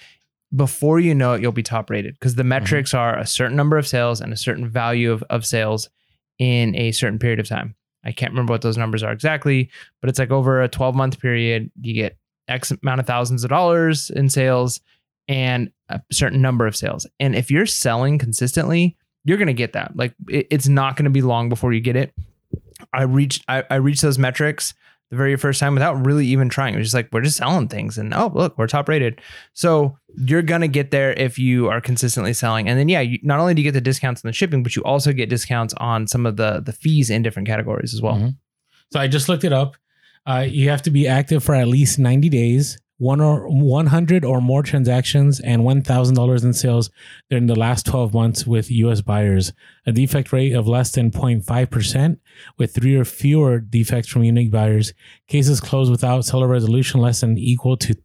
Before 0.55 1.01
you 1.01 1.13
know 1.13 1.33
it, 1.33 1.41
you'll 1.41 1.51
be 1.51 1.61
top 1.61 1.89
rated 1.89 2.13
because 2.13 2.35
the 2.35 2.45
metrics 2.45 2.93
are 2.93 3.17
a 3.17 3.27
certain 3.27 3.57
number 3.57 3.77
of 3.77 3.85
sales 3.85 4.21
and 4.21 4.31
a 4.31 4.37
certain 4.37 4.69
value 4.69 5.11
of, 5.11 5.23
of 5.29 5.45
sales 5.45 5.89
in 6.39 6.73
a 6.75 6.93
certain 6.93 7.19
period 7.19 7.41
of 7.41 7.49
time. 7.49 7.75
I 8.05 8.11
can't 8.11 8.31
remember 8.31 8.51
what 8.53 8.61
those 8.61 8.77
numbers 8.77 9.03
are 9.03 9.11
exactly, 9.11 9.69
but 10.01 10.09
it's 10.09 10.19
like 10.19 10.31
over 10.31 10.61
a 10.61 10.67
12 10.67 10.95
month 10.95 11.19
period, 11.19 11.71
you 11.81 11.93
get 11.93 12.17
X 12.47 12.71
amount 12.71 12.99
of 12.99 13.07
thousands 13.07 13.43
of 13.43 13.49
dollars 13.49 14.09
in 14.09 14.29
sales 14.29 14.81
and 15.27 15.71
a 15.89 16.01
certain 16.11 16.41
number 16.41 16.67
of 16.67 16.75
sales. 16.75 17.07
And 17.19 17.35
if 17.35 17.49
you're 17.49 17.65
selling 17.65 18.17
consistently, 18.17 18.97
you're 19.23 19.37
going 19.37 19.47
to 19.47 19.53
get 19.53 19.73
that. 19.73 19.95
Like 19.95 20.13
it- 20.29 20.47
it's 20.51 20.67
not 20.67 20.97
going 20.97 21.05
to 21.05 21.09
be 21.11 21.21
long 21.21 21.47
before 21.47 21.71
you 21.71 21.79
get 21.79 21.95
it. 21.95 22.13
I 22.93 23.03
reached 23.03 23.45
I, 23.47 23.63
I 23.69 23.75
reached 23.75 24.01
those 24.01 24.19
metrics 24.19 24.73
the 25.13 25.17
very 25.17 25.35
first 25.37 25.59
time 25.59 25.73
without 25.73 26.05
really 26.05 26.25
even 26.27 26.49
trying. 26.49 26.73
It 26.73 26.77
was 26.77 26.87
just 26.87 26.95
like 26.95 27.09
we're 27.11 27.21
just 27.21 27.37
selling 27.37 27.67
things, 27.67 27.97
and 27.97 28.13
oh 28.13 28.31
look, 28.33 28.57
we're 28.57 28.67
top 28.67 28.89
rated. 28.89 29.21
So 29.53 29.97
you're 30.15 30.41
gonna 30.41 30.67
get 30.67 30.91
there 30.91 31.13
if 31.13 31.37
you 31.39 31.69
are 31.69 31.79
consistently 31.79 32.33
selling, 32.33 32.67
and 32.67 32.77
then 32.77 32.89
yeah, 32.89 33.01
you, 33.01 33.19
not 33.23 33.39
only 33.39 33.53
do 33.53 33.61
you 33.61 33.67
get 33.67 33.73
the 33.73 33.81
discounts 33.81 34.23
on 34.23 34.29
the 34.29 34.33
shipping, 34.33 34.63
but 34.63 34.75
you 34.75 34.83
also 34.83 35.13
get 35.13 35.29
discounts 35.29 35.73
on 35.77 36.07
some 36.07 36.25
of 36.25 36.37
the 36.37 36.61
the 36.65 36.73
fees 36.73 37.09
in 37.09 37.21
different 37.21 37.47
categories 37.47 37.93
as 37.93 38.01
well. 38.01 38.15
Mhm. 38.15 38.35
So 38.91 38.99
I 38.99 39.07
just 39.07 39.29
looked 39.29 39.43
it 39.43 39.53
up. 39.53 39.75
Uh, 40.25 40.45
you 40.47 40.69
have 40.69 40.81
to 40.83 40.91
be 40.91 41.07
active 41.07 41.43
for 41.43 41.53
at 41.55 41.67
least 41.67 41.99
90 41.99 42.29
days, 42.29 42.77
one 43.03 43.19
or 43.21 43.47
100 43.49 44.23
or 44.23 44.39
more 44.41 44.63
transactions, 44.63 45.39
and 45.41 45.61
$1,000 45.63 46.43
in 46.43 46.53
sales 46.53 46.89
during 47.29 47.47
the 47.47 47.55
last 47.65 47.85
12 47.85 48.13
months 48.13 48.47
with 48.47 48.71
U.S. 48.71 49.01
buyers. 49.01 49.51
A 49.85 49.91
defect 49.91 50.31
rate 50.31 50.53
of 50.53 50.67
less 50.67 50.91
than 50.91 51.11
0.5%, 51.11 52.17
with 52.57 52.73
three 52.73 52.95
or 52.95 53.05
fewer 53.05 53.59
defects 53.59 54.07
from 54.09 54.23
unique 54.23 54.51
buyers. 54.51 54.93
Cases 55.27 55.59
closed 55.59 55.91
without 55.91 56.25
seller 56.25 56.47
resolution 56.47 57.01
less 57.01 57.21
than 57.21 57.37
equal 57.37 57.75
to 57.77 57.95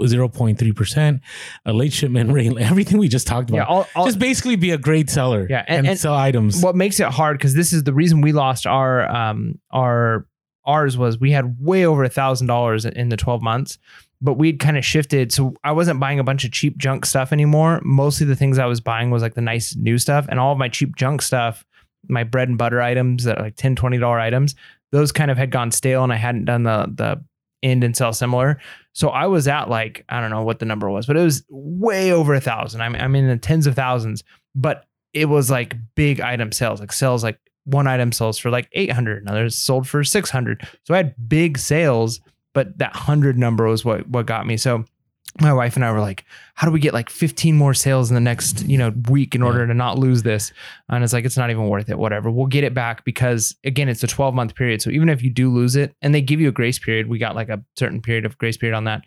0.3%. 0.00 1.20
A 1.66 1.72
late 1.72 1.92
shipment 1.92 2.32
rate, 2.36 2.56
everything 2.58 2.98
we 2.98 3.08
just 3.08 3.26
talked 3.26 3.50
about. 3.50 3.58
Yeah, 3.58 3.64
all, 3.64 3.86
all, 3.94 4.06
just 4.06 4.18
basically 4.18 4.56
be 4.56 4.70
a 4.70 4.78
great 4.78 5.10
seller 5.10 5.46
Yeah, 5.48 5.64
and, 5.68 5.78
and- 5.78 5.86
and 5.88 5.98
sell 5.98 6.14
items. 6.14 6.62
what 6.62 6.76
makes 6.76 7.00
it 7.00 7.06
hard 7.08 7.38
because 7.38 7.54
this 7.54 7.72
is 7.72 7.84
the 7.84 7.92
reason 7.94 8.20
we 8.20 8.32
lost 8.32 8.66
our 8.66 9.08
um 9.08 9.58
our 9.70 10.26
ours 10.64 10.96
was 10.96 11.18
we 11.18 11.30
had 11.32 11.56
way 11.60 11.84
over 11.86 12.04
a 12.04 12.08
thousand 12.08 12.46
dollars 12.46 12.84
in 12.84 13.08
the 13.08 13.16
12 13.16 13.40
months 13.42 13.78
but 14.20 14.34
we'd 14.34 14.58
kind 14.58 14.76
of 14.76 14.84
shifted. 14.84 15.32
So 15.32 15.54
i 15.64 15.72
wasn't 15.72 16.00
buying 16.00 16.18
a 16.18 16.24
bunch 16.24 16.44
of 16.44 16.52
cheap 16.52 16.76
junk 16.78 17.06
stuff 17.06 17.32
anymore. 17.32 17.80
Mostly 17.84 18.26
the 18.26 18.36
things 18.36 18.58
i 18.58 18.66
was 18.66 18.80
buying 18.80 19.10
was 19.10 19.22
like 19.22 19.34
the 19.34 19.40
nice 19.40 19.76
new 19.76 19.98
stuff 19.98 20.26
and 20.28 20.38
all 20.40 20.52
of 20.52 20.58
my 20.58 20.68
cheap 20.68 20.96
junk 20.96 21.22
stuff 21.22 21.64
my 22.08 22.24
bread 22.24 22.48
and 22.48 22.56
butter 22.56 22.80
items 22.80 23.24
that 23.24 23.38
are 23.38 23.42
like 23.42 23.56
10 23.56 23.74
20 23.74 23.98
dollar 23.98 24.20
items 24.20 24.54
those 24.92 25.10
kind 25.12 25.30
of 25.30 25.36
had 25.36 25.50
gone 25.50 25.70
stale 25.70 26.04
and 26.04 26.12
i 26.12 26.16
hadn't 26.16 26.44
done 26.44 26.62
the 26.62 26.86
the 26.94 27.22
end 27.60 27.82
and 27.82 27.96
sell 27.96 28.12
similar. 28.12 28.60
So 28.92 29.08
i 29.08 29.26
was 29.26 29.48
at 29.48 29.68
like 29.68 30.04
i 30.08 30.20
don't 30.20 30.30
know 30.30 30.42
what 30.42 30.58
the 30.60 30.66
number 30.66 30.88
was 30.88 31.06
but 31.06 31.16
it 31.16 31.22
was 31.22 31.44
way 31.48 32.12
over 32.12 32.34
a 32.34 32.40
thousand. 32.40 32.82
I'm, 32.82 32.94
I'm 32.94 33.14
in 33.16 33.28
the 33.28 33.36
tens 33.36 33.66
of 33.66 33.74
thousands 33.74 34.22
but 34.54 34.84
it 35.12 35.26
was 35.26 35.50
like 35.50 35.74
big 35.94 36.20
item 36.20 36.52
sales, 36.52 36.80
like 36.80 36.92
sales 36.92 37.24
like 37.24 37.38
one 37.64 37.86
item 37.86 38.12
sells 38.12 38.38
for 38.38 38.50
like 38.50 38.68
800, 38.72 39.22
another 39.22 39.50
sold 39.50 39.86
for 39.86 40.02
600. 40.02 40.66
So 40.84 40.94
I 40.94 40.98
had 40.98 41.28
big 41.28 41.58
sales, 41.58 42.20
but 42.54 42.78
that 42.78 42.94
100 42.94 43.38
number 43.38 43.66
was 43.66 43.84
what 43.84 44.08
what 44.08 44.26
got 44.26 44.46
me. 44.46 44.56
So 44.56 44.84
my 45.40 45.52
wife 45.52 45.76
and 45.76 45.84
I 45.84 45.92
were 45.92 46.00
like, 46.00 46.24
how 46.54 46.66
do 46.66 46.72
we 46.72 46.80
get 46.80 46.94
like 46.94 47.10
15 47.10 47.56
more 47.56 47.74
sales 47.74 48.10
in 48.10 48.14
the 48.14 48.20
next, 48.20 48.66
you 48.66 48.78
know, 48.78 48.92
week 49.08 49.34
in 49.34 49.42
order 49.42 49.66
to 49.66 49.74
not 49.74 49.98
lose 49.98 50.22
this? 50.22 50.52
And 50.88 51.04
it's 51.04 51.12
like 51.12 51.24
it's 51.24 51.36
not 51.36 51.50
even 51.50 51.68
worth 51.68 51.88
it, 51.88 51.98
whatever. 51.98 52.30
We'll 52.30 52.46
get 52.46 52.64
it 52.64 52.74
back 52.74 53.04
because 53.04 53.54
again, 53.64 53.88
it's 53.88 54.02
a 54.02 54.08
12 54.08 54.34
month 54.34 54.54
period. 54.54 54.82
So 54.82 54.90
even 54.90 55.08
if 55.08 55.22
you 55.22 55.30
do 55.30 55.52
lose 55.52 55.76
it 55.76 55.94
and 56.02 56.14
they 56.14 56.22
give 56.22 56.40
you 56.40 56.48
a 56.48 56.52
grace 56.52 56.78
period, 56.78 57.08
we 57.08 57.18
got 57.18 57.36
like 57.36 57.48
a 57.50 57.62
certain 57.76 58.00
period 58.00 58.24
of 58.24 58.38
grace 58.38 58.56
period 58.56 58.76
on 58.76 58.84
that. 58.84 59.04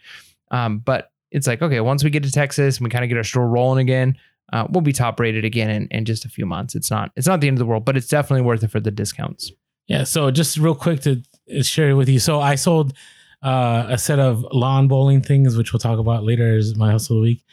Um, 0.51 0.79
but 0.79 1.11
it's 1.31 1.47
like, 1.47 1.61
okay, 1.61 1.79
once 1.81 2.03
we 2.03 2.09
get 2.09 2.23
to 2.23 2.31
Texas 2.31 2.77
and 2.77 2.85
we 2.85 2.89
kind 2.89 3.03
of 3.03 3.09
get 3.09 3.17
our 3.17 3.23
store 3.23 3.47
rolling 3.47 3.81
again, 3.81 4.17
uh, 4.53 4.67
we'll 4.69 4.81
be 4.81 4.93
top 4.93 5.19
rated 5.19 5.45
again 5.45 5.69
in, 5.69 5.87
in 5.91 6.05
just 6.05 6.25
a 6.25 6.29
few 6.29 6.45
months. 6.45 6.75
It's 6.75 6.91
not 6.91 7.11
it's 7.15 7.27
not 7.27 7.41
the 7.41 7.47
end 7.47 7.55
of 7.55 7.59
the 7.59 7.65
world, 7.65 7.85
but 7.85 7.97
it's 7.97 8.07
definitely 8.07 8.41
worth 8.41 8.63
it 8.63 8.69
for 8.69 8.79
the 8.79 8.91
discounts. 8.91 9.51
Yeah. 9.87 10.03
So 10.03 10.29
just 10.31 10.57
real 10.57 10.75
quick 10.75 11.01
to 11.01 11.21
share 11.61 11.89
it 11.89 11.93
with 11.95 12.09
you. 12.09 12.19
So 12.19 12.39
I 12.39 12.55
sold 12.55 12.93
uh, 13.41 13.85
a 13.89 13.97
set 13.97 14.19
of 14.19 14.45
lawn 14.51 14.87
bowling 14.87 15.21
things, 15.21 15.57
which 15.57 15.73
we'll 15.73 15.79
talk 15.79 15.99
about 15.99 16.23
later 16.23 16.55
as 16.55 16.75
my 16.75 16.91
hustle 16.91 17.17
of 17.17 17.21
the 17.21 17.29
week. 17.29 17.45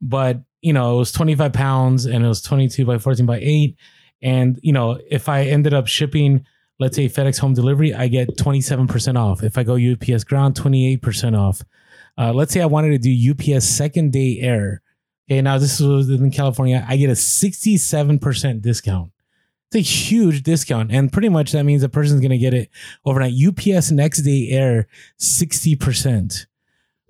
But 0.00 0.42
you 0.62 0.72
know, 0.72 0.96
it 0.96 0.98
was 0.98 1.12
25 1.12 1.52
pounds 1.52 2.06
and 2.06 2.24
it 2.24 2.28
was 2.28 2.42
22 2.42 2.84
by 2.84 2.98
14 2.98 3.24
by 3.26 3.38
8. 3.40 3.76
And 4.22 4.60
you 4.62 4.72
know, 4.72 4.98
if 5.10 5.28
I 5.28 5.44
ended 5.44 5.72
up 5.72 5.86
shipping, 5.86 6.44
let's 6.78 6.96
say 6.96 7.08
FedEx 7.08 7.38
home 7.38 7.54
delivery, 7.54 7.94
I 7.94 8.08
get 8.08 8.36
27% 8.36 9.18
off. 9.18 9.42
If 9.42 9.56
I 9.56 9.62
go 9.62 9.74
UPS 9.76 10.24
ground, 10.24 10.54
28% 10.54 11.38
off. 11.38 11.62
Uh, 12.18 12.32
let's 12.32 12.52
say 12.52 12.60
I 12.60 12.66
wanted 12.66 12.90
to 12.90 12.98
do 12.98 13.30
UPS 13.30 13.64
second 13.64 14.12
day 14.12 14.38
air. 14.40 14.82
Okay, 15.30 15.40
now 15.40 15.58
this 15.58 15.80
was 15.80 16.10
in 16.10 16.30
California. 16.30 16.84
I 16.88 16.96
get 16.96 17.08
a 17.08 17.14
67% 17.14 18.60
discount. 18.60 19.12
It's 19.72 19.88
a 19.88 19.88
huge 19.88 20.42
discount. 20.42 20.90
And 20.90 21.12
pretty 21.12 21.28
much 21.28 21.52
that 21.52 21.64
means 21.64 21.82
a 21.82 21.88
person's 21.88 22.20
going 22.20 22.30
to 22.30 22.38
get 22.38 22.54
it 22.54 22.70
overnight. 23.04 23.34
UPS 23.34 23.92
next 23.92 24.22
day 24.22 24.48
air, 24.50 24.88
60%. 25.18 26.46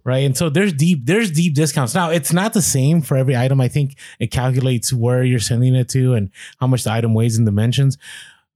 Right. 0.03 0.25
And 0.25 0.37
so 0.37 0.49
there's 0.49 0.73
deep, 0.73 1.05
there's 1.05 1.31
deep 1.31 1.55
discounts. 1.55 1.95
Now 1.95 2.11
it's 2.11 2.33
not 2.33 2.55
the 2.55 2.63
same 2.63 3.03
for 3.03 3.17
every 3.17 3.37
item. 3.37 3.61
I 3.61 3.69
think 3.69 3.97
it 4.19 4.31
calculates 4.31 4.93
where 4.93 5.23
you're 5.23 5.39
sending 5.39 5.75
it 5.75 5.91
to 5.91 6.15
and 6.15 6.31
how 6.59 6.67
much 6.67 6.85
the 6.85 6.93
item 6.93 7.13
weighs 7.13 7.39
in 7.39 7.45
dimensions. 7.45 7.99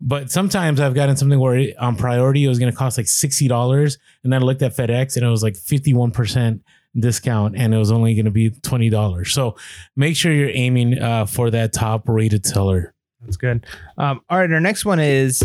But 0.00 0.30
sometimes 0.30 0.80
I've 0.80 0.94
gotten 0.94 1.16
something 1.16 1.38
where 1.38 1.56
it, 1.56 1.76
on 1.78 1.96
priority 1.96 2.44
it 2.44 2.48
was 2.48 2.58
going 2.58 2.72
to 2.72 2.76
cost 2.76 2.96
like 2.96 3.06
$60. 3.06 3.98
And 4.22 4.32
then 4.32 4.42
I 4.42 4.44
looked 4.44 4.62
at 4.62 4.74
FedEx 4.74 5.16
and 5.16 5.24
it 5.24 5.28
was 5.28 5.42
like 5.42 5.54
51% 5.54 6.60
discount 6.98 7.56
and 7.56 7.74
it 7.74 7.78
was 7.78 7.92
only 7.92 8.14
going 8.14 8.24
to 8.24 8.30
be 8.30 8.50
$20. 8.50 9.26
So 9.28 9.56
make 9.96 10.16
sure 10.16 10.32
you're 10.32 10.50
aiming 10.50 10.98
uh, 10.98 11.26
for 11.26 11.50
that 11.50 11.72
top 11.72 12.08
rated 12.08 12.46
seller. 12.46 12.93
That's 13.24 13.36
good. 13.36 13.64
Um, 13.98 14.20
all 14.28 14.38
right, 14.38 14.50
our 14.50 14.60
next 14.60 14.84
one 14.84 15.00
is, 15.00 15.42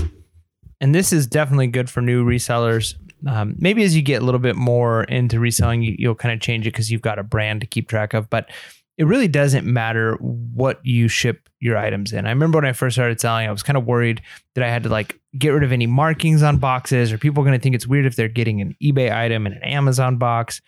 and 0.81 0.93
this 0.93 1.11
is 1.13 1.27
definitely 1.27 1.67
good 1.67 1.89
for 1.89 2.01
new 2.01 2.25
resellers. 2.25 2.95
Um, 3.27 3.55
maybe 3.57 3.83
as 3.83 3.95
you 3.95 4.01
get 4.01 4.21
a 4.21 4.25
little 4.25 4.39
bit 4.39 4.55
more 4.55 5.03
into 5.03 5.39
reselling, 5.39 5.81
you, 5.81 5.95
you'll 5.97 6.15
kind 6.15 6.33
of 6.33 6.39
change 6.39 6.65
it 6.65 6.71
because 6.71 6.91
you've 6.91 7.01
got 7.01 7.19
a 7.19 7.23
brand 7.23 7.61
to 7.61 7.67
keep 7.67 7.89
track 7.89 8.13
of. 8.13 8.29
But 8.29 8.49
it 8.97 9.05
really 9.05 9.27
doesn't 9.27 9.65
matter 9.65 10.15
what 10.15 10.79
you 10.85 11.07
ship 11.07 11.49
your 11.61 11.77
items 11.77 12.11
in. 12.11 12.25
I 12.25 12.29
remember 12.29 12.57
when 12.57 12.65
I 12.65 12.73
first 12.73 12.95
started 12.95 13.19
selling, 13.19 13.47
I 13.47 13.51
was 13.51 13.63
kind 13.63 13.77
of 13.77 13.85
worried 13.85 14.21
that 14.55 14.63
I 14.63 14.69
had 14.69 14.83
to 14.83 14.89
like 14.89 15.19
get 15.37 15.49
rid 15.49 15.63
of 15.63 15.71
any 15.71 15.87
markings 15.87 16.43
on 16.43 16.57
boxes, 16.57 17.11
or 17.11 17.17
people 17.17 17.41
are 17.41 17.45
going 17.45 17.57
to 17.57 17.61
think 17.63 17.75
it's 17.75 17.87
weird 17.87 18.05
if 18.05 18.15
they're 18.15 18.27
getting 18.27 18.61
an 18.61 18.75
eBay 18.81 19.11
item 19.11 19.47
in 19.47 19.53
an 19.53 19.63
Amazon 19.63 20.17
box. 20.17 20.61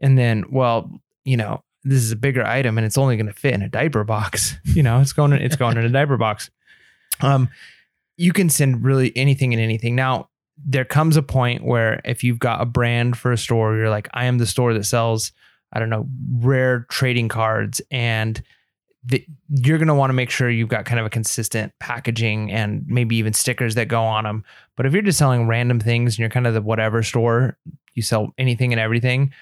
And 0.00 0.18
then, 0.18 0.44
well, 0.50 0.90
you 1.24 1.36
know, 1.36 1.62
this 1.84 2.02
is 2.02 2.10
a 2.10 2.16
bigger 2.16 2.44
item 2.44 2.76
and 2.76 2.84
it's 2.84 2.98
only 2.98 3.16
going 3.16 3.28
to 3.28 3.32
fit 3.32 3.54
in 3.54 3.62
a 3.62 3.68
diaper 3.68 4.04
box. 4.04 4.56
You 4.76 4.82
know, 4.82 5.00
it's 5.00 5.14
going 5.14 5.32
it's 5.32 5.56
going 5.56 5.78
in 5.78 5.84
a 5.84 5.88
diaper 5.88 6.18
box. 6.18 6.50
Um, 7.20 7.48
you 8.16 8.32
can 8.32 8.48
send 8.48 8.84
really 8.84 9.14
anything 9.16 9.52
and 9.52 9.62
anything. 9.62 9.94
Now, 9.94 10.28
there 10.56 10.84
comes 10.84 11.16
a 11.16 11.22
point 11.22 11.64
where 11.64 12.00
if 12.04 12.24
you've 12.24 12.38
got 12.38 12.62
a 12.62 12.66
brand 12.66 13.16
for 13.18 13.32
a 13.32 13.38
store, 13.38 13.76
you're 13.76 13.90
like, 13.90 14.08
I 14.14 14.24
am 14.24 14.38
the 14.38 14.46
store 14.46 14.72
that 14.74 14.84
sells, 14.84 15.32
I 15.72 15.78
don't 15.80 15.90
know, 15.90 16.08
rare 16.38 16.86
trading 16.88 17.28
cards, 17.28 17.82
and 17.90 18.42
you're 19.48 19.78
going 19.78 19.88
to 19.88 19.94
want 19.94 20.10
to 20.10 20.14
make 20.14 20.30
sure 20.30 20.50
you've 20.50 20.68
got 20.68 20.84
kind 20.84 20.98
of 20.98 21.06
a 21.06 21.10
consistent 21.10 21.72
packaging 21.78 22.50
and 22.50 22.84
maybe 22.88 23.16
even 23.16 23.32
stickers 23.32 23.74
that 23.76 23.86
go 23.86 24.02
on 24.02 24.24
them. 24.24 24.44
But 24.76 24.86
if 24.86 24.92
you're 24.92 25.02
just 25.02 25.18
selling 25.18 25.46
random 25.46 25.78
things 25.78 26.14
and 26.14 26.18
you're 26.20 26.28
kind 26.28 26.46
of 26.46 26.54
the 26.54 26.62
whatever 26.62 27.02
store, 27.02 27.56
you 27.94 28.02
sell 28.02 28.32
anything 28.36 28.72
and 28.72 28.80
everything. 28.80 29.32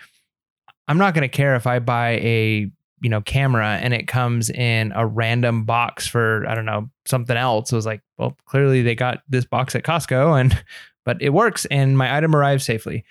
I'm 0.87 0.98
not 0.98 1.14
going 1.14 1.22
to 1.22 1.34
care 1.34 1.56
if 1.56 1.66
I 1.66 1.78
buy 1.78 2.10
a 2.18 2.70
you 3.04 3.10
know 3.10 3.20
camera 3.20 3.78
and 3.82 3.92
it 3.92 4.08
comes 4.08 4.48
in 4.48 4.90
a 4.96 5.06
random 5.06 5.64
box 5.64 6.06
for 6.06 6.46
I 6.48 6.54
don't 6.54 6.64
know 6.64 6.88
something 7.04 7.36
else. 7.36 7.70
It 7.70 7.76
was 7.76 7.84
like, 7.84 8.00
well, 8.16 8.34
clearly 8.46 8.80
they 8.80 8.94
got 8.94 9.18
this 9.28 9.44
box 9.44 9.74
at 9.76 9.82
Costco 9.82 10.40
and 10.40 10.64
but 11.04 11.20
it 11.20 11.30
works 11.30 11.66
and 11.66 11.98
my 11.98 12.16
item 12.16 12.34
arrives 12.34 12.64
safely. 12.64 13.04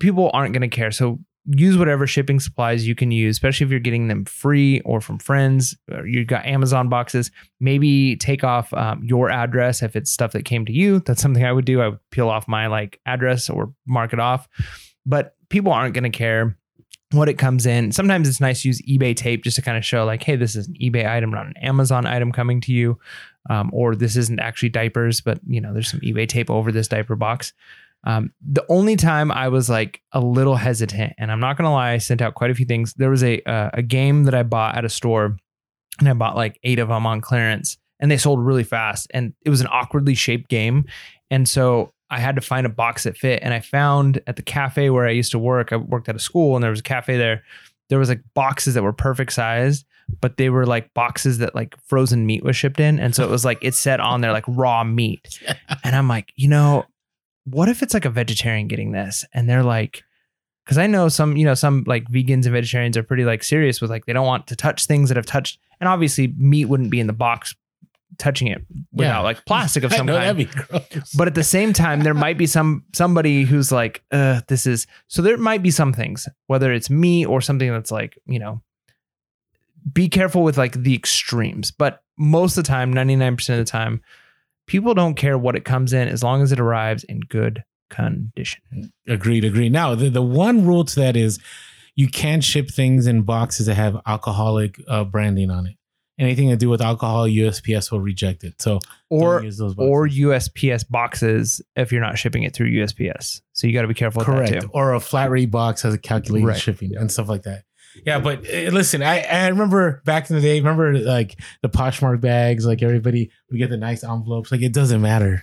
People 0.00 0.30
aren't 0.32 0.54
going 0.54 0.68
to 0.68 0.74
care. 0.74 0.90
So 0.90 1.18
use 1.48 1.76
whatever 1.76 2.06
shipping 2.06 2.40
supplies 2.40 2.88
you 2.88 2.94
can 2.94 3.10
use, 3.10 3.36
especially 3.36 3.66
if 3.66 3.70
you're 3.70 3.78
getting 3.78 4.08
them 4.08 4.24
free 4.24 4.80
or 4.80 5.02
from 5.02 5.18
friends. 5.18 5.76
Or 5.92 6.06
you 6.06 6.24
got 6.24 6.46
Amazon 6.46 6.88
boxes. 6.88 7.30
Maybe 7.60 8.16
take 8.16 8.42
off 8.42 8.72
um, 8.72 9.04
your 9.04 9.30
address 9.30 9.82
if 9.82 9.96
it's 9.96 10.10
stuff 10.10 10.32
that 10.32 10.46
came 10.46 10.64
to 10.64 10.72
you. 10.72 11.00
That's 11.00 11.20
something 11.20 11.44
I 11.44 11.52
would 11.52 11.66
do. 11.66 11.82
I 11.82 11.88
would 11.88 12.10
peel 12.10 12.30
off 12.30 12.48
my 12.48 12.68
like 12.68 13.00
address 13.04 13.50
or 13.50 13.72
mark 13.86 14.14
it 14.14 14.18
off. 14.18 14.48
But 15.04 15.36
people 15.50 15.72
aren't 15.72 15.94
going 15.94 16.10
to 16.10 16.18
care 16.18 16.56
what 17.12 17.28
it 17.28 17.34
comes 17.34 17.66
in. 17.66 17.92
Sometimes 17.92 18.28
it's 18.28 18.40
nice 18.40 18.62
to 18.62 18.68
use 18.68 18.82
eBay 18.82 19.14
tape 19.14 19.44
just 19.44 19.56
to 19.56 19.62
kind 19.62 19.76
of 19.76 19.84
show 19.84 20.04
like, 20.04 20.22
hey, 20.22 20.36
this 20.36 20.56
is 20.56 20.68
an 20.68 20.74
eBay 20.74 21.08
item, 21.08 21.30
not 21.30 21.46
an 21.46 21.56
Amazon 21.62 22.06
item 22.06 22.32
coming 22.32 22.60
to 22.62 22.72
you. 22.72 22.98
Um, 23.48 23.70
or 23.72 23.94
this 23.94 24.16
isn't 24.16 24.40
actually 24.40 24.70
diapers, 24.70 25.20
but 25.20 25.38
you 25.46 25.60
know, 25.60 25.72
there's 25.72 25.90
some 25.90 26.00
eBay 26.00 26.28
tape 26.28 26.50
over 26.50 26.72
this 26.72 26.88
diaper 26.88 27.14
box. 27.14 27.52
Um, 28.04 28.32
the 28.40 28.64
only 28.68 28.96
time 28.96 29.30
I 29.32 29.48
was 29.48 29.68
like 29.68 30.00
a 30.12 30.20
little 30.20 30.56
hesitant, 30.56 31.14
and 31.18 31.30
I'm 31.30 31.40
not 31.40 31.56
gonna 31.56 31.72
lie, 31.72 31.92
I 31.92 31.98
sent 31.98 32.22
out 32.22 32.34
quite 32.34 32.50
a 32.50 32.54
few 32.54 32.66
things. 32.66 32.94
There 32.94 33.10
was 33.10 33.22
a 33.22 33.42
uh, 33.42 33.70
a 33.72 33.82
game 33.82 34.24
that 34.24 34.34
I 34.34 34.42
bought 34.42 34.76
at 34.76 34.84
a 34.84 34.88
store, 34.88 35.36
and 35.98 36.08
I 36.08 36.12
bought 36.12 36.36
like 36.36 36.58
eight 36.62 36.78
of 36.78 36.88
them 36.88 37.06
on 37.06 37.20
clearance, 37.20 37.78
and 37.98 38.10
they 38.10 38.16
sold 38.16 38.44
really 38.44 38.64
fast. 38.64 39.08
And 39.12 39.32
it 39.44 39.50
was 39.50 39.60
an 39.60 39.68
awkwardly 39.70 40.14
shaped 40.14 40.48
game, 40.48 40.86
and 41.30 41.48
so 41.48 41.92
I 42.10 42.20
had 42.20 42.36
to 42.36 42.40
find 42.40 42.66
a 42.66 42.70
box 42.70 43.04
that 43.04 43.16
fit. 43.16 43.40
And 43.42 43.52
I 43.52 43.60
found 43.60 44.20
at 44.26 44.36
the 44.36 44.42
cafe 44.42 44.90
where 44.90 45.06
I 45.06 45.10
used 45.10 45.32
to 45.32 45.38
work, 45.38 45.72
I 45.72 45.76
worked 45.76 46.08
at 46.08 46.16
a 46.16 46.20
school, 46.20 46.54
and 46.54 46.62
there 46.62 46.70
was 46.70 46.80
a 46.80 46.84
cafe 46.84 47.16
there. 47.16 47.42
There 47.88 47.98
was 47.98 48.08
like 48.08 48.22
boxes 48.34 48.74
that 48.74 48.82
were 48.82 48.92
perfect 48.92 49.32
size, 49.32 49.84
but 50.20 50.36
they 50.36 50.50
were 50.50 50.66
like 50.66 50.94
boxes 50.94 51.38
that 51.38 51.54
like 51.54 51.74
frozen 51.86 52.26
meat 52.26 52.44
was 52.44 52.56
shipped 52.56 52.80
in, 52.80 52.98
and 52.98 53.14
so 53.14 53.24
it 53.24 53.30
was 53.30 53.44
like 53.44 53.58
it 53.62 53.74
said 53.74 54.00
on 54.00 54.20
there 54.20 54.32
like 54.32 54.44
raw 54.46 54.84
meat. 54.84 55.40
And 55.84 55.94
I'm 55.94 56.08
like, 56.08 56.32
you 56.34 56.48
know, 56.48 56.84
what 57.46 57.68
if 57.68 57.82
it's 57.82 57.94
like 57.94 58.04
a 58.04 58.10
vegetarian 58.10 58.66
getting 58.66 58.92
this 58.92 59.24
and 59.32 59.48
they're 59.48 59.62
like 59.62 60.02
because 60.64 60.78
i 60.78 60.86
know 60.86 61.08
some 61.08 61.36
you 61.36 61.44
know 61.44 61.54
some 61.54 61.84
like 61.86 62.04
vegans 62.10 62.44
and 62.44 62.52
vegetarians 62.52 62.96
are 62.96 63.02
pretty 63.02 63.24
like 63.24 63.42
serious 63.42 63.80
with 63.80 63.90
like 63.90 64.04
they 64.06 64.12
don't 64.12 64.26
want 64.26 64.46
to 64.46 64.56
touch 64.56 64.86
things 64.86 65.08
that 65.08 65.16
have 65.16 65.26
touched 65.26 65.58
and 65.80 65.88
obviously 65.88 66.34
meat 66.36 66.64
wouldn't 66.66 66.90
be 66.90 67.00
in 67.00 67.06
the 67.06 67.12
box 67.12 67.54
touching 68.18 68.48
it 68.48 68.62
without 68.92 69.10
Yeah. 69.10 69.20
like 69.20 69.44
plastic 69.44 69.84
of 69.84 69.92
I 69.94 69.96
some 69.96 70.06
know, 70.06 70.16
kind. 70.18 70.38
that'd 70.38 70.50
be 70.50 70.90
gross. 70.90 71.12
But 71.14 71.28
at 71.28 71.34
the 71.34 71.44
same 71.44 71.72
time, 71.72 72.00
there 72.00 72.14
might 72.14 72.38
be 72.38 72.46
some 72.46 72.84
somebody 72.94 73.44
who's 73.44 73.70
like, 73.72 74.02
uh, 74.10 74.40
this 74.48 74.66
is 74.66 74.86
so 75.08 75.22
there 75.22 75.36
might 75.36 75.62
be 75.62 75.70
some 75.70 75.92
things, 75.92 76.28
whether 76.46 76.72
it's 76.72 76.90
me 76.90 77.24
or 77.26 77.40
something 77.40 77.70
that's 77.70 77.90
like, 77.90 78.18
you 78.26 78.38
know, 78.38 78.62
be 79.92 80.08
careful 80.08 80.42
with 80.42 80.58
like 80.58 80.82
the 80.82 80.94
extremes. 80.94 81.70
But 81.70 82.02
most 82.18 82.56
of 82.56 82.64
the 82.64 82.68
time, 82.68 82.92
99% 82.92 83.48
of 83.50 83.58
the 83.58 83.64
time, 83.64 84.02
people 84.66 84.94
don't 84.94 85.14
care 85.14 85.38
what 85.38 85.54
it 85.54 85.64
comes 85.64 85.92
in 85.92 86.08
as 86.08 86.22
long 86.22 86.42
as 86.42 86.50
it 86.52 86.58
arrives 86.58 87.04
in 87.04 87.20
good 87.20 87.62
condition. 87.90 88.62
Agreed, 89.06 89.44
agreed. 89.44 89.72
Now, 89.72 89.94
the, 89.94 90.08
the 90.08 90.22
one 90.22 90.66
rule 90.66 90.84
to 90.84 91.00
that 91.00 91.16
is 91.16 91.38
you 91.94 92.08
can't 92.08 92.42
ship 92.42 92.68
things 92.70 93.06
in 93.06 93.22
boxes 93.22 93.66
that 93.66 93.74
have 93.76 93.96
alcoholic 94.06 94.80
uh, 94.88 95.04
branding 95.04 95.50
on 95.50 95.66
it. 95.68 95.76
Anything 96.18 96.48
to 96.48 96.56
do 96.56 96.70
with 96.70 96.80
alcohol, 96.80 97.26
USPS 97.28 97.92
will 97.92 98.00
reject 98.00 98.42
it. 98.42 98.60
So 98.62 98.78
Or 99.10 99.42
use 99.42 99.58
those 99.58 99.74
boxes. 99.74 99.90
or 99.90 100.08
USPS 100.08 100.88
boxes 100.88 101.60
if 101.76 101.92
you're 101.92 102.00
not 102.00 102.18
shipping 102.18 102.42
it 102.42 102.54
through 102.54 102.68
USPS. 102.70 103.42
So 103.52 103.66
you 103.66 103.74
got 103.74 103.82
to 103.82 103.88
be 103.88 103.94
careful 103.94 104.20
with 104.20 104.26
correct, 104.26 104.52
that 104.52 104.62
too. 104.62 104.70
or 104.72 104.94
a 104.94 105.00
flat 105.00 105.30
rate 105.30 105.50
box 105.50 105.82
has 105.82 105.92
a 105.92 105.98
calculated 105.98 106.46
Right. 106.46 106.58
shipping 106.58 106.96
and 106.96 107.12
stuff 107.12 107.28
like 107.28 107.42
that. 107.42 107.64
Yeah, 108.06 108.18
but 108.20 108.38
uh, 108.40 108.70
listen, 108.72 109.02
I, 109.02 109.20
I 109.22 109.48
remember 109.48 110.02
back 110.04 110.28
in 110.30 110.36
the 110.36 110.42
day. 110.42 110.58
Remember 110.58 110.98
like 110.98 111.38
the 111.62 111.68
Poshmark 111.68 112.20
bags? 112.20 112.64
Like 112.66 112.82
everybody 112.82 113.30
would 113.50 113.58
get 113.58 113.70
the 113.70 113.76
nice 113.78 114.02
envelopes. 114.04 114.50
Like 114.52 114.62
it 114.62 114.72
doesn't 114.72 115.00
matter. 115.02 115.42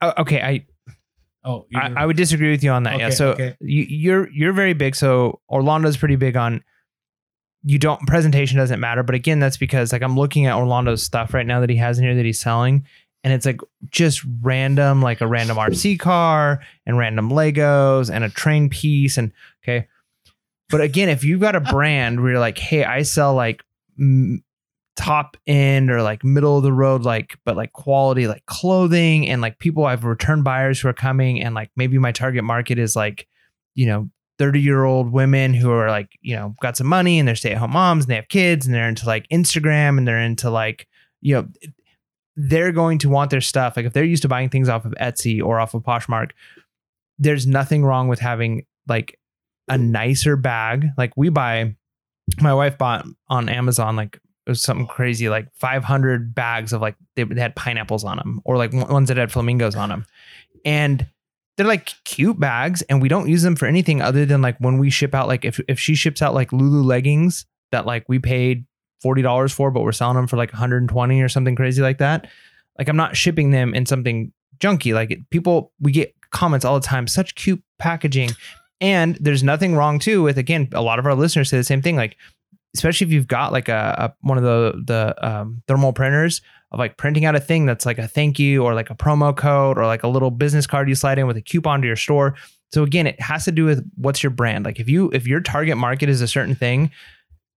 Uh, 0.00 0.12
Okay, 0.18 0.40
I 0.40 0.66
Oh, 1.46 1.66
I, 1.74 1.92
I 1.94 2.06
would 2.06 2.16
disagree 2.16 2.50
with 2.50 2.64
you 2.64 2.70
on 2.70 2.84
that. 2.84 2.98
yeah. 2.98 3.10
So 3.10 3.32
okay. 3.32 3.54
you, 3.60 3.84
you're 3.86 4.28
you're 4.32 4.52
very 4.54 4.72
big. 4.72 4.94
So 4.96 5.40
Orlando's 5.50 5.98
pretty 5.98 6.16
big 6.16 6.36
on 6.38 6.62
you 7.64 7.78
don't 7.78 8.06
presentation 8.06 8.58
doesn't 8.58 8.80
matter. 8.80 9.02
But 9.02 9.14
again, 9.14 9.40
that's 9.40 9.56
because 9.56 9.92
like 9.92 10.02
I'm 10.02 10.16
looking 10.16 10.46
at 10.46 10.54
Orlando's 10.54 11.02
stuff 11.02 11.32
right 11.34 11.46
now 11.46 11.60
that 11.60 11.70
he 11.70 11.76
has 11.76 11.98
in 11.98 12.04
here 12.04 12.14
that 12.14 12.24
he's 12.24 12.40
selling, 12.40 12.86
and 13.24 13.32
it's 13.32 13.46
like 13.46 13.60
just 13.90 14.22
random, 14.42 15.00
like 15.00 15.22
a 15.22 15.26
random 15.26 15.56
RC 15.56 15.98
car 15.98 16.60
and 16.84 16.98
random 16.98 17.30
Legos 17.30 18.12
and 18.12 18.22
a 18.22 18.28
train 18.28 18.68
piece 18.68 19.16
and 19.16 19.32
okay. 19.64 19.88
But 20.68 20.82
again, 20.82 21.08
if 21.08 21.24
you've 21.24 21.40
got 21.40 21.56
a 21.56 21.60
brand 21.60 22.20
where 22.20 22.32
you're 22.32 22.40
like, 22.40 22.58
hey, 22.58 22.84
I 22.84 23.02
sell 23.02 23.34
like 23.34 23.64
m- 23.98 24.44
top 24.96 25.36
end 25.46 25.90
or 25.90 26.02
like 26.02 26.22
middle 26.22 26.56
of 26.56 26.62
the 26.62 26.72
road, 26.72 27.02
like 27.02 27.38
but 27.44 27.56
like 27.56 27.72
quality, 27.72 28.26
like 28.26 28.44
clothing 28.46 29.28
and 29.28 29.40
like 29.40 29.58
people 29.58 29.86
I've 29.86 30.04
return 30.04 30.42
buyers 30.42 30.80
who 30.80 30.88
are 30.88 30.94
coming 30.94 31.42
and 31.42 31.54
like 31.54 31.70
maybe 31.76 31.98
my 31.98 32.12
target 32.12 32.44
market 32.44 32.78
is 32.78 32.94
like, 32.94 33.26
you 33.74 33.86
know, 33.86 34.10
30 34.38 34.60
year 34.60 34.84
old 34.84 35.12
women 35.12 35.54
who 35.54 35.70
are 35.70 35.88
like, 35.88 36.10
you 36.20 36.34
know, 36.34 36.54
got 36.60 36.76
some 36.76 36.86
money 36.86 37.18
and 37.18 37.28
they're 37.28 37.34
stay 37.34 37.52
at 37.52 37.58
home 37.58 37.72
moms 37.72 38.04
and 38.04 38.10
they 38.10 38.16
have 38.16 38.28
kids 38.28 38.66
and 38.66 38.74
they're 38.74 38.88
into 38.88 39.06
like 39.06 39.28
Instagram 39.28 39.98
and 39.98 40.06
they're 40.06 40.20
into 40.20 40.50
like, 40.50 40.88
you 41.20 41.34
know, 41.34 41.48
they're 42.36 42.72
going 42.72 42.98
to 42.98 43.08
want 43.08 43.30
their 43.30 43.40
stuff. 43.40 43.76
Like 43.76 43.86
if 43.86 43.92
they're 43.92 44.04
used 44.04 44.22
to 44.22 44.28
buying 44.28 44.48
things 44.48 44.68
off 44.68 44.84
of 44.84 44.94
Etsy 45.00 45.42
or 45.42 45.60
off 45.60 45.74
of 45.74 45.82
Poshmark, 45.82 46.30
there's 47.18 47.46
nothing 47.46 47.84
wrong 47.84 48.08
with 48.08 48.18
having 48.18 48.66
like 48.88 49.18
a 49.68 49.78
nicer 49.78 50.36
bag. 50.36 50.88
Like 50.98 51.16
we 51.16 51.28
buy, 51.28 51.76
my 52.40 52.54
wife 52.54 52.76
bought 52.76 53.06
on 53.28 53.48
Amazon 53.48 53.94
like 53.94 54.18
it 54.46 54.50
was 54.50 54.62
something 54.62 54.86
crazy, 54.86 55.28
like 55.28 55.48
500 55.54 56.34
bags 56.34 56.72
of 56.72 56.82
like 56.82 56.96
they, 57.16 57.24
had 57.36 57.56
pineapples 57.56 58.04
on 58.04 58.18
them, 58.18 58.40
or 58.44 58.56
like 58.56 58.72
one- 58.72 58.92
ones 58.92 59.08
that 59.08 59.16
had 59.16 59.32
flamingos 59.32 59.74
on 59.74 59.88
them, 59.88 60.06
and 60.64 61.06
they're 61.56 61.66
like 61.66 61.92
cute 62.04 62.38
bags, 62.38 62.82
and 62.82 63.00
we 63.00 63.08
don't 63.08 63.28
use 63.28 63.42
them 63.42 63.56
for 63.56 63.66
anything 63.66 64.02
other 64.02 64.26
than 64.26 64.42
like 64.42 64.58
when 64.58 64.78
we 64.78 64.90
ship 64.90 65.14
out. 65.14 65.28
Like 65.28 65.44
if 65.44 65.60
if 65.68 65.78
she 65.78 65.94
ships 65.94 66.22
out 66.22 66.34
like 66.34 66.52
Lulu 66.52 66.82
leggings 66.82 67.46
that 67.70 67.86
like 67.86 68.08
we 68.08 68.18
paid 68.18 68.66
forty 69.00 69.22
dollars 69.22 69.52
for, 69.52 69.70
but 69.70 69.82
we're 69.82 69.92
selling 69.92 70.16
them 70.16 70.26
for 70.26 70.36
like 70.36 70.52
120 70.52 71.20
or 71.20 71.28
something 71.28 71.54
crazy 71.54 71.82
like 71.82 71.98
that. 71.98 72.26
Like 72.78 72.88
I'm 72.88 72.96
not 72.96 73.16
shipping 73.16 73.50
them 73.50 73.74
in 73.74 73.86
something 73.86 74.32
junky. 74.58 74.94
Like 74.94 75.10
it, 75.10 75.30
people, 75.30 75.72
we 75.80 75.92
get 75.92 76.14
comments 76.30 76.64
all 76.64 76.78
the 76.78 76.86
time. 76.86 77.06
Such 77.06 77.34
cute 77.34 77.62
packaging. 77.78 78.30
And 78.80 79.16
there's 79.20 79.42
nothing 79.42 79.76
wrong 79.76 79.98
too 79.98 80.22
with 80.22 80.38
again, 80.38 80.68
a 80.72 80.82
lot 80.82 80.98
of 80.98 81.06
our 81.06 81.14
listeners 81.14 81.50
say 81.50 81.56
the 81.56 81.64
same 81.64 81.82
thing. 81.82 81.96
Like, 81.96 82.16
especially 82.74 83.06
if 83.06 83.12
you've 83.12 83.28
got 83.28 83.52
like 83.52 83.68
a, 83.68 83.94
a 83.98 84.26
one 84.26 84.36
of 84.36 84.44
the 84.44 84.82
the 84.84 85.26
um, 85.26 85.62
thermal 85.68 85.92
printers 85.92 86.42
of 86.72 86.78
like 86.78 86.96
printing 86.96 87.24
out 87.24 87.36
a 87.36 87.40
thing 87.40 87.66
that's 87.66 87.86
like 87.86 87.98
a 87.98 88.08
thank 88.08 88.38
you 88.38 88.64
or 88.64 88.74
like 88.74 88.90
a 88.90 88.94
promo 88.94 89.36
code 89.36 89.78
or 89.78 89.86
like 89.86 90.02
a 90.02 90.08
little 90.08 90.30
business 90.30 90.66
card 90.66 90.88
you 90.88 90.94
slide 90.94 91.18
in 91.18 91.26
with 91.26 91.36
a 91.36 91.42
coupon 91.42 91.80
to 91.80 91.86
your 91.86 91.96
store. 91.96 92.34
So 92.72 92.82
again, 92.82 93.06
it 93.06 93.20
has 93.20 93.44
to 93.44 93.52
do 93.52 93.64
with 93.64 93.88
what's 93.94 94.22
your 94.22 94.30
brand. 94.30 94.64
Like 94.64 94.80
if 94.80 94.88
you 94.88 95.10
if 95.12 95.26
your 95.26 95.40
target 95.40 95.76
market 95.76 96.08
is 96.08 96.20
a 96.20 96.28
certain 96.28 96.54
thing, 96.56 96.90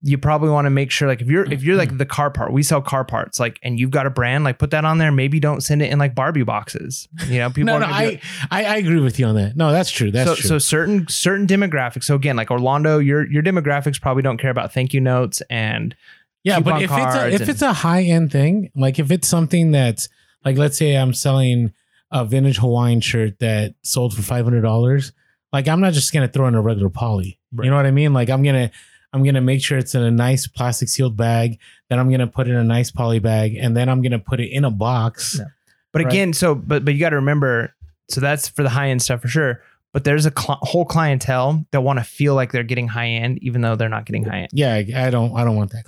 you 0.03 0.18
probably 0.18 0.49
want 0.49 0.66
to 0.66 0.70
make 0.70 0.91
sure 0.91 1.08
like 1.08 1.22
if 1.22 1.28
you're 1.28 1.51
if 1.51 1.64
you're 1.64 1.76
like 1.76 1.89
mm-hmm. 1.89 1.97
the 1.97 2.05
car 2.05 2.30
part, 2.30 2.53
we 2.53 2.62
sell 2.62 2.82
car 2.82 3.03
parts, 3.03 3.39
like 3.39 3.60
and 3.64 3.80
you've 3.80 3.89
got 3.89 4.05
a 4.05 4.12
brand, 4.12 4.43
like 4.43 4.60
put 4.60 4.70
that 4.70 4.86
on 4.86 4.99
there. 4.99 5.12
Maybe 5.12 5.39
don't 5.39 5.62
send 5.62 5.82
it 5.82 5.91
in 5.91 5.97
like 5.97 6.14
Barbie 6.14 6.43
boxes. 6.43 7.08
You 7.28 7.39
know, 7.39 7.49
people 7.49 7.66
no, 7.66 7.80
no, 7.80 7.88
I, 7.88 8.22
I 8.51 8.66
I 8.66 8.76
agree 8.78 8.99
with 8.99 9.18
you 9.18 9.26
on 9.26 9.36
that. 9.36 9.58
No, 9.58 9.72
that's 9.72 9.89
true. 9.89 10.12
That's 10.12 10.30
so, 10.30 10.36
true. 10.36 10.47
so 10.47 10.60
certain 10.60 11.08
certain 11.08 11.47
demographics. 11.47 12.03
So 12.03 12.14
again, 12.14 12.36
like 12.36 12.51
Orlando, 12.51 12.99
your 12.99 13.30
your 13.30 13.41
demographics 13.41 13.99
probably 13.99 14.22
don't 14.22 14.38
care 14.38 14.51
about 14.51 14.72
thank 14.72 14.93
you 14.93 15.01
notes 15.01 15.41
and 15.49 15.95
yeah, 16.43 16.59
but 16.59 16.81
if 16.81 16.91
it's 16.91 17.15
a, 17.15 17.29
if 17.33 17.41
and- 17.41 17.49
it's 17.49 17.61
a 17.61 17.73
high 17.73 18.03
end 18.03 18.31
thing, 18.31 18.71
like 18.75 18.99
if 18.99 19.11
it's 19.11 19.27
something 19.27 19.71
that's 19.71 20.07
like, 20.45 20.57
let's 20.57 20.77
say 20.77 20.95
I'm 20.95 21.13
selling 21.13 21.73
a 22.11 22.23
vintage 22.25 22.57
Hawaiian 22.57 23.01
shirt 23.01 23.39
that 23.39 23.75
sold 23.83 24.13
for 24.13 24.21
five 24.21 24.45
hundred 24.45 24.61
dollars, 24.61 25.11
like 25.51 25.67
I'm 25.67 25.81
not 25.81 25.93
just 25.93 26.13
gonna 26.13 26.27
throw 26.27 26.47
in 26.47 26.55
a 26.55 26.61
regular 26.61 26.89
poly. 26.89 27.39
Right. 27.53 27.65
You 27.65 27.71
know 27.71 27.77
what 27.77 27.85
I 27.85 27.91
mean? 27.91 28.13
Like 28.13 28.29
I'm 28.29 28.43
gonna 28.43 28.71
I'm 29.13 29.23
gonna 29.23 29.41
make 29.41 29.63
sure 29.63 29.77
it's 29.77 29.95
in 29.95 30.03
a 30.03 30.11
nice 30.11 30.47
plastic 30.47 30.89
sealed 30.89 31.17
bag. 31.17 31.59
Then 31.89 31.99
I'm 31.99 32.09
gonna 32.09 32.27
put 32.27 32.47
it 32.47 32.51
in 32.51 32.57
a 32.57 32.63
nice 32.63 32.91
poly 32.91 33.19
bag, 33.19 33.55
and 33.55 33.75
then 33.75 33.89
I'm 33.89 34.01
gonna 34.01 34.19
put 34.19 34.39
it 34.39 34.49
in 34.51 34.63
a 34.65 34.71
box. 34.71 35.38
Yeah. 35.39 35.45
But 35.93 36.03
Right. 36.03 36.13
again, 36.13 36.33
so 36.33 36.53
but 36.55 36.85
but 36.85 36.93
you 36.93 36.99
got 36.99 37.09
to 37.11 37.15
remember, 37.15 37.73
so 38.09 38.21
that's 38.21 38.47
for 38.49 38.61
the 38.63 38.69
high 38.69 38.89
end 38.89 39.01
stuff 39.01 39.21
for 39.21 39.27
sure. 39.29 39.61
But 39.93 40.03
there's 40.03 40.25
a 40.25 40.31
cl- 40.38 40.59
whole 40.61 40.85
clientele 40.85 41.65
that 41.71 41.81
want 41.81 41.97
to 41.99 42.03
feel 42.05 42.35
like 42.35 42.51
they're 42.51 42.63
getting 42.63 42.88
high 42.89 43.07
end, 43.07 43.39
even 43.41 43.61
though 43.61 43.75
they're 43.75 43.89
not 43.89 44.05
getting 44.05 44.25
high 44.25 44.39
end. 44.41 44.49
Yeah, 44.53 44.73
I, 44.75 45.07
I 45.07 45.09
don't 45.09 45.35
I 45.35 45.43
don't 45.43 45.55
want 45.55 45.71
that. 45.71 45.85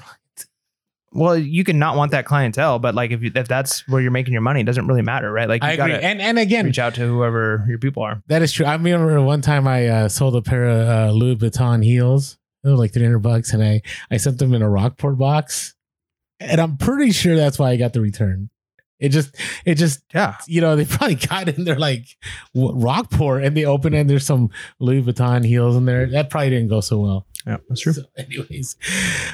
Well, 1.12 1.38
you 1.38 1.64
can 1.64 1.80
not 1.80 1.96
want 1.96 2.12
that 2.12 2.26
clientele, 2.26 2.78
but 2.80 2.94
like 2.94 3.12
if 3.12 3.24
you, 3.24 3.32
if 3.34 3.48
that's 3.48 3.88
where 3.88 4.02
you're 4.02 4.12
making 4.12 4.34
your 4.34 4.42
money, 4.44 4.62
it 4.62 4.66
doesn't 4.66 4.86
really 4.88 5.02
matter, 5.02 5.32
right? 5.32 5.50
Like 5.50 5.64
you 5.64 5.70
I 5.70 5.72
agree. 5.72 5.94
And 5.94 6.22
and 6.22 6.38
again, 6.38 6.66
reach 6.66 6.78
out 6.80 6.94
to 6.96 7.08
whoever 7.08 7.66
your 7.68 7.80
people 7.80 8.04
are. 8.04 8.22
That 8.28 8.42
is 8.42 8.52
true. 8.52 8.66
I 8.66 8.74
remember 8.74 9.22
one 9.22 9.42
time 9.42 9.68
I 9.68 9.88
uh, 9.88 10.10
sold 10.10 10.36
a 10.36 10.42
pair 10.42 10.66
of 10.66 10.88
uh, 10.88 11.12
Louis 11.12 11.36
Vuitton 11.36 11.84
heels. 11.84 12.38
They 12.64 12.70
were 12.70 12.76
like 12.78 12.94
300 12.94 13.20
bucks 13.20 13.54
and 13.54 13.64
I, 13.64 13.82
I 14.12 14.18
sent 14.18 14.38
them 14.38 14.54
in 14.54 14.62
a 14.62 14.70
Rockport 14.70 15.18
box. 15.18 15.76
And 16.42 16.60
I'm 16.60 16.78
pretty 16.78 17.12
sure 17.12 17.36
that's 17.36 17.58
why 17.58 17.70
I 17.72 17.78
got 17.78 17.94
the 17.94 18.02
return. 18.02 18.50
It 19.00 19.10
just, 19.10 19.36
it 19.66 19.76
just, 19.76 20.02
Yeah, 20.14 20.36
you 20.46 20.60
know, 20.60 20.76
they 20.76 20.84
probably 20.86 21.16
got 21.16 21.48
in 21.48 21.64
there 21.64 21.80
like 21.80 22.06
Rockport 22.54 23.44
and 23.44 23.56
they 23.56 23.66
open 23.66 23.94
and 23.94 24.10
there's 24.10 24.26
some 24.26 24.50
Louis 24.80 25.02
Vuitton 25.02 25.46
heels 25.46 25.76
in 25.78 25.86
there. 25.86 26.06
That 26.08 26.30
probably 26.30 26.50
didn't 26.50 26.68
go 26.68 26.82
so 26.82 27.00
well. 27.00 27.26
yeah, 27.48 27.58
that's 27.70 27.82
true. 27.82 27.94
So 27.94 28.04
anyways, 28.18 28.76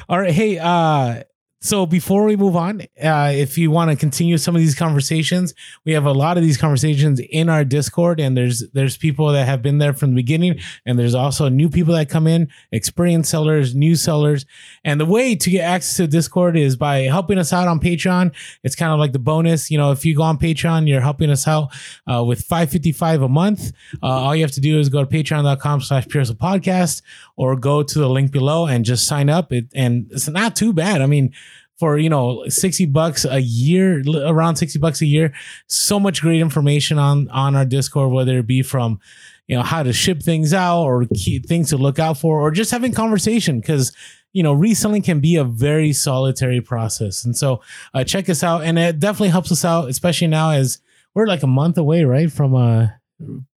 all 0.08 0.20
right. 0.20 0.32
Hey, 0.32 0.58
uh, 0.58 1.22
so 1.66 1.84
before 1.84 2.24
we 2.24 2.36
move 2.36 2.54
on, 2.54 2.82
uh, 3.02 3.32
if 3.34 3.58
you 3.58 3.70
want 3.70 3.90
to 3.90 3.96
continue 3.96 4.38
some 4.38 4.54
of 4.54 4.60
these 4.60 4.74
conversations, 4.74 5.52
we 5.84 5.92
have 5.92 6.06
a 6.06 6.12
lot 6.12 6.36
of 6.36 6.44
these 6.44 6.56
conversations 6.56 7.18
in 7.18 7.48
our 7.48 7.64
Discord, 7.64 8.20
and 8.20 8.36
there's 8.36 8.68
there's 8.70 8.96
people 8.96 9.28
that 9.32 9.46
have 9.46 9.62
been 9.62 9.78
there 9.78 9.92
from 9.92 10.10
the 10.10 10.16
beginning, 10.16 10.60
and 10.84 10.98
there's 10.98 11.14
also 11.14 11.48
new 11.48 11.68
people 11.68 11.92
that 11.94 12.08
come 12.08 12.26
in, 12.26 12.48
experienced 12.70 13.30
sellers, 13.30 13.74
new 13.74 13.96
sellers, 13.96 14.46
and 14.84 15.00
the 15.00 15.04
way 15.04 15.34
to 15.34 15.50
get 15.50 15.62
access 15.62 15.96
to 15.96 16.06
Discord 16.06 16.56
is 16.56 16.76
by 16.76 17.00
helping 17.00 17.36
us 17.36 17.52
out 17.52 17.66
on 17.66 17.80
Patreon. 17.80 18.32
It's 18.62 18.76
kind 18.76 18.92
of 18.92 19.00
like 19.00 19.12
the 19.12 19.18
bonus, 19.18 19.70
you 19.70 19.78
know. 19.78 19.90
If 19.90 20.04
you 20.04 20.16
go 20.16 20.22
on 20.22 20.38
Patreon, 20.38 20.86
you're 20.86 21.00
helping 21.00 21.30
us 21.30 21.48
out 21.48 21.70
uh, 22.06 22.22
with 22.22 22.42
five 22.42 22.70
fifty 22.70 22.92
five 22.92 23.22
a 23.22 23.28
month. 23.28 23.72
Uh, 24.02 24.06
all 24.06 24.36
you 24.36 24.42
have 24.42 24.52
to 24.52 24.60
do 24.60 24.78
is 24.78 24.88
go 24.88 25.04
to 25.04 25.10
Patreon.com/slash 25.10 26.06
Podcast 26.06 27.02
or 27.36 27.56
go 27.56 27.82
to 27.82 27.98
the 27.98 28.08
link 28.08 28.32
below 28.32 28.66
and 28.66 28.84
just 28.84 29.06
sign 29.06 29.28
up. 29.28 29.52
It 29.52 29.66
and 29.74 30.06
it's 30.10 30.28
not 30.28 30.56
too 30.56 30.72
bad. 30.72 31.02
I 31.02 31.06
mean, 31.06 31.32
for 31.78 31.98
you 31.98 32.08
know, 32.08 32.44
60 32.48 32.86
bucks 32.86 33.24
a 33.24 33.40
year, 33.40 34.02
around 34.24 34.56
60 34.56 34.78
bucks 34.78 35.02
a 35.02 35.06
year, 35.06 35.34
so 35.66 36.00
much 36.00 36.22
great 36.22 36.40
information 36.40 36.98
on 36.98 37.28
on 37.30 37.54
our 37.54 37.64
Discord, 37.64 38.12
whether 38.12 38.38
it 38.38 38.46
be 38.46 38.62
from 38.62 38.98
you 39.46 39.56
know 39.56 39.62
how 39.62 39.82
to 39.82 39.92
ship 39.92 40.22
things 40.22 40.52
out 40.52 40.82
or 40.82 41.04
things 41.04 41.70
to 41.70 41.76
look 41.76 41.98
out 41.98 42.18
for 42.18 42.40
or 42.40 42.50
just 42.50 42.70
having 42.70 42.92
conversation 42.92 43.60
because 43.60 43.92
you 44.32 44.42
know 44.42 44.52
reselling 44.52 45.02
can 45.02 45.20
be 45.20 45.36
a 45.36 45.44
very 45.44 45.92
solitary 45.92 46.60
process 46.60 47.24
and 47.24 47.36
so 47.36 47.60
uh, 47.94 48.02
check 48.02 48.28
us 48.28 48.42
out 48.42 48.64
and 48.64 48.78
it 48.78 48.98
definitely 48.98 49.28
helps 49.28 49.52
us 49.52 49.64
out 49.64 49.88
especially 49.88 50.26
now 50.26 50.50
as 50.50 50.80
we're 51.14 51.26
like 51.26 51.42
a 51.42 51.46
month 51.46 51.78
away 51.78 52.04
right 52.04 52.32
from 52.32 52.54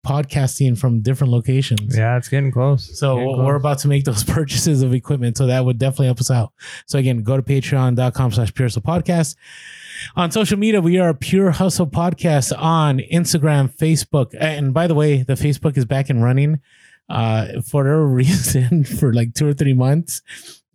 podcasting 0.05 0.77
from 0.77 1.01
different 1.01 1.31
locations 1.33 1.97
Yeah, 1.97 2.15
it's 2.17 2.29
getting 2.29 2.51
close. 2.51 2.97
so 2.97 3.15
Getting 3.17 3.43
we're 3.45 3.55
about 3.55 3.79
to 3.79 3.87
make 3.87 4.05
those 4.05 4.23
purchases 4.35 4.81
of 4.81 4.93
equipment. 4.93 5.37
So 5.37 5.47
that 5.47 5.65
would 5.65 5.77
definitely 5.77 6.05
help 6.07 6.19
us 6.21 6.31
out. 6.31 6.53
So 6.87 6.97
again, 6.97 7.23
go 7.23 7.35
to 7.37 7.43
patreon.com 7.43 8.31
slash 8.31 8.53
pure 8.53 8.67
hustle 8.67 8.81
podcast. 8.81 9.35
On 10.15 10.31
social 10.31 10.57
media, 10.57 10.79
we 10.79 10.97
are 10.97 11.13
Pure 11.13 11.51
Hustle 11.51 11.87
Podcast 11.87 12.57
on 12.57 12.99
Instagram, 13.11 13.69
Facebook. 13.75 14.33
And 14.39 14.73
by 14.73 14.87
the 14.87 14.95
way, 14.95 15.23
the 15.23 15.33
Facebook 15.33 15.75
is 15.77 15.83
back 15.83 16.09
and 16.09 16.23
running. 16.23 16.61
Uh, 17.09 17.61
for 17.69 17.85
a 17.91 18.05
reason, 18.05 18.85
for 18.85 19.13
like 19.13 19.33
two 19.33 19.47
or 19.47 19.53
three 19.53 19.73
months, 19.73 20.21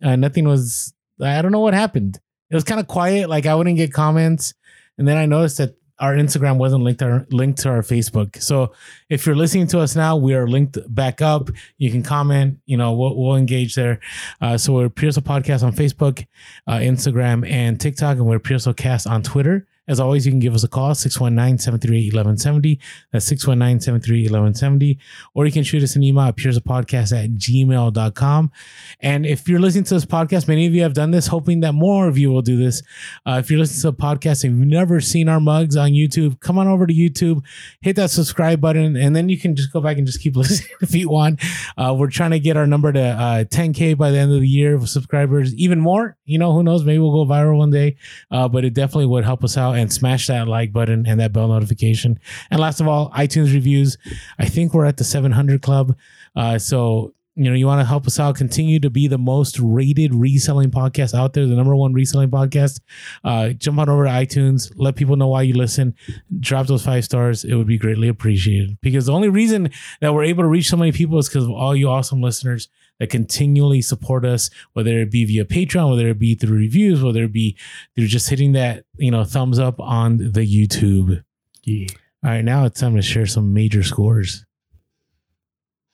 uh, 0.03 0.15
nothing 0.15 0.45
was, 0.47 0.93
I 1.19 1.41
don't 1.41 1.51
know 1.51 1.59
what 1.61 1.73
happened. 1.73 2.19
It 2.51 2.55
was 2.55 2.63
kind 2.63 2.79
of 2.79 2.87
quiet. 2.87 3.29
Like 3.29 3.47
I 3.47 3.55
wouldn't 3.55 3.77
get 3.77 3.91
comments. 3.93 4.53
and 4.99 5.07
then 5.07 5.17
I 5.17 5.25
noticed 5.25 5.57
that 5.57 5.75
our 5.99 6.13
Instagram 6.15 6.57
wasn't 6.57 6.83
linked 6.83 7.01
our, 7.01 7.25
linked 7.31 7.61
to 7.61 7.69
our 7.69 7.81
Facebook. 7.81 8.41
So 8.41 8.73
if 9.09 9.25
you're 9.25 9.35
listening 9.35 9.67
to 9.67 9.79
us 9.79 9.95
now, 9.95 10.17
we 10.17 10.33
are 10.33 10.47
linked 10.47 10.77
back 10.93 11.21
up. 11.21 11.49
You 11.77 11.91
can 11.91 12.03
comment. 12.03 12.59
You 12.65 12.77
know, 12.77 12.93
we'll, 12.93 13.15
we'll 13.15 13.35
engage 13.35 13.75
there. 13.75 13.99
Uh, 14.41 14.57
so 14.57 14.73
we're 14.73 14.89
Pure 14.89 15.09
Hustle 15.09 15.23
Podcast 15.23 15.63
on 15.63 15.73
Facebook, 15.73 16.25
uh, 16.67 16.77
Instagram, 16.77 17.49
and 17.49 17.79
TikTok, 17.79 18.17
and 18.17 18.25
we're 18.25 18.39
Pure 18.39 18.55
Hustle 18.55 18.73
Cast 18.73 19.07
on 19.07 19.21
Twitter. 19.21 19.67
As 19.87 19.99
always, 19.99 20.25
you 20.25 20.31
can 20.31 20.39
give 20.39 20.55
us 20.55 20.63
a 20.63 20.67
call, 20.67 20.91
619-738-1170. 20.93 22.79
That's 23.11 23.31
619-738-1170. 23.31 24.97
Or 25.33 25.45
you 25.45 25.51
can 25.51 25.63
shoot 25.63 25.83
us 25.83 25.95
an 25.95 26.03
email 26.03 26.23
at 26.25 26.35
purehustlepodcast 26.35 27.23
at 27.23 27.31
gmail.com. 27.31 28.51
And 28.99 29.25
if 29.25 29.47
you're 29.47 29.59
listening 29.59 29.83
to 29.85 29.93
this 29.93 30.05
podcast, 30.05 30.47
many 30.47 30.65
of 30.65 30.73
you 30.73 30.81
have 30.81 30.93
done 30.93 31.11
this, 31.11 31.27
hoping 31.27 31.59
that 31.59 31.73
more 31.73 32.07
of 32.07 32.17
you 32.17 32.31
will 32.31 32.41
do 32.41 32.57
this. 32.57 32.81
Uh, 33.25 33.37
if 33.43 33.51
you're 33.51 33.59
listening 33.59 33.81
to 33.81 33.97
the 33.97 34.03
podcast 34.03 34.43
and 34.43 34.57
you've 34.57 34.67
never 34.67 34.99
seen 35.01 35.29
our 35.29 35.39
mugs 35.39 35.75
on 35.75 35.91
YouTube, 35.91 36.39
come 36.39 36.57
on 36.57 36.67
over 36.67 36.87
to 36.87 36.93
YouTube, 36.93 37.43
hit 37.81 37.95
that 37.95 38.09
subscribe 38.09 38.59
button, 38.59 38.95
and 38.95 39.15
then 39.15 39.29
you 39.29 39.37
can 39.37 39.55
just 39.55 39.71
go 39.71 39.81
back 39.81 39.97
and 39.97 40.07
just 40.07 40.19
keep 40.19 40.35
listening 40.37 40.69
if 40.81 40.95
you 40.95 41.09
want. 41.09 41.39
Uh, 41.77 41.95
we're 41.97 42.09
trying 42.09 42.31
to 42.31 42.39
get 42.39 42.57
our 42.57 42.65
number 42.65 42.91
to 42.91 43.01
uh, 43.01 43.43
10K 43.43 43.95
by 43.97 44.09
the 44.09 44.17
end 44.17 44.33
of 44.33 44.41
the 44.41 44.47
year 44.47 44.75
of 44.75 44.89
subscribers, 44.89 45.53
even 45.55 45.79
more. 45.79 46.17
You 46.25 46.39
know, 46.39 46.53
who 46.53 46.63
knows? 46.63 46.83
Maybe 46.83 46.99
we'll 46.99 47.25
go 47.25 47.31
viral 47.31 47.57
one 47.57 47.69
day, 47.69 47.97
uh, 48.31 48.47
but 48.47 48.65
it 48.65 48.73
definitely 48.73 49.05
would 49.05 49.23
help 49.23 49.43
us 49.43 49.57
out 49.57 49.74
and 49.75 49.91
smash 49.91 50.27
that 50.27 50.47
like 50.47 50.71
button 50.71 51.05
and 51.05 51.19
that 51.19 51.33
bell 51.33 51.47
notification. 51.47 52.19
And 52.51 52.59
last 52.59 52.79
of 52.79 52.87
all, 52.87 53.09
iTunes 53.11 53.53
reviews. 53.53 53.97
I 54.39 54.45
think 54.45 54.73
we're 54.73 54.85
at 54.85 54.97
the 54.97 55.03
700 55.03 55.61
club. 55.61 55.95
Uh, 56.35 56.59
so 56.59 57.13
you 57.35 57.49
know, 57.49 57.53
you 57.53 57.67
want 57.67 57.81
to 57.81 57.85
help 57.85 58.07
us 58.07 58.17
out, 58.17 58.35
continue 58.35 58.79
to 58.79 58.89
be 58.89 59.07
the 59.07 59.17
most 59.17 59.59
rated 59.59 60.15
reselling 60.15 60.71
podcast 60.71 61.13
out 61.13 61.33
there, 61.33 61.45
the 61.45 61.55
number 61.55 61.75
one 61.75 61.91
reselling 61.91 62.31
podcast. 62.31 62.79
Uh, 63.25 63.49
jump 63.49 63.77
on 63.77 63.89
over 63.89 64.05
to 64.05 64.09
iTunes, 64.09 64.71
let 64.75 64.95
people 64.95 65.17
know 65.17 65.27
why 65.27 65.41
you 65.41 65.53
listen, 65.53 65.93
drop 66.39 66.67
those 66.67 66.85
five 66.85 67.03
stars. 67.03 67.43
It 67.43 67.55
would 67.55 67.67
be 67.67 67.77
greatly 67.77 68.07
appreciated. 68.07 68.77
Because 68.81 69.07
the 69.07 69.13
only 69.13 69.27
reason 69.27 69.69
that 69.99 70.13
we're 70.13 70.23
able 70.23 70.43
to 70.43 70.49
reach 70.49 70.69
so 70.69 70.77
many 70.77 70.93
people 70.93 71.19
is 71.19 71.27
because 71.27 71.43
of 71.43 71.51
all 71.51 71.75
you 71.75 71.89
awesome 71.89 72.21
listeners 72.21 72.69
that 72.99 73.09
continually 73.09 73.81
support 73.81 74.23
us, 74.23 74.49
whether 74.71 74.99
it 74.99 75.11
be 75.11 75.25
via 75.25 75.43
Patreon, 75.43 75.89
whether 75.89 76.07
it 76.07 76.19
be 76.19 76.35
through 76.35 76.57
reviews, 76.57 77.03
whether 77.03 77.25
it 77.25 77.33
be 77.33 77.57
through 77.95 78.07
just 78.07 78.29
hitting 78.29 78.53
that, 78.53 78.85
you 78.95 79.11
know, 79.11 79.25
thumbs 79.25 79.59
up 79.59 79.77
on 79.81 80.17
the 80.17 80.45
YouTube. 80.45 81.21
Yeah. 81.63 81.87
All 82.23 82.31
right, 82.31 82.43
now 82.43 82.65
it's 82.65 82.79
time 82.79 82.95
to 82.95 83.01
share 83.01 83.25
some 83.25 83.53
major 83.53 83.83
scores. 83.83 84.44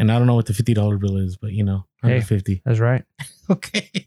and 0.00 0.12
I 0.12 0.18
don't 0.18 0.28
know 0.28 0.36
what 0.36 0.46
the 0.46 0.54
fifty 0.54 0.74
dollar 0.74 0.96
bill 0.96 1.16
is, 1.16 1.36
but 1.36 1.50
you 1.52 1.64
know, 1.64 1.86
Hey. 2.02 2.18
150. 2.20 2.62
That's 2.64 2.78
right. 2.80 3.04
Okay. 3.50 4.06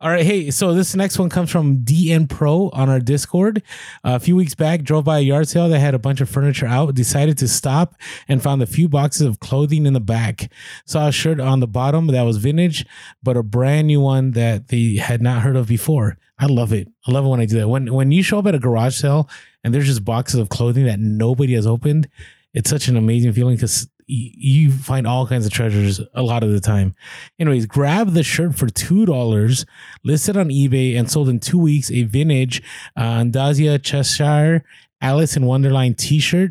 All 0.00 0.08
right. 0.10 0.24
Hey, 0.24 0.50
so 0.50 0.72
this 0.72 0.94
next 0.96 1.18
one 1.18 1.28
comes 1.28 1.50
from 1.50 1.84
DN 1.84 2.30
Pro 2.30 2.70
on 2.70 2.88
our 2.88 2.98
Discord. 2.98 3.62
Uh, 4.02 4.14
a 4.14 4.18
few 4.18 4.34
weeks 4.34 4.54
back, 4.54 4.84
drove 4.84 5.04
by 5.04 5.18
a 5.18 5.20
yard 5.20 5.48
sale 5.48 5.68
that 5.68 5.78
had 5.80 5.92
a 5.92 5.98
bunch 5.98 6.22
of 6.22 6.30
furniture 6.30 6.64
out, 6.64 6.94
decided 6.94 7.36
to 7.36 7.46
stop 7.46 7.94
and 8.26 8.42
found 8.42 8.62
a 8.62 8.66
few 8.66 8.88
boxes 8.88 9.26
of 9.26 9.38
clothing 9.38 9.84
in 9.84 9.92
the 9.92 10.00
back. 10.00 10.50
Saw 10.86 11.08
a 11.08 11.12
shirt 11.12 11.40
on 11.40 11.60
the 11.60 11.66
bottom 11.66 12.06
that 12.06 12.22
was 12.22 12.38
vintage, 12.38 12.86
but 13.22 13.36
a 13.36 13.42
brand 13.42 13.88
new 13.88 14.00
one 14.00 14.30
that 14.30 14.68
they 14.68 14.94
had 14.94 15.20
not 15.20 15.42
heard 15.42 15.56
of 15.56 15.68
before. 15.68 16.16
I 16.38 16.46
love 16.46 16.72
it. 16.72 16.88
I 17.06 17.12
love 17.12 17.26
it 17.26 17.28
when 17.28 17.40
I 17.40 17.44
do 17.44 17.58
that. 17.58 17.68
When 17.68 17.92
when 17.92 18.12
you 18.12 18.22
show 18.22 18.38
up 18.38 18.46
at 18.46 18.54
a 18.54 18.58
garage 18.58 18.96
sale 18.96 19.28
and 19.64 19.74
there's 19.74 19.86
just 19.86 20.04
boxes 20.04 20.40
of 20.40 20.48
clothing 20.48 20.84
that 20.86 21.00
nobody 21.00 21.54
has 21.54 21.66
opened, 21.66 22.08
it's 22.54 22.70
such 22.70 22.88
an 22.88 22.96
amazing 22.96 23.32
feeling 23.32 23.56
because 23.56 23.88
you 24.12 24.72
find 24.72 25.06
all 25.06 25.24
kinds 25.26 25.46
of 25.46 25.52
treasures 25.52 26.00
a 26.14 26.22
lot 26.22 26.42
of 26.42 26.50
the 26.50 26.58
time. 26.60 26.96
Anyways, 27.38 27.66
grab 27.66 28.12
the 28.12 28.24
shirt 28.24 28.56
for 28.56 28.68
two 28.68 29.06
dollars, 29.06 29.64
listed 30.02 30.36
on 30.36 30.48
eBay 30.48 30.98
and 30.98 31.08
sold 31.08 31.28
in 31.28 31.38
two 31.38 31.58
weeks. 31.58 31.92
A 31.92 32.02
vintage 32.02 32.60
uh, 32.96 33.02
Andazia 33.20 33.80
Cheshire 33.80 34.64
Alice 35.00 35.36
in 35.36 35.46
Wonderland 35.46 35.96
T-shirt 35.96 36.50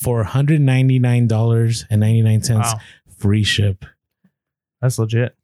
for 0.00 0.22
hundred 0.22 0.60
ninety 0.60 1.00
nine 1.00 1.26
dollars 1.26 1.84
and 1.90 2.00
ninety 2.00 2.22
nine 2.22 2.42
cents, 2.42 2.72
Wow. 2.72 2.80
free 3.18 3.42
ship. 3.42 3.84
That's 4.80 4.98
legit. 4.98 5.34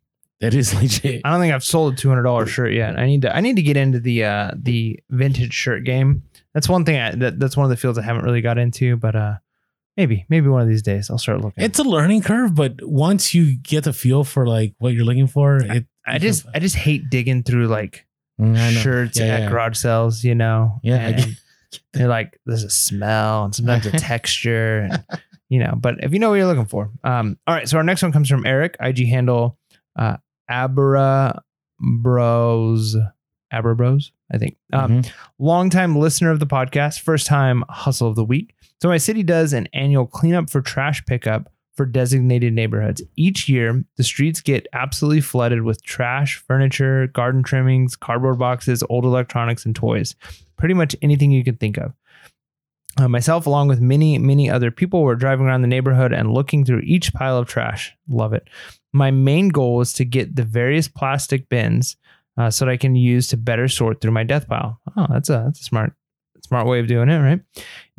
That 0.41 0.55
is 0.55 0.73
legit. 0.81 1.23
I 1.25 1.31
don't 1.33 1.41
think 1.41 1.53
I've 1.53 1.65
sold 1.65 1.95
a 1.95 1.97
two 1.97 2.09
hundred 2.09 2.23
dollars 2.23 2.51
shirt 2.51 2.73
yet. 2.73 2.97
I 2.97 3.07
need 3.07 3.23
to. 3.23 3.35
I 3.35 3.41
need 3.41 3.57
to 3.57 3.63
get 3.63 3.77
into 3.77 3.99
the 3.99 4.23
uh 4.25 4.53
the 4.55 5.01
vintage 5.11 5.53
shirt 5.55 5.83
game. 5.83 6.23
That's 6.59 6.69
one 6.69 6.85
thing. 6.85 6.99
I, 6.99 7.15
that 7.15 7.39
that's 7.39 7.57
one 7.57 7.63
of 7.63 7.71
the 7.71 7.77
fields 7.77 7.99
I 7.99 8.03
haven't 8.03 8.25
really 8.25 8.41
got 8.41 8.59
into. 8.59 8.97
But 8.97 9.15
uh, 9.15 9.35
maybe 9.97 10.27
maybe 10.29 10.49
one 10.49 10.61
of 10.61 10.67
these 10.69 10.83
days 10.83 11.09
I'll 11.09 11.19
start 11.19 11.41
looking. 11.41 11.63
It's 11.63 11.79
a 11.79 11.85
learning 11.85 12.23
curve, 12.23 12.53
but 12.57 12.81
once 12.83 13.33
you 13.33 13.57
get 13.63 13.85
the 13.85 13.93
feel 13.93 14.25
for 14.25 14.45
like 14.45 14.75
what 14.79 14.93
you're 14.93 15.05
looking 15.05 15.29
for, 15.29 15.59
it 15.59 15.87
I 16.05 16.19
just 16.19 16.47
I 16.53 16.59
just 16.59 16.75
hate 16.75 17.11
digging 17.11 17.45
through 17.45 17.69
like 17.69 18.05
Mm, 18.41 18.57
I 18.57 18.73
shirts 18.73 19.19
Yeah, 19.19 19.27
at 19.35 19.41
yeah. 19.43 19.51
garage 19.51 19.77
sales. 19.79 20.25
You 20.25 20.35
know. 20.35 20.81
Yeah, 20.83 21.09
I 21.17 21.37
you're 21.97 22.09
like 22.09 22.41
there's 22.47 22.65
a 22.65 22.71
smell 22.71 23.45
and 23.45 23.55
sometimes 23.55 23.87
a 23.87 23.93
texture. 23.99 24.89
And, 24.91 25.05
you 25.49 25.59
know, 25.61 25.75
but 25.79 26.03
if 26.03 26.13
you 26.13 26.19
know 26.19 26.31
what 26.31 26.37
you're 26.37 26.47
looking 26.47 26.67
for. 26.67 26.91
Um. 27.05 27.39
All 27.47 27.55
right. 27.55 27.69
So 27.69 27.77
our 27.77 27.85
next 27.85 28.03
one 28.03 28.11
comes 28.13 28.29
from 28.29 28.45
Eric. 28.47 28.77
IG 28.81 29.07
handle. 29.07 29.59
Uh, 29.97 30.17
Abra 30.49 31.41
Bros. 31.81 32.97
Abra 33.53 33.75
Bros. 33.77 34.13
I 34.33 34.39
think. 34.39 34.57
Um. 34.73 35.03
Mhm. 35.03 35.11
longtime 35.39 35.97
listener 35.97 36.31
of 36.31 36.41
the 36.41 36.47
podcast, 36.47 37.01
first 37.01 37.27
time 37.27 37.65
hustle 37.69 38.09
of 38.09 38.17
the 38.17 38.25
week. 38.25 38.55
So 38.83 38.89
my 38.89 38.99
city 38.99 39.23
does 39.23 39.53
an 39.53 39.69
annual 39.73 40.07
cleanup 40.07 40.51
for 40.51 40.61
trash 40.61 41.05
pickup 41.07 41.51
for 41.75 41.87
designated 41.87 42.53
neighborhoods. 42.53 43.03
Each 43.17 43.49
year, 43.49 43.85
the 43.97 44.03
streets 44.03 44.41
get 44.41 44.67
absolutely 44.73 45.21
flooded 45.21 45.63
with 45.63 45.83
trash, 45.83 46.37
furniture, 46.37 47.07
garden 47.07 47.43
trimmings, 47.43 47.95
cardboard 47.97 48.39
boxes, 48.39 48.83
old 48.89 49.05
electronics, 49.05 49.65
and 49.65 49.75
toys. 49.77 50.15
Pretty 50.57 50.75
much 50.75 50.97
anything 51.03 51.31
you 51.31 51.45
can 51.45 51.57
think 51.57 51.77
of. 51.79 51.93
Uh, 52.99 53.07
myself, 53.09 53.47
along 53.47 53.69
with 53.69 53.81
many, 53.81 54.19
many 54.19 54.51
other 54.51 54.73
people, 54.73 55.03
were 55.03 55.15
driving 55.15 55.47
around 55.47 55.63
the 55.63 55.69
neighborhood 55.69 56.13
and 56.13 56.33
looking 56.33 56.65
through 56.65 56.81
each 56.81 57.13
pile 57.15 57.39
of 57.39 57.47
trash. 57.47 57.95
Love 58.09 58.33
it. 58.33 58.49
My 58.93 59.13
main 59.13 59.49
goal 59.51 59.77
was 59.77 59.93
to 59.95 60.05
get 60.05 60.35
the 60.35 60.43
various 60.43 60.89
plastic 60.89 61.49
bins 61.49 61.97
uh, 62.39 62.51
so 62.51 62.65
that 62.65 62.71
I 62.71 62.77
can 62.77 62.95
use 62.95 63.29
to 63.29 63.37
better 63.37 63.69
sort 63.69 64.01
through 64.01 64.13
my 64.13 64.25
death 64.25 64.49
pile. 64.49 64.81
Oh, 64.97 65.07
that's 65.11 65.29
a 65.29 65.43
that's 65.45 65.61
a 65.61 65.65
smart 65.65 65.93
smart 66.43 66.67
way 66.67 66.81
of 66.81 66.87
doing 66.87 67.11
it, 67.11 67.19
right? 67.19 67.41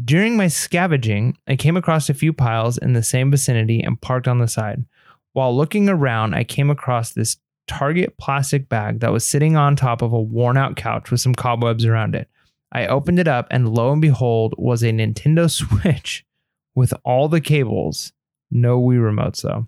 During 0.04 0.36
my 0.36 0.48
scavenging, 0.48 1.38
I 1.48 1.56
came 1.56 1.78
across 1.78 2.10
a 2.10 2.16
few 2.16 2.34
piles 2.34 2.78
in 2.78 2.94
the 2.94 3.04
same 3.04 3.30
vicinity 3.30 3.82
and 3.82 4.02
parked 4.02 4.28
on 4.28 4.40
the 4.40 4.48
side. 4.48 4.86
While 5.34 5.56
looking 5.56 5.88
around, 5.88 6.34
I 6.34 6.44
came 6.44 6.70
across 6.72 7.12
this 7.12 7.38
Target 7.68 8.18
plastic 8.18 8.68
bag 8.68 9.02
that 9.02 9.12
was 9.12 9.24
sitting 9.24 9.56
on 9.56 9.76
top 9.76 10.02
of 10.02 10.12
a 10.12 10.20
worn 10.20 10.58
out 10.58 10.76
couch 10.76 11.12
with 11.12 11.22
some 11.22 11.36
cobwebs 11.36 11.86
around 11.86 12.16
it. 12.16 12.28
I 12.72 12.88
opened 12.88 13.20
it 13.20 13.28
up, 13.28 13.46
and 13.52 13.70
lo 13.70 13.92
and 13.92 14.02
behold, 14.02 14.56
was 14.58 14.82
a 14.82 14.88
Nintendo 14.88 15.50
Switch 15.84 16.26
with 16.74 16.96
all 17.06 17.30
the 17.30 17.42
cables. 17.42 18.12
No 18.50 18.82
Wii 18.82 18.98
remotes, 18.98 19.44
though. 19.44 19.68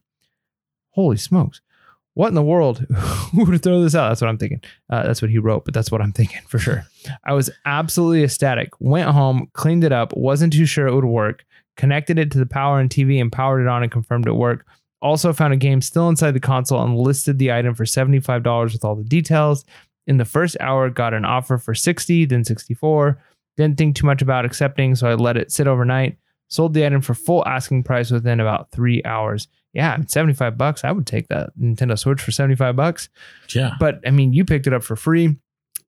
Holy 0.93 1.17
smokes. 1.17 1.61
What 2.14 2.28
in 2.28 2.36
the 2.36 2.43
world? 2.43 2.80
Who 3.32 3.45
would 3.45 3.64
throw 3.64 3.82
this 3.82 3.95
out? 3.95 4.09
That's 4.09 4.22
what 4.22 4.30
I'm 4.30 4.38
thinking. 4.38 4.62
Uh, 4.89 5.03
that's 5.03 5.22
what 5.22 5.32
he 5.32 5.38
wrote, 5.38 5.64
but 5.66 5.74
that's 5.74 5.91
what 5.91 6.01
I'm 6.01 6.12
thinking 6.12 6.41
for 6.47 6.59
sure. 6.59 6.86
I 7.24 7.34
was 7.34 7.49
absolutely 7.66 8.24
ecstatic. 8.24 8.70
Went 8.80 9.09
home, 9.09 9.49
cleaned 9.53 9.84
it 9.84 9.93
up, 9.93 10.16
wasn't 10.16 10.53
too 10.53 10.66
sure 10.66 10.88
it 10.88 10.93
would 10.95 11.05
work, 11.05 11.45
connected 11.78 12.20
it 12.20 12.32
to 12.32 12.38
the 12.38 12.45
power 12.45 12.80
and 12.80 12.89
TV 12.89 13.22
and 13.22 13.32
powered 13.32 13.62
it 13.62 13.68
on 13.68 13.84
and 13.84 13.91
confirmed 13.91 14.28
it 14.28 14.34
worked. 14.34 14.68
Also 15.01 15.34
found 15.34 15.53
a 15.53 15.57
game 15.57 15.82
still 15.82 16.09
inside 16.09 16.32
the 16.32 16.39
console 16.39 16.84
and 16.84 16.97
listed 16.97 17.39
the 17.39 17.51
item 17.51 17.74
for 17.74 17.86
$75 17.86 18.74
with 18.74 18.84
all 18.86 18.95
the 18.95 19.03
details. 19.03 19.66
In 20.05 20.18
the 20.18 20.26
first 20.26 20.57
hour, 20.59 20.89
got 20.89 21.14
an 21.14 21.26
offer 21.26 21.57
for 21.57 21.74
60, 21.74 22.26
then 22.26 22.43
64. 22.43 23.22
Didn't 23.57 23.78
think 23.78 23.95
too 23.95 24.05
much 24.05 24.22
about 24.22 24.45
accepting, 24.45 24.95
so 24.95 25.07
I 25.07 25.16
let 25.16 25.38
it 25.38 25.51
sit 25.51 25.68
overnight. 25.68 26.18
Sold 26.49 26.74
the 26.74 26.86
item 26.86 27.01
for 27.01 27.14
full 27.14 27.47
asking 27.47 27.84
price 27.84 28.12
within 28.12 28.39
about 28.39 28.72
three 28.72 29.01
hours. 29.05 29.47
Yeah, 29.74 29.97
75 30.07 30.57
bucks. 30.57 30.84
I 30.84 30.91
would 30.91 31.07
take 31.07 31.30
that 31.30 31.51
Nintendo 31.57 31.97
Switch 31.97 32.22
for 32.22 32.32
75 32.32 32.76
bucks. 32.76 33.07
Yeah. 33.55 33.72
But 33.80 33.99
I 34.05 34.11
mean, 34.11 34.34
you 34.34 34.43
picked 34.43 34.67
it 34.67 34.74
up 34.74 34.84
for 34.84 34.95
free. 34.95 35.38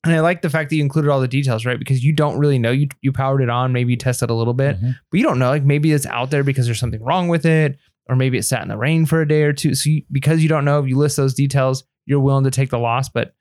And 0.05 0.13
I 0.13 0.19
like 0.19 0.41
the 0.41 0.49
fact 0.49 0.69
that 0.69 0.75
you 0.75 0.81
included 0.83 1.09
all 1.09 1.21
the 1.21 1.27
details, 1.29 1.65
right? 1.65 1.79
Because 1.79 2.03
you 2.03 2.11
don't 2.13 2.37
really 2.37 2.59
know. 2.59 2.71
You 2.71 2.87
you 3.01 3.11
powered 3.13 3.41
it 3.41 3.49
on, 3.49 3.71
maybe 3.73 3.91
you 3.91 3.97
tested 3.97 4.29
a 4.29 4.33
little 4.33 4.53
bit, 4.53 4.77
Mhm. 4.81 4.95
but 5.11 5.17
you 5.17 5.23
don't 5.25 5.39
know. 5.39 5.49
Like 5.49 5.63
maybe 5.63 5.91
it's 5.93 6.05
out 6.05 6.29
there 6.29 6.43
because 6.43 6.65
there's 6.65 6.79
something 6.79 7.01
wrong 7.01 7.29
with 7.29 7.45
it, 7.45 7.77
or 8.07 8.15
maybe 8.17 8.37
it 8.37 8.43
sat 8.43 8.61
in 8.63 8.67
the 8.67 8.77
rain 8.77 9.05
for 9.05 9.21
a 9.21 9.27
day 9.27 9.43
or 9.43 9.53
two. 9.53 9.75
So 9.75 9.89
you, 9.89 10.03
because 10.11 10.43
you 10.43 10.49
don't 10.49 10.65
know, 10.65 10.79
if 10.79 10.87
you 10.89 10.97
list 10.97 11.15
those 11.17 11.33
details, 11.33 11.85
you're 12.05 12.19
willing 12.19 12.43
to 12.43 12.51
take 12.51 12.69
the 12.69 12.79
loss, 12.79 13.07
but 13.07 13.33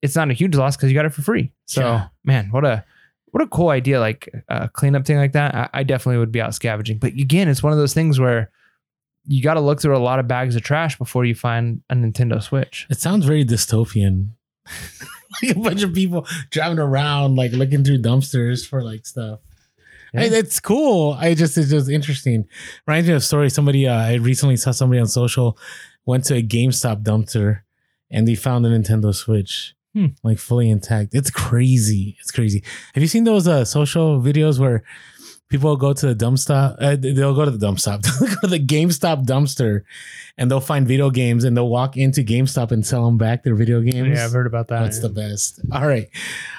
it's 0.00 0.16
not 0.16 0.30
a 0.30 0.34
huge 0.34 0.54
loss 0.56 0.76
because 0.76 0.90
you 0.90 0.94
got 0.94 1.04
it 1.04 1.12
for 1.12 1.20
free. 1.22 1.52
So 1.66 1.82
Yeah. 1.82 2.06
man, 2.24 2.48
what 2.50 2.64
a 2.64 2.84
what 3.30 3.42
a 3.42 3.46
cool 3.46 3.68
idea! 3.70 3.98
Like 4.00 4.28
a 4.48 4.68
cleanup 4.68 5.06
thing 5.06 5.16
like 5.16 5.32
that. 5.32 5.54
I, 5.54 5.68
I 5.72 5.82
definitely 5.84 6.18
would 6.18 6.32
be 6.32 6.40
out 6.42 6.54
scavenging. 6.54 6.98
But 6.98 7.12
again, 7.12 7.48
it's 7.48 7.62
one 7.62 7.72
of 7.72 7.78
those 7.78 7.94
things 7.94 8.18
where 8.20 8.50
you 9.26 9.42
got 9.42 9.54
to 9.54 9.60
look 9.60 9.80
through 9.80 9.96
a 9.96 9.98
lot 9.98 10.18
of 10.18 10.28
bags 10.28 10.56
of 10.56 10.62
trash 10.62 10.98
before 10.98 11.24
you 11.24 11.34
find 11.34 11.82
a 11.90 11.94
Nintendo 11.94 12.42
Switch. 12.42 12.86
It 12.90 13.00
sounds 13.00 13.24
very 13.24 13.44
dystopian. 13.44 14.30
like 15.42 15.56
a 15.56 15.58
bunch 15.58 15.82
of 15.82 15.94
people 15.94 16.26
driving 16.50 16.78
around, 16.78 17.36
like 17.36 17.52
looking 17.52 17.84
through 17.84 17.98
dumpsters 17.98 18.66
for 18.66 18.82
like 18.82 19.06
stuff. 19.06 19.40
Yeah. 20.12 20.20
Hey, 20.20 20.26
it's 20.28 20.60
cool. 20.60 21.16
I 21.18 21.34
just 21.34 21.56
it's 21.56 21.70
just 21.70 21.88
interesting. 21.88 22.46
Reminds 22.86 23.08
me 23.08 23.14
of 23.14 23.18
a 23.18 23.20
story. 23.20 23.48
Somebody 23.48 23.88
uh, 23.88 23.96
I 23.96 24.14
recently 24.14 24.56
saw 24.56 24.70
somebody 24.72 25.00
on 25.00 25.06
social 25.06 25.56
went 26.04 26.24
to 26.24 26.36
a 26.36 26.42
GameStop 26.42 27.02
dumpster 27.02 27.60
and 28.10 28.28
they 28.28 28.34
found 28.34 28.66
a 28.66 28.68
Nintendo 28.68 29.14
Switch. 29.14 29.74
Hmm. 29.94 30.06
Like 30.22 30.38
fully 30.38 30.70
intact. 30.70 31.14
It's 31.14 31.30
crazy. 31.30 32.16
It's 32.20 32.30
crazy. 32.30 32.62
Have 32.94 33.02
you 33.02 33.08
seen 33.08 33.24
those 33.24 33.46
uh, 33.46 33.64
social 33.64 34.20
videos 34.20 34.58
where 34.58 34.84
people 35.52 35.70
will 35.70 35.76
go 35.76 35.92
to 35.92 36.06
the 36.06 36.14
dump 36.14 36.38
stop? 36.38 36.76
Uh, 36.80 36.96
they'll 36.98 37.34
go 37.34 37.44
to 37.44 37.50
the 37.50 37.58
dump 37.58 37.78
stop, 37.78 38.02
they'll 38.20 38.28
go 38.28 38.40
to 38.40 38.46
the 38.48 38.58
GameStop 38.58 39.24
dumpster, 39.24 39.82
and 40.36 40.50
they'll 40.50 40.60
find 40.60 40.88
video 40.88 41.10
games 41.10 41.44
and 41.44 41.56
they'll 41.56 41.68
walk 41.68 41.96
into 41.96 42.22
GameStop 42.22 42.72
and 42.72 42.84
sell 42.84 43.04
them 43.04 43.18
back 43.18 43.44
their 43.44 43.54
video 43.54 43.80
games. 43.80 44.16
Yeah, 44.18 44.24
I've 44.24 44.32
heard 44.32 44.48
about 44.48 44.68
that. 44.68 44.80
That's 44.82 44.98
the 45.00 45.10
best. 45.10 45.60
All 45.70 45.86
right. 45.86 46.08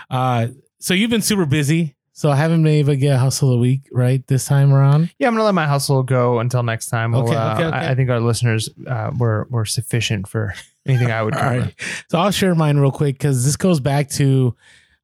Uh, 0.10 0.48
so 0.80 0.94
you've 0.94 1.10
been 1.10 1.22
super 1.22 1.46
busy. 1.46 1.96
So 2.16 2.30
I 2.30 2.36
haven't 2.36 2.62
been 2.62 2.74
able 2.74 2.94
to 2.94 2.96
get 2.96 3.16
a 3.16 3.18
hustle 3.18 3.50
of 3.50 3.54
the 3.56 3.60
week 3.60 3.90
right 3.92 4.26
this 4.28 4.46
time 4.46 4.72
around. 4.72 5.12
Yeah, 5.18 5.28
I'm 5.28 5.34
gonna 5.34 5.46
let 5.46 5.56
my 5.56 5.66
hustle 5.66 6.04
go 6.04 6.38
until 6.38 6.62
next 6.62 6.86
time. 6.86 7.12
We'll, 7.12 7.24
Okay, 7.24 7.36
uh, 7.36 7.56
okay, 7.56 7.66
okay. 7.66 7.76
I, 7.76 7.92
I 7.92 7.96
think 7.96 8.12
our 8.12 8.20
listeners 8.20 8.70
uh, 8.86 9.10
were 9.18 9.48
were 9.50 9.66
sufficient 9.66 10.28
for 10.28 10.54
anything 10.86 11.10
I 11.12 11.24
would 11.24 11.36
All 11.36 11.42
right. 11.42 11.74
So 12.10 12.20
I'll 12.20 12.30
share 12.30 12.54
mine 12.54 12.78
real 12.78 12.92
quick 12.92 13.16
because 13.16 13.44
this 13.44 13.56
goes 13.56 13.80
back 13.80 14.10
to, 14.12 14.56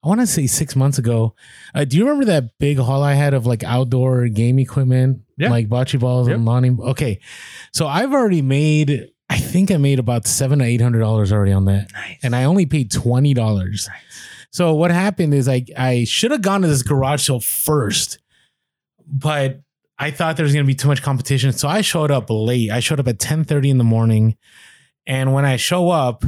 I 0.04 0.08
want 0.08 0.22
to 0.22 0.28
say 0.28 0.48
six 0.48 0.76
months 0.76 0.98
ago. 0.98 1.36
Uh, 1.76 1.84
do 1.84 1.98
you 1.98 2.04
remember 2.06 2.26
that 2.26 2.58
big 2.58 2.78
haul 2.80 3.04
I 3.04 3.14
had 3.14 3.34
of 3.34 3.46
like 3.46 3.64
outdoor 3.64 4.28
game 4.30 4.58
equipment? 4.60 5.22
Yeah. 5.38 5.50
Like 5.50 5.68
bocce 5.68 6.00
balls 6.00 6.28
Yep. 6.28 6.36
and 6.38 6.46
lawn. 6.46 6.80
Okay. 6.82 7.20
So 7.74 7.86
I've 7.88 8.14
already 8.14 8.42
made, 8.42 9.10
I 9.30 9.38
think 9.38 9.72
I 9.72 9.78
made 9.78 10.00
about 10.00 10.26
seven 10.26 10.60
to 10.60 10.66
eight 10.66 10.80
hundred 10.82 11.00
dollars 11.00 11.32
already 11.34 11.52
on 11.52 11.66
that. 11.66 11.92
Nice. 11.94 12.18
and 12.24 12.34
I 12.36 12.46
only 12.46 12.66
paid 12.66 12.92
twenty 12.92 13.34
dollars. 13.34 13.90
So 14.52 14.74
what 14.74 14.90
happened 14.92 15.34
is 15.34 15.48
I 15.50 15.66
I 15.78 16.06
should 16.06 16.32
have 16.32 16.42
gone 16.42 16.62
to 16.62 16.68
this 16.68 16.82
garage 16.82 17.28
sale 17.28 17.40
first, 17.40 18.20
but 19.06 19.62
I 19.98 20.12
thought 20.12 20.38
there 20.38 20.44
was 20.46 20.54
gonna 20.54 20.66
be 20.66 20.76
too 20.76 20.88
much 20.88 21.02
competition. 21.04 21.52
So 21.52 21.68
I 21.68 21.82
showed 21.82 22.10
up 22.12 22.26
late. 22.30 22.72
I 22.72 22.80
showed 22.80 23.00
up 23.00 23.08
at 23.08 23.20
ten 23.20 23.44
thirty 23.44 23.70
in 23.70 23.78
the 23.78 23.84
morning, 23.84 24.38
and 25.06 25.34
when 25.34 25.46
I 25.46 25.58
show 25.58 25.90
up, 25.90 26.24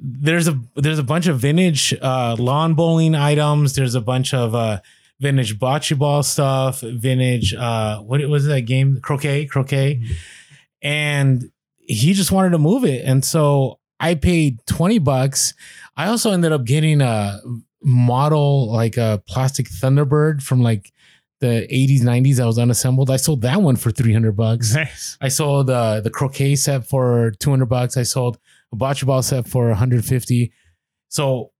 there's 0.00 0.48
a 0.48 0.60
there's 0.76 0.98
a 0.98 1.02
bunch 1.04 1.26
of 1.26 1.40
vintage 1.40 1.94
uh, 2.00 2.36
lawn 2.38 2.74
bowling 2.74 3.14
items. 3.14 3.74
There's 3.74 3.94
a 3.94 4.00
bunch 4.00 4.32
of 4.34 4.54
uh, 4.54 4.80
vintage 5.20 5.58
bocce 5.58 5.96
ball 5.98 6.22
stuff. 6.22 6.80
Vintage 6.80 7.54
uh, 7.54 8.00
what 8.00 8.20
was 8.28 8.46
that 8.46 8.62
game? 8.62 9.00
Croquet, 9.00 9.46
croquet, 9.46 9.96
Mhm. 9.96 10.14
and 10.82 11.50
he 11.78 12.12
just 12.12 12.30
wanted 12.32 12.50
to 12.50 12.58
move 12.58 12.84
it, 12.84 13.04
and 13.04 13.24
so 13.24 13.78
I 13.98 14.14
paid 14.14 14.58
twenty 14.66 14.98
bucks. 14.98 15.54
I 15.96 16.06
also 16.06 16.30
ended 16.32 16.52
up 16.52 16.64
getting 16.64 17.00
a 17.02 17.40
model 17.82 18.70
like 18.70 18.96
a 18.96 19.22
plastic 19.26 19.68
Thunderbird 19.68 20.42
from 20.42 20.62
like 20.62 20.92
the 21.40 21.66
80s 21.72 22.02
90s 22.02 22.38
i 22.38 22.44
was 22.44 22.58
unassembled. 22.58 23.10
I 23.10 23.16
sold 23.16 23.40
that 23.40 23.62
one 23.62 23.76
for 23.76 23.90
300 23.90 24.36
bucks. 24.36 24.74
Nice. 24.74 25.16
I 25.22 25.28
sold 25.28 25.70
uh, 25.70 26.02
the 26.02 26.10
croquet 26.10 26.54
set 26.56 26.86
for 26.86 27.30
200 27.38 27.64
bucks. 27.64 27.96
I 27.96 28.02
sold 28.02 28.36
a 28.72 28.76
bocce 28.76 29.04
ball 29.04 29.22
set 29.22 29.48
for 29.48 29.68
150. 29.68 30.52
So 31.08 31.50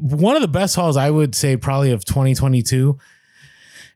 one 0.00 0.36
of 0.36 0.42
the 0.42 0.48
best 0.48 0.76
hauls 0.76 0.96
I 0.96 1.10
would 1.10 1.34
say 1.34 1.56
probably 1.56 1.92
of 1.92 2.04
2022. 2.04 2.98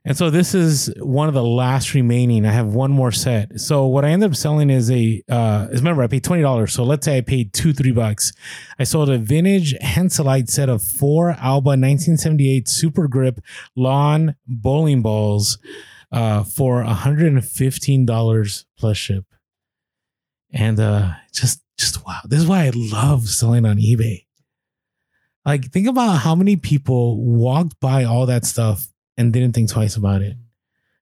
And 0.05 0.17
so 0.17 0.29
this 0.29 0.53
is 0.53 0.93
one 0.97 1.29
of 1.29 1.33
the 1.33 1.43
last 1.43 1.93
remaining. 1.93 2.45
I 2.45 2.51
have 2.51 2.73
one 2.73 2.91
more 2.91 3.13
set. 3.13 3.57
So 3.61 3.87
what 3.87 4.03
I 4.03 4.09
ended 4.09 4.31
up 4.31 4.35
selling 4.35 4.69
is 4.69 4.91
a 4.91 5.23
uh 5.29 5.67
is 5.71 5.79
remember 5.79 6.03
I 6.03 6.07
paid 6.07 6.25
twenty 6.25 6.41
dollars. 6.41 6.73
So 6.73 6.83
let's 6.83 7.05
say 7.05 7.17
I 7.17 7.21
paid 7.21 7.53
two, 7.53 7.71
three 7.71 7.93
bucks. 7.93 8.33
I 8.77 8.83
sold 8.83 9.09
a 9.09 9.17
vintage 9.17 9.75
Henselite 9.81 10.49
set 10.49 10.67
of 10.67 10.83
four 10.83 11.31
Alba 11.31 11.69
1978 11.69 12.67
Super 12.67 13.07
Grip 13.07 13.39
lawn 13.77 14.35
bowling 14.45 15.01
balls 15.01 15.57
uh 16.11 16.43
for 16.43 16.83
$115 16.83 18.65
plus 18.77 18.97
ship. 18.97 19.25
And 20.51 20.81
uh 20.81 21.13
just 21.31 21.62
just 21.83 22.05
wow. 22.05 22.19
This 22.25 22.39
is 22.39 22.47
why 22.47 22.65
I 22.65 22.71
love 22.73 23.27
selling 23.27 23.65
on 23.65 23.77
eBay. 23.77 24.25
Like 25.45 25.71
think 25.71 25.87
about 25.87 26.19
how 26.19 26.35
many 26.35 26.55
people 26.55 27.23
walked 27.23 27.79
by 27.79 28.05
all 28.05 28.25
that 28.27 28.45
stuff 28.45 28.87
and 29.17 29.33
didn't 29.33 29.53
think 29.53 29.69
twice 29.69 29.95
about 29.95 30.21
it. 30.21 30.37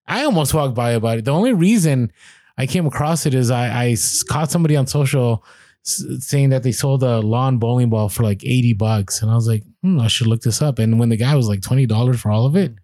I 0.08 0.24
almost 0.24 0.54
walked 0.54 0.76
by 0.76 0.92
about 0.92 1.20
it. 1.20 1.26
The 1.26 1.32
only 1.32 1.54
reason 1.54 2.12
I 2.58 2.66
came 2.66 2.86
across 2.86 3.26
it 3.26 3.34
is 3.34 3.52
I 3.52 3.96
caught 4.28 4.52
somebody 4.52 4.76
on 4.76 4.88
social 4.88 5.44
saying 5.84 6.50
that 6.50 6.64
they 6.64 6.72
sold 6.72 7.02
a 7.04 7.20
lawn 7.20 7.58
bowling 7.58 7.90
ball 7.90 8.10
for 8.10 8.24
like 8.24 8.44
80 8.44 8.74
bucks. 8.74 9.22
And 9.22 9.32
I 9.32 9.36
was 9.36 9.48
like, 9.48 9.64
hmm, 9.82 10.00
I 10.00 10.08
should 10.08 10.28
look 10.28 10.42
this 10.42 10.62
up. 10.62 10.80
And 10.80 11.00
when 11.00 11.10
the 11.10 11.18
guy 11.18 11.36
was 11.36 11.48
like 11.48 11.62
$20 11.62 12.20
for 12.20 12.32
all 12.32 12.46
of 12.46 12.56
it, 12.56 12.76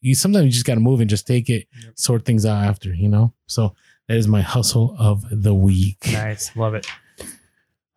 you 0.00 0.14
sometimes 0.14 0.46
you 0.46 0.50
just 0.50 0.66
got 0.66 0.74
to 0.74 0.80
move 0.80 1.00
and 1.00 1.08
just 1.08 1.26
take 1.26 1.48
it, 1.48 1.68
sort 1.94 2.24
things 2.24 2.44
out 2.44 2.64
after, 2.64 2.92
you 2.92 3.08
know? 3.08 3.32
So 3.46 3.74
that 4.08 4.16
is 4.16 4.28
my 4.28 4.42
hustle 4.42 4.94
of 4.98 5.24
the 5.30 5.54
week. 5.54 6.12
Nice. 6.12 6.54
Love 6.56 6.74
it. 6.74 6.86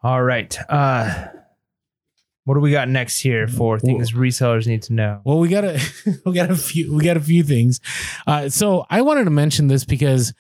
All 0.03 0.21
right. 0.23 0.57
Uh 0.69 1.27
what 2.47 2.53
do 2.53 2.61
we 2.61 2.71
got 2.71 2.87
next 2.87 3.19
here 3.19 3.45
for 3.45 3.77
things 3.77 4.13
resellers 4.13 4.67
need 4.67 4.81
to 4.83 4.93
know? 4.93 5.19
Well, 5.25 5.37
we 5.37 5.49
got 5.49 5.65
a 5.65 5.81
we 6.25 6.31
got 6.31 6.49
a 6.49 6.55
few 6.55 6.95
we 6.95 7.03
got 7.03 7.17
a 7.17 7.21
few 7.21 7.43
things. 7.43 7.81
Uh, 8.25 8.47
so 8.47 8.85
I 8.89 9.01
wanted 9.01 9.25
to 9.25 9.31
mention 9.31 9.67
this 9.67 9.83
because 9.83 10.33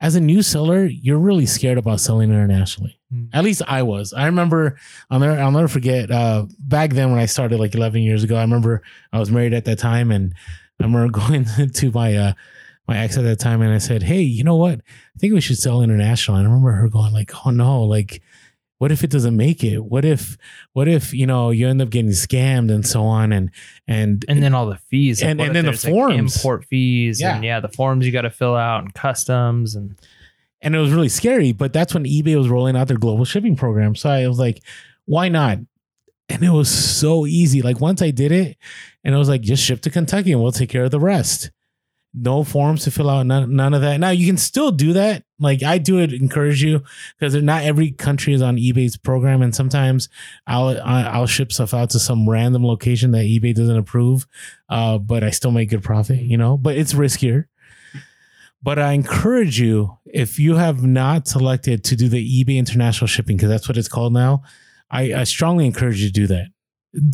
as 0.00 0.14
a 0.14 0.20
new 0.22 0.40
seller, 0.40 0.86
you're 0.86 1.18
really 1.18 1.44
scared 1.44 1.76
about 1.76 2.00
selling 2.00 2.30
internationally. 2.30 2.98
Hmm. 3.12 3.26
At 3.34 3.44
least 3.44 3.60
I 3.66 3.82
was. 3.82 4.14
I 4.14 4.24
remember 4.24 4.78
I'll 5.10 5.18
never 5.18 5.38
I'll 5.38 5.50
never 5.50 5.68
forget 5.68 6.10
uh, 6.10 6.46
back 6.58 6.94
then 6.94 7.10
when 7.10 7.20
I 7.20 7.26
started 7.26 7.60
like 7.60 7.74
11 7.74 8.00
years 8.00 8.24
ago. 8.24 8.36
I 8.36 8.40
remember 8.40 8.80
I 9.12 9.18
was 9.18 9.30
married 9.30 9.52
at 9.52 9.66
that 9.66 9.78
time, 9.78 10.10
and 10.10 10.34
I 10.80 10.84
remember 10.84 11.10
going 11.28 11.44
to 11.44 11.90
my 11.90 12.16
uh, 12.16 12.32
my 12.88 12.96
ex 12.96 13.18
at 13.18 13.24
that 13.24 13.38
time, 13.38 13.60
and 13.60 13.70
I 13.70 13.78
said, 13.78 14.02
"Hey, 14.02 14.22
you 14.22 14.44
know 14.44 14.56
what? 14.56 14.80
I 14.80 15.18
think 15.18 15.34
we 15.34 15.42
should 15.42 15.58
sell 15.58 15.82
international." 15.82 16.38
And 16.38 16.46
I 16.46 16.50
remember 16.50 16.72
her 16.72 16.88
going 16.88 17.12
like, 17.12 17.32
"Oh 17.44 17.50
no, 17.50 17.82
like." 17.82 18.22
What 18.80 18.90
if 18.90 19.04
it 19.04 19.10
doesn't 19.10 19.36
make 19.36 19.62
it? 19.62 19.84
What 19.84 20.06
if 20.06 20.38
what 20.72 20.88
if 20.88 21.12
you 21.12 21.26
know 21.26 21.50
you 21.50 21.68
end 21.68 21.82
up 21.82 21.90
getting 21.90 22.10
scammed 22.12 22.72
and 22.72 22.86
so 22.86 23.02
on 23.02 23.30
and 23.30 23.50
and 23.86 24.24
and 24.26 24.42
then 24.42 24.54
all 24.54 24.64
the 24.66 24.78
fees 24.88 25.22
And- 25.22 25.38
and 25.38 25.54
then 25.54 25.64
the 25.66 25.70
there's, 25.72 25.84
like, 25.84 25.92
forms. 25.92 26.36
import 26.36 26.64
fees 26.64 27.20
Yeah. 27.20 27.34
and 27.36 27.44
yeah 27.44 27.60
the 27.60 27.68
forms 27.68 28.06
you 28.06 28.10
got 28.12 28.22
to 28.22 28.30
fill 28.30 28.56
out 28.56 28.82
and 28.82 28.94
customs 28.94 29.74
and 29.74 29.96
and 30.62 30.74
it 30.74 30.78
was 30.78 30.92
really 30.92 31.08
scary. 31.10 31.52
But 31.52 31.72
that's 31.74 31.92
when 31.92 32.04
eBay 32.04 32.36
was 32.36 32.48
rolling 32.48 32.74
out 32.76 32.88
their 32.88 32.96
global 32.96 33.24
shipping 33.26 33.54
program. 33.54 33.94
So 33.94 34.08
I 34.10 34.26
was 34.28 34.38
like, 34.38 34.62
why 35.04 35.28
not? 35.28 35.58
And 36.30 36.42
it 36.42 36.50
was 36.50 36.70
so 36.70 37.26
easy. 37.26 37.60
Like 37.60 37.80
once 37.80 38.00
I 38.00 38.10
did 38.10 38.30
it, 38.32 38.56
and 39.04 39.14
I 39.14 39.18
was 39.18 39.28
like, 39.28 39.40
just 39.42 39.62
ship 39.62 39.80
to 39.82 39.90
Kentucky 39.90 40.32
and 40.32 40.40
we'll 40.42 40.52
take 40.52 40.70
care 40.70 40.84
of 40.84 40.90
the 40.90 41.00
rest. 41.00 41.50
No 42.12 42.42
forms 42.42 42.84
to 42.84 42.90
fill 42.90 43.08
out, 43.08 43.26
none, 43.26 43.54
none 43.54 43.72
of 43.72 43.82
that. 43.82 44.00
Now 44.00 44.10
you 44.10 44.26
can 44.26 44.36
still 44.36 44.72
do 44.72 44.92
that. 44.94 45.22
Like 45.38 45.62
I 45.62 45.78
do 45.78 46.00
it, 46.00 46.12
encourage 46.12 46.62
you 46.62 46.82
because 47.18 47.34
not 47.36 47.62
every 47.62 47.92
country 47.92 48.34
is 48.34 48.42
on 48.42 48.56
eBay's 48.56 48.96
program, 48.96 49.42
and 49.42 49.54
sometimes 49.54 50.08
I'll 50.46 50.80
I'll 50.82 51.26
ship 51.26 51.52
stuff 51.52 51.72
out 51.72 51.90
to 51.90 52.00
some 52.00 52.28
random 52.28 52.66
location 52.66 53.12
that 53.12 53.24
eBay 53.24 53.54
doesn't 53.54 53.78
approve, 53.78 54.26
uh, 54.68 54.98
but 54.98 55.22
I 55.22 55.30
still 55.30 55.52
make 55.52 55.70
good 55.70 55.84
profit, 55.84 56.20
you 56.20 56.36
know. 56.36 56.56
But 56.58 56.76
it's 56.76 56.94
riskier. 56.94 57.46
But 58.62 58.78
I 58.78 58.92
encourage 58.92 59.58
you, 59.58 59.96
if 60.04 60.38
you 60.38 60.56
have 60.56 60.82
not 60.82 61.26
selected 61.26 61.82
to 61.84 61.96
do 61.96 62.08
the 62.08 62.44
eBay 62.44 62.56
international 62.56 63.06
shipping, 63.06 63.36
because 63.36 63.48
that's 63.48 63.68
what 63.68 63.78
it's 63.78 63.88
called 63.88 64.12
now, 64.12 64.42
I, 64.90 65.14
I 65.14 65.24
strongly 65.24 65.64
encourage 65.64 66.00
you 66.02 66.08
to 66.08 66.12
do 66.12 66.26
that. 66.26 66.48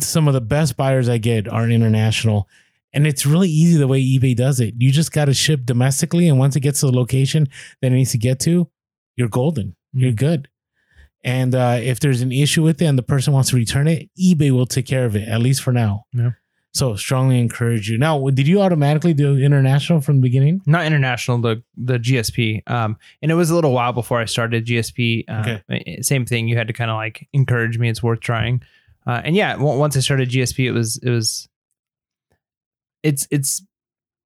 Some 0.01 0.27
of 0.27 0.33
the 0.33 0.41
best 0.41 0.75
buyers 0.75 1.07
I 1.07 1.19
get 1.19 1.47
are 1.47 1.69
international. 1.69 2.49
And 2.93 3.05
it's 3.05 3.25
really 3.25 3.49
easy 3.49 3.77
the 3.77 3.87
way 3.87 4.01
eBay 4.01 4.35
does 4.35 4.59
it. 4.59 4.73
You 4.77 4.91
just 4.91 5.11
got 5.11 5.25
to 5.25 5.33
ship 5.33 5.61
domestically. 5.65 6.27
And 6.29 6.39
once 6.39 6.55
it 6.55 6.61
gets 6.61 6.79
to 6.79 6.87
the 6.87 6.95
location 6.95 7.47
that 7.81 7.91
it 7.91 7.95
needs 7.95 8.11
to 8.11 8.17
get 8.17 8.39
to, 8.41 8.69
you're 9.15 9.27
golden. 9.27 9.75
You're 9.93 10.11
good. 10.13 10.47
And 11.23 11.53
uh, 11.53 11.79
if 11.81 11.99
there's 11.99 12.21
an 12.21 12.31
issue 12.31 12.63
with 12.63 12.81
it 12.81 12.85
and 12.85 12.97
the 12.97 13.03
person 13.03 13.33
wants 13.33 13.49
to 13.49 13.55
return 13.55 13.87
it, 13.87 14.09
eBay 14.17 14.51
will 14.51 14.65
take 14.65 14.85
care 14.85 15.05
of 15.05 15.15
it, 15.15 15.27
at 15.27 15.41
least 15.41 15.61
for 15.61 15.73
now. 15.73 16.05
Yeah. 16.13 16.31
So 16.73 16.95
strongly 16.95 17.39
encourage 17.39 17.89
you. 17.89 17.97
Now, 17.97 18.29
did 18.29 18.47
you 18.47 18.61
automatically 18.61 19.13
do 19.13 19.35
international 19.37 19.99
from 19.99 20.17
the 20.17 20.21
beginning? 20.21 20.61
not 20.67 20.85
international 20.85 21.39
the 21.39 21.63
the 21.75 21.97
GSP 21.97 22.61
um 22.69 22.97
and 23.21 23.31
it 23.31 23.33
was 23.33 23.49
a 23.49 23.55
little 23.55 23.71
while 23.73 23.93
before 23.93 24.19
I 24.19 24.25
started 24.25 24.65
GSP 24.65 25.23
uh, 25.27 25.57
eh, 25.71 26.01
same 26.01 26.25
thing 26.25 26.47
you 26.47 26.55
had 26.55 26.67
to 26.67 26.73
kind 26.73 26.91
of 26.91 26.95
like 26.97 27.27
encourage 27.33 27.79
me 27.79 27.89
it's 27.89 28.03
worth 28.03 28.19
trying 28.19 28.61
uh, 29.07 29.21
and 29.25 29.35
yeah 29.35 29.55
on- 29.55 29.79
once 29.79 29.97
I 29.97 30.01
started 30.01 30.29
GSP 30.29 30.65
it 30.65 30.71
was 30.71 30.97
it 30.97 31.09
was 31.09 31.49
it's 33.07 33.27
it's 33.31 33.63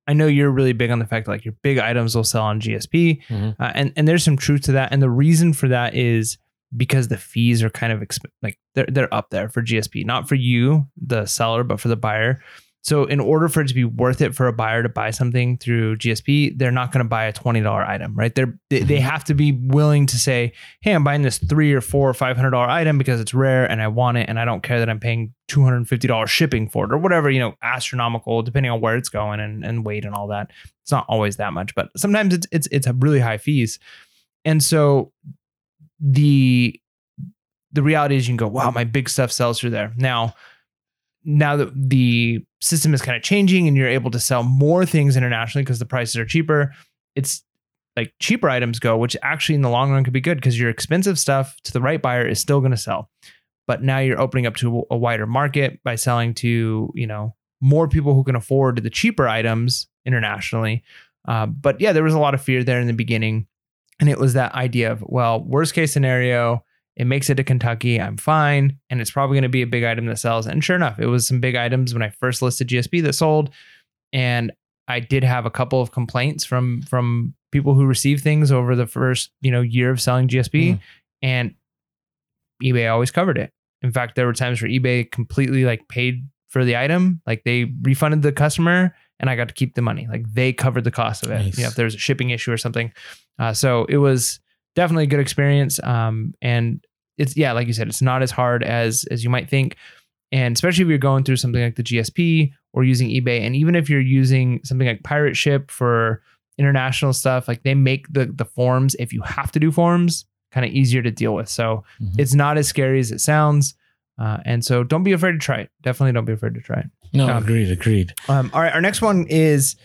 I 0.07 0.13
know 0.13 0.27
you're 0.27 0.51
really 0.51 0.73
big 0.73 0.89
on 0.91 0.99
the 0.99 1.05
fact 1.05 1.25
that 1.25 1.31
like 1.31 1.45
your 1.45 1.55
big 1.61 1.77
items 1.77 2.15
will 2.15 2.23
sell 2.23 2.43
on 2.43 2.59
GSP 2.59 3.21
Mhm. 3.29 3.55
uh, 3.59 3.71
and 3.75 3.93
and 3.95 4.07
there's 4.07 4.23
some 4.23 4.37
truth 4.37 4.61
to 4.63 4.71
that 4.73 4.91
and 4.91 5.01
the 5.01 5.09
reason 5.09 5.53
for 5.53 5.67
that 5.69 5.93
is 5.95 6.37
because 6.75 7.07
the 7.09 7.17
fees 7.17 7.61
are 7.63 7.69
kind 7.69 7.93
of 7.93 7.99
exp- 7.99 8.25
like 8.41 8.57
they're 8.75 8.87
they're 8.89 9.13
up 9.13 9.29
there 9.29 9.47
for 9.49 9.61
GSP 9.61 10.05
not 10.05 10.27
for 10.27 10.35
you 10.35 10.87
the 11.01 11.25
seller 11.25 11.63
but 11.63 11.79
for 11.79 11.87
the 11.89 11.95
buyer 11.97 12.41
so 12.83 13.05
in 13.05 13.19
order 13.19 13.47
for 13.47 13.61
it 13.61 13.67
to 13.67 13.75
be 13.75 13.83
worth 13.83 14.21
it 14.21 14.33
for 14.33 14.47
a 14.47 14.53
buyer 14.53 14.81
to 14.81 14.89
buy 14.89 15.11
something 15.11 15.57
through 15.59 15.97
GSP, 15.97 16.57
they're 16.57 16.71
not 16.71 16.91
going 16.91 17.05
to 17.05 17.07
buy 17.07 17.25
a 17.25 17.33
$20 17.33 17.87
item, 17.87 18.15
right? 18.15 18.33
They're, 18.33 18.57
they, 18.71 18.79
they 18.79 18.97
Mhm. 18.97 19.01
have 19.01 19.23
to 19.25 19.35
be 19.35 19.51
willing 19.51 20.07
to 20.07 20.17
say, 20.17 20.53
Hey, 20.81 20.93
I'm 20.93 21.03
buying 21.03 21.21
this 21.21 21.37
three 21.37 21.73
or 21.73 21.81
four 21.81 22.09
or 22.09 22.13
$500 22.13 22.67
item 22.69 22.97
because 22.97 23.21
it's 23.21 23.35
rare 23.35 23.69
and 23.69 23.83
I 23.83 23.87
want 23.87 24.17
it. 24.17 24.27
And 24.27 24.39
I 24.39 24.45
don't 24.45 24.63
care 24.63 24.79
that 24.79 24.89
I'm 24.89 24.99
paying 24.99 25.31
$250 25.47 26.25
shipping 26.27 26.67
for 26.67 26.85
it 26.85 26.91
or 26.91 26.97
whatever, 26.97 27.29
you 27.29 27.39
know, 27.39 27.53
astronomical, 27.61 28.41
depending 28.41 28.71
on 28.71 28.81
where 28.81 28.97
it's 28.97 29.09
going 29.09 29.39
and, 29.39 29.63
and 29.63 29.85
weight 29.85 30.03
and 30.03 30.15
all 30.15 30.27
that. 30.29 30.49
It's 30.81 30.91
not 30.91 31.05
always 31.07 31.37
that 31.37 31.53
much, 31.53 31.75
but 31.75 31.89
sometimes 31.95 32.33
it's, 32.33 32.47
it's, 32.51 32.67
it's 32.71 32.87
a 32.87 32.93
really 32.93 33.19
high 33.19 33.37
fees. 33.37 33.77
And 34.43 34.63
so 34.63 35.11
the, 35.99 36.79
the 37.71 37.83
reality 37.83 38.15
is 38.15 38.27
you 38.27 38.31
can 38.31 38.37
go, 38.37 38.47
wow, 38.47 38.71
my 38.71 38.85
big 38.85 39.07
stuff 39.07 39.31
sells 39.31 39.59
through 39.59 39.69
there. 39.69 39.93
Now, 39.97 40.33
now 41.23 41.57
that 41.57 41.71
the 41.75 42.43
system 42.61 42.93
is 42.93 43.01
kind 43.01 43.17
of 43.17 43.23
changing 43.23 43.67
and 43.67 43.75
you're 43.75 43.87
able 43.87 44.11
to 44.11 44.19
sell 44.19 44.43
more 44.43 44.85
things 44.85 45.17
internationally 45.17 45.63
because 45.63 45.79
the 45.79 45.85
prices 45.85 46.17
are 46.17 46.25
cheaper, 46.25 46.73
it's 47.15 47.43
like 47.97 48.13
cheaper 48.19 48.49
items 48.49 48.79
go, 48.79 48.97
which 48.97 49.17
actually 49.21 49.55
in 49.55 49.61
the 49.61 49.69
long 49.69 49.91
run 49.91 50.03
could 50.03 50.13
be 50.13 50.21
good 50.21 50.37
because 50.37 50.59
your 50.59 50.69
expensive 50.69 51.19
stuff 51.19 51.57
to 51.63 51.73
the 51.73 51.81
right 51.81 52.01
buyer 52.01 52.25
is 52.25 52.39
still 52.39 52.59
going 52.59 52.71
to 52.71 52.77
sell. 52.77 53.09
But 53.67 53.83
now 53.83 53.99
you're 53.99 54.19
opening 54.19 54.45
up 54.45 54.55
to 54.57 54.85
a 54.89 54.97
wider 54.97 55.27
market 55.27 55.79
by 55.83 55.95
selling 55.95 56.33
to, 56.35 56.91
you 56.95 57.07
know, 57.07 57.35
more 57.61 57.87
people 57.87 58.15
who 58.15 58.23
can 58.23 58.35
afford 58.35 58.83
the 58.83 58.89
cheaper 58.89 59.27
items 59.27 59.87
internationally. 60.05 60.83
Uh, 61.27 61.45
but 61.45 61.79
yeah, 61.79 61.93
there 61.93 62.03
was 62.03 62.13
a 62.13 62.19
lot 62.19 62.33
of 62.33 62.41
fear 62.41 62.63
there 62.63 62.79
in 62.79 62.87
the 62.87 62.93
beginning. 62.93 63.47
And 63.99 64.09
it 64.09 64.17
was 64.17 64.33
that 64.33 64.53
idea 64.55 64.91
of, 64.91 65.03
well, 65.05 65.43
worst 65.43 65.73
case 65.73 65.93
scenario, 65.93 66.63
it 66.95 67.05
makes 67.05 67.29
it 67.29 67.35
to 67.35 67.43
Kentucky. 67.43 67.99
I'm 67.99 68.17
fine. 68.17 68.77
And 68.89 68.99
it's 68.99 69.11
probably 69.11 69.35
going 69.35 69.43
to 69.43 69.49
be 69.49 69.61
a 69.61 69.67
big 69.67 69.83
item 69.83 70.05
that 70.07 70.19
sells. 70.19 70.45
And 70.45 70.63
sure 70.63 70.75
enough, 70.75 70.99
it 70.99 71.05
was 71.07 71.25
some 71.25 71.39
big 71.39 71.55
items 71.55 71.93
when 71.93 72.03
I 72.03 72.09
first 72.09 72.41
listed 72.41 72.67
GSP 72.67 73.01
that 73.03 73.13
sold. 73.13 73.49
And 74.11 74.51
I 74.87 74.99
did 74.99 75.23
have 75.23 75.45
a 75.45 75.51
couple 75.51 75.81
of 75.81 75.91
complaints 75.91 76.43
from 76.43 76.81
from 76.81 77.33
people 77.51 77.73
who 77.73 77.85
received 77.85 78.23
things 78.23 78.51
over 78.51 78.75
the 78.75 78.87
first, 78.87 79.31
you 79.41 79.51
know, 79.51 79.61
year 79.61 79.89
of 79.89 80.01
selling 80.01 80.27
GSP. 80.27 80.73
Mm. 80.73 80.79
And 81.21 81.55
eBay 82.63 82.91
always 82.91 83.11
covered 83.11 83.37
it. 83.37 83.51
In 83.81 83.91
fact, 83.91 84.15
there 84.15 84.25
were 84.25 84.33
times 84.33 84.61
where 84.61 84.69
eBay 84.69 85.09
completely 85.09 85.65
like 85.65 85.87
paid 85.87 86.27
for 86.49 86.65
the 86.65 86.77
item. 86.77 87.21
Like 87.25 87.43
they 87.45 87.71
refunded 87.81 88.21
the 88.21 88.31
customer 88.31 88.93
and 89.19 89.29
I 89.29 89.35
got 89.35 89.47
to 89.47 89.53
keep 89.53 89.75
the 89.75 89.81
money. 89.81 90.07
Like 90.09 90.31
they 90.31 90.51
covered 90.51 90.83
the 90.83 90.91
cost 90.91 91.25
of 91.25 91.31
it. 91.31 91.35
Nice. 91.35 91.57
You 91.57 91.63
know, 91.63 91.69
if 91.69 91.75
there's 91.75 91.95
a 91.95 91.99
shipping 91.99 92.31
issue 92.31 92.51
or 92.51 92.57
something. 92.57 92.91
Uh, 93.39 93.53
so 93.53 93.85
it 93.85 93.97
was 93.97 94.39
definitely 94.75 95.03
a 95.05 95.07
good 95.07 95.19
experience. 95.19 95.81
Um, 95.83 96.33
and 96.41 96.83
it's 97.17 97.35
yeah, 97.37 97.51
like 97.51 97.67
you 97.67 97.73
said, 97.73 97.87
it's 97.87 98.01
not 98.01 98.21
as 98.23 98.31
hard 98.31 98.63
as 98.63 99.05
as 99.11 99.23
you 99.23 99.29
might 99.29 99.49
think. 99.49 99.75
And 100.31 100.55
especially 100.55 100.83
if 100.83 100.89
you're 100.89 100.97
going 100.97 101.23
through 101.25 101.35
something 101.37 101.61
like 101.61 101.75
the 101.75 101.83
GSP 101.83 102.51
or 102.73 102.83
using 102.85 103.09
eBay, 103.09 103.41
and 103.41 103.55
even 103.55 103.75
if 103.75 103.89
you're 103.89 103.99
using 103.99 104.61
something 104.63 104.87
like 104.87 105.03
Pirate 105.03 105.35
Ship 105.35 105.69
for 105.69 106.21
international 106.57 107.11
stuff, 107.13 107.47
like 107.47 107.63
they 107.63 107.75
make 107.75 108.11
the 108.13 108.25
the 108.27 108.45
forms 108.45 108.95
if 108.99 109.11
you 109.13 109.21
have 109.23 109.51
to 109.51 109.59
do 109.59 109.71
forms 109.71 110.25
kind 110.51 110.65
of 110.65 110.71
easier 110.71 111.01
to 111.01 111.11
deal 111.11 111.33
with. 111.33 111.47
So 111.49 111.83
Mhm. 112.01 112.15
it's 112.19 112.33
not 112.33 112.57
as 112.57 112.67
scary 112.67 112.99
as 112.99 113.11
it 113.11 113.19
sounds. 113.21 113.75
Uh, 114.19 114.37
and 114.45 114.63
so 114.63 114.83
don't 114.83 115.03
be 115.03 115.13
afraid 115.13 115.31
to 115.31 115.37
try 115.37 115.59
it. 115.61 115.69
Definitely 115.81 116.11
don't 116.11 116.25
be 116.25 116.33
afraid 116.33 116.53
to 116.55 116.61
try 116.61 116.79
it. 116.81 116.85
No, 117.13 117.27
Um, 117.27 117.43
agreed, 117.43 117.71
agreed. 117.71 118.13
Um, 118.29 118.51
all 118.53 118.61
right, 118.61 118.73
our 118.73 118.81
next 118.81 119.01
one 119.01 119.25
is 119.29 119.75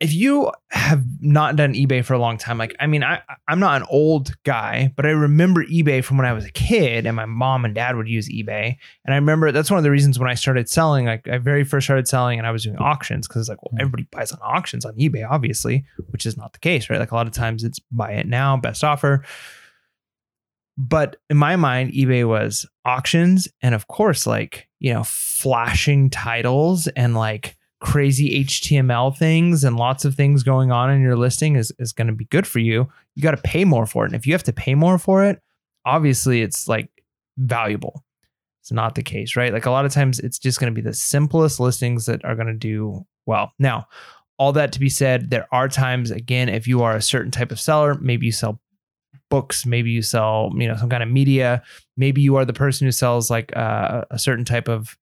if 0.00 0.12
you 0.12 0.52
have 0.70 1.04
not 1.20 1.56
done 1.56 1.74
eBay 1.74 2.04
for 2.04 2.14
a 2.14 2.18
long 2.18 2.38
time, 2.38 2.56
like 2.56 2.76
I 2.78 2.86
mean, 2.86 3.02
I 3.02 3.20
I'm 3.48 3.58
not 3.58 3.80
an 3.80 3.86
old 3.90 4.32
guy, 4.44 4.92
but 4.94 5.04
I 5.04 5.10
remember 5.10 5.64
eBay 5.64 6.04
from 6.04 6.18
when 6.18 6.26
I 6.26 6.32
was 6.32 6.44
a 6.44 6.52
kid, 6.52 7.04
and 7.04 7.16
my 7.16 7.24
mom 7.24 7.64
and 7.64 7.74
dad 7.74 7.96
would 7.96 8.08
use 8.08 8.28
eBay, 8.28 8.76
and 9.04 9.12
I 9.12 9.16
remember 9.16 9.50
that's 9.50 9.70
one 9.70 9.78
of 9.78 9.84
the 9.84 9.90
reasons 9.90 10.18
when 10.18 10.30
I 10.30 10.34
started 10.34 10.68
selling, 10.68 11.06
like 11.06 11.26
I 11.26 11.38
very 11.38 11.64
first 11.64 11.86
started 11.86 12.06
selling, 12.06 12.38
and 12.38 12.46
I 12.46 12.52
was 12.52 12.62
doing 12.62 12.76
auctions 12.76 13.26
because 13.26 13.42
it's 13.42 13.48
like, 13.48 13.62
well, 13.62 13.76
mm. 13.76 13.80
everybody 13.80 14.06
buys 14.12 14.30
on 14.30 14.38
auctions 14.40 14.84
on 14.84 14.94
eBay, 14.94 15.28
obviously, 15.28 15.84
which 16.10 16.26
is 16.26 16.36
not 16.36 16.52
the 16.52 16.60
case, 16.60 16.88
right? 16.88 17.00
Like 17.00 17.10
a 17.10 17.16
lot 17.16 17.26
of 17.26 17.32
times 17.32 17.64
it's 17.64 17.80
buy 17.90 18.12
it 18.12 18.26
now, 18.26 18.56
best 18.56 18.84
offer. 18.84 19.24
But 20.76 21.16
in 21.28 21.36
my 21.36 21.56
mind, 21.56 21.90
eBay 21.90 22.26
was 22.26 22.66
auctions, 22.84 23.48
and 23.62 23.74
of 23.74 23.88
course, 23.88 24.28
like 24.28 24.68
you 24.78 24.94
know, 24.94 25.02
flashing 25.02 26.08
titles 26.08 26.86
and 26.86 27.16
like 27.16 27.57
crazy 27.80 28.44
HTML 28.44 29.16
things 29.16 29.64
and 29.64 29.76
lots 29.76 30.04
of 30.04 30.14
things 30.14 30.42
going 30.42 30.72
on 30.72 30.90
in 30.90 31.00
your 31.00 31.16
listing 31.16 31.56
is, 31.56 31.72
is 31.78 31.92
going 31.92 32.08
to 32.08 32.12
be 32.12 32.24
good 32.26 32.46
for 32.46 32.58
you. 32.58 32.88
You 33.14 33.22
got 33.22 33.32
to 33.32 33.42
pay 33.42 33.64
more 33.64 33.86
for 33.86 34.04
it. 34.04 34.08
And 34.08 34.16
if 34.16 34.26
you 34.26 34.32
have 34.32 34.42
to 34.44 34.52
pay 34.52 34.74
more 34.74 34.98
for 34.98 35.24
it, 35.24 35.40
obviously 35.84 36.42
it's 36.42 36.66
like 36.68 36.90
valuable. 37.36 38.04
It's 38.62 38.72
not 38.72 38.94
the 38.94 39.02
case, 39.02 39.36
right? 39.36 39.52
Like 39.52 39.66
a 39.66 39.70
lot 39.70 39.84
of 39.84 39.92
times 39.92 40.18
it's 40.18 40.38
just 40.38 40.60
going 40.60 40.72
to 40.72 40.74
be 40.74 40.82
the 40.82 40.92
simplest 40.92 41.60
listings 41.60 42.06
that 42.06 42.24
are 42.24 42.34
going 42.34 42.48
to 42.48 42.54
do 42.54 43.06
well. 43.26 43.52
Now, 43.58 43.86
all 44.38 44.52
that 44.52 44.72
to 44.72 44.80
be 44.80 44.88
said, 44.88 45.30
there 45.30 45.46
are 45.52 45.68
times, 45.68 46.10
again, 46.10 46.48
if 46.48 46.66
you 46.66 46.82
are 46.82 46.94
a 46.94 47.02
certain 47.02 47.30
type 47.30 47.50
of 47.50 47.60
seller, 47.60 47.94
maybe 47.94 48.26
you 48.26 48.32
sell 48.32 48.60
books, 49.30 49.66
maybe 49.66 49.90
you 49.90 50.02
sell, 50.02 50.52
you 50.54 50.66
know, 50.66 50.76
some 50.76 50.88
kind 50.88 51.02
of 51.02 51.08
media, 51.08 51.62
maybe 51.96 52.22
you 52.22 52.36
are 52.36 52.44
the 52.44 52.52
person 52.52 52.86
who 52.86 52.92
sells 52.92 53.30
like 53.30 53.56
uh, 53.56 54.04
a 54.10 54.18
certain 54.18 54.44
type 54.44 54.68
of, 54.68 54.96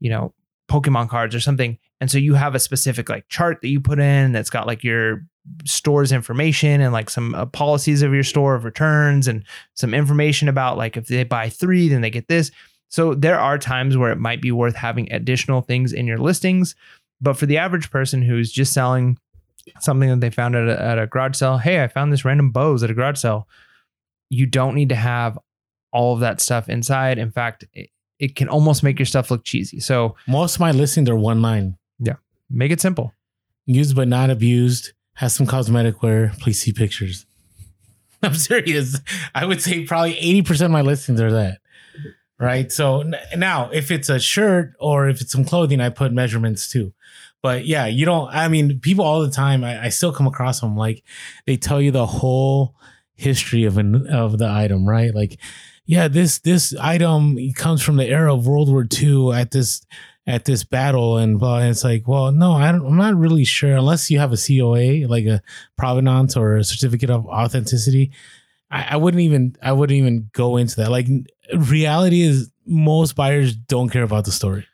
you 0.00 0.10
know, 0.10 0.32
Pokemon 0.68 1.08
cards 1.08 1.34
or 1.34 1.40
something. 1.40 1.78
And 2.00 2.10
so 2.10 2.18
you 2.18 2.34
have 2.34 2.54
a 2.54 2.60
specific 2.60 3.08
like 3.08 3.28
chart 3.28 3.60
that 3.62 3.68
you 3.68 3.80
put 3.80 3.98
in 3.98 4.32
that's 4.32 4.50
got 4.50 4.66
like 4.66 4.82
your 4.82 5.24
store's 5.64 6.12
information 6.12 6.80
and 6.80 6.92
like 6.92 7.08
some 7.08 7.34
uh, 7.34 7.46
policies 7.46 8.02
of 8.02 8.12
your 8.12 8.24
store 8.24 8.54
of 8.54 8.64
returns 8.64 9.28
and 9.28 9.44
some 9.74 9.94
information 9.94 10.48
about 10.48 10.76
like 10.76 10.96
if 10.96 11.06
they 11.06 11.24
buy 11.24 11.48
three, 11.48 11.88
then 11.88 12.00
they 12.00 12.10
get 12.10 12.28
this. 12.28 12.50
So 12.88 13.14
there 13.14 13.38
are 13.38 13.58
times 13.58 13.96
where 13.96 14.12
it 14.12 14.18
might 14.18 14.40
be 14.40 14.52
worth 14.52 14.76
having 14.76 15.10
additional 15.12 15.60
things 15.60 15.92
in 15.92 16.06
your 16.06 16.18
listings. 16.18 16.74
But 17.20 17.34
for 17.34 17.46
the 17.46 17.58
average 17.58 17.90
person 17.90 18.22
who's 18.22 18.52
just 18.52 18.72
selling 18.72 19.18
something 19.80 20.08
that 20.08 20.20
they 20.20 20.30
found 20.30 20.54
at 20.54 20.68
a, 20.68 20.80
at 20.80 20.98
a 20.98 21.06
garage 21.06 21.36
sale, 21.36 21.58
hey, 21.58 21.82
I 21.82 21.88
found 21.88 22.12
this 22.12 22.24
random 22.24 22.50
Bose 22.50 22.82
at 22.82 22.90
a 22.90 22.94
garage 22.94 23.18
sale. 23.18 23.48
You 24.30 24.46
don't 24.46 24.74
need 24.74 24.90
to 24.90 24.96
have 24.96 25.38
all 25.92 26.14
of 26.14 26.20
that 26.20 26.40
stuff 26.40 26.68
inside. 26.68 27.18
In 27.18 27.30
fact, 27.30 27.64
it, 28.18 28.34
can 28.36 28.48
almost 28.48 28.82
make 28.82 28.98
your 28.98 29.06
stuff 29.06 29.30
look 29.30 29.44
cheesy. 29.44 29.80
So 29.80 30.16
Most 30.26 30.56
of 30.56 30.60
my 30.60 30.70
listings 30.70 31.08
are 31.08 31.16
one 31.16 31.42
line. 31.42 31.76
Yeah. 31.98 32.16
Make 32.50 32.70
it 32.70 32.80
simple. 32.80 33.12
Used 33.66 33.96
but 33.96 34.08
not 34.08 34.30
abused. 34.30 34.92
Has 35.14 35.34
some 35.34 35.46
cosmetic 35.46 36.02
wear. 36.02 36.32
Please 36.40 36.60
see 36.60 36.72
pictures. 36.72 37.26
I'm 38.22 38.34
serious. 38.34 39.00
I 39.34 39.44
would 39.44 39.62
say 39.62 39.84
probably 39.84 40.14
80% 40.14 40.66
of 40.66 40.70
my 40.70 40.82
listings 40.82 41.20
are 41.20 41.32
that. 41.32 41.58
Right. 42.38 42.70
So 42.70 43.00
n- 43.00 43.14
now 43.36 43.70
if 43.70 43.90
it's 43.90 44.08
a 44.08 44.18
shirt 44.20 44.74
or 44.78 45.08
if 45.08 45.20
it's 45.20 45.32
some 45.32 45.44
clothing, 45.44 45.80
I 45.80 45.88
put 45.88 46.12
measurements 46.12 46.68
too. 46.68 46.92
But 47.42 47.64
yeah, 47.66 47.86
you 47.86 48.04
don't, 48.04 48.28
I 48.34 48.48
mean, 48.48 48.80
people 48.80 49.04
all 49.04 49.22
the 49.22 49.30
time, 49.30 49.64
I, 49.64 49.84
I 49.84 49.88
still 49.88 50.12
come 50.12 50.26
across 50.26 50.60
them 50.60 50.76
like 50.76 51.02
they 51.46 51.56
tell 51.56 51.80
you 51.80 51.90
the 51.90 52.06
whole 52.06 52.74
history 53.14 53.64
of 53.64 53.78
an 53.78 54.06
of 54.08 54.38
the 54.38 54.48
item, 54.48 54.86
right? 54.86 55.14
Like, 55.14 55.38
yeah, 55.86 56.08
this 56.08 56.38
this 56.40 56.74
item 56.80 57.38
comes 57.54 57.82
from 57.82 57.96
the 57.96 58.06
era 58.06 58.34
of 58.34 58.46
World 58.46 58.68
War 58.68 58.86
II 59.00 59.32
at 59.32 59.50
this 59.52 59.84
at 60.26 60.44
this 60.44 60.64
battle 60.64 61.16
and 61.18 61.38
blah. 61.38 61.58
And 61.58 61.70
it's 61.70 61.84
like, 61.84 62.08
well, 62.08 62.32
no, 62.32 62.52
I 62.54 62.72
don't, 62.72 62.84
I'm 62.84 62.96
not 62.96 63.14
really 63.14 63.44
sure 63.44 63.76
unless 63.76 64.10
you 64.10 64.18
have 64.18 64.32
a 64.32 64.36
COA, 64.36 65.06
like 65.06 65.24
a 65.26 65.40
provenance 65.78 66.36
or 66.36 66.56
a 66.56 66.64
certificate 66.64 67.10
of 67.10 67.26
authenticity. 67.26 68.10
I, 68.68 68.88
I 68.90 68.96
wouldn't 68.96 69.20
even 69.20 69.54
I 69.62 69.70
wouldn't 69.72 69.96
even 69.96 70.28
go 70.32 70.56
into 70.56 70.76
that. 70.76 70.90
Like 70.90 71.06
reality 71.54 72.22
is 72.22 72.50
most 72.66 73.14
buyers 73.14 73.54
don't 73.54 73.88
care 73.90 74.02
about 74.02 74.24
the 74.24 74.32
story. 74.32 74.66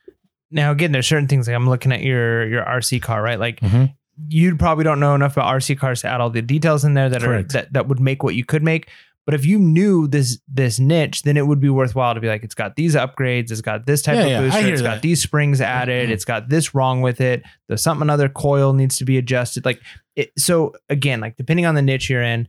Now 0.50 0.70
again, 0.72 0.92
there's 0.92 1.06
certain 1.06 1.28
things 1.28 1.46
like 1.46 1.54
I'm 1.56 1.68
looking 1.68 1.92
at 1.92 2.00
your 2.02 2.46
your 2.48 2.64
RC 2.64 3.02
car, 3.02 3.22
right? 3.22 3.38
Like 3.38 3.60
Mhm. 3.60 3.94
you 4.28 4.56
probably 4.56 4.84
don't 4.84 5.00
know 5.00 5.14
enough 5.14 5.32
about 5.36 5.54
RC 5.54 5.78
cars 5.78 6.00
to 6.02 6.08
add 6.08 6.20
all 6.22 6.30
the 6.30 6.42
details 6.42 6.84
in 6.84 6.94
there 6.94 7.08
that 7.10 7.20
Correct. 7.22 7.50
are 7.54 7.58
that, 7.58 7.72
that 7.74 7.88
would 7.88 8.00
make 8.00 8.22
what 8.22 8.34
you 8.34 8.44
could 8.44 8.62
make. 8.62 8.88
But 9.24 9.34
if 9.34 9.46
you 9.46 9.58
knew 9.58 10.08
this 10.08 10.40
this 10.52 10.80
niche, 10.80 11.22
then 11.22 11.36
it 11.36 11.46
would 11.46 11.60
be 11.60 11.68
worthwhile 11.68 12.12
to 12.14 12.20
be 12.20 12.26
like, 12.28 12.42
it's 12.42 12.54
got 12.56 12.74
these 12.76 12.94
upgrades, 12.96 13.50
it's 13.52 13.60
got 13.60 13.86
this 13.86 14.02
type 14.02 14.16
Yeah, 14.16 14.22
of 14.22 14.28
yeah, 14.30 14.40
booster, 14.40 14.72
it's 14.72 14.82
that. 14.82 14.94
got 14.96 15.02
these 15.02 15.22
springs 15.22 15.60
added, 15.60 16.08
Mhm. 16.08 16.12
it's 16.12 16.24
got 16.24 16.48
this 16.48 16.74
wrong 16.74 17.02
with 17.02 17.20
it. 17.20 17.42
There's 17.68 17.82
something 17.82 18.02
another 18.02 18.28
coil 18.28 18.72
needs 18.72 18.96
to 18.96 19.04
be 19.04 19.18
adjusted. 19.18 19.64
Like 19.64 19.80
it, 20.16 20.32
so 20.36 20.72
again, 20.90 21.20
like 21.20 21.36
depending 21.36 21.66
on 21.66 21.74
the 21.76 21.82
niche 21.82 22.10
you're 22.10 22.22
in. 22.22 22.48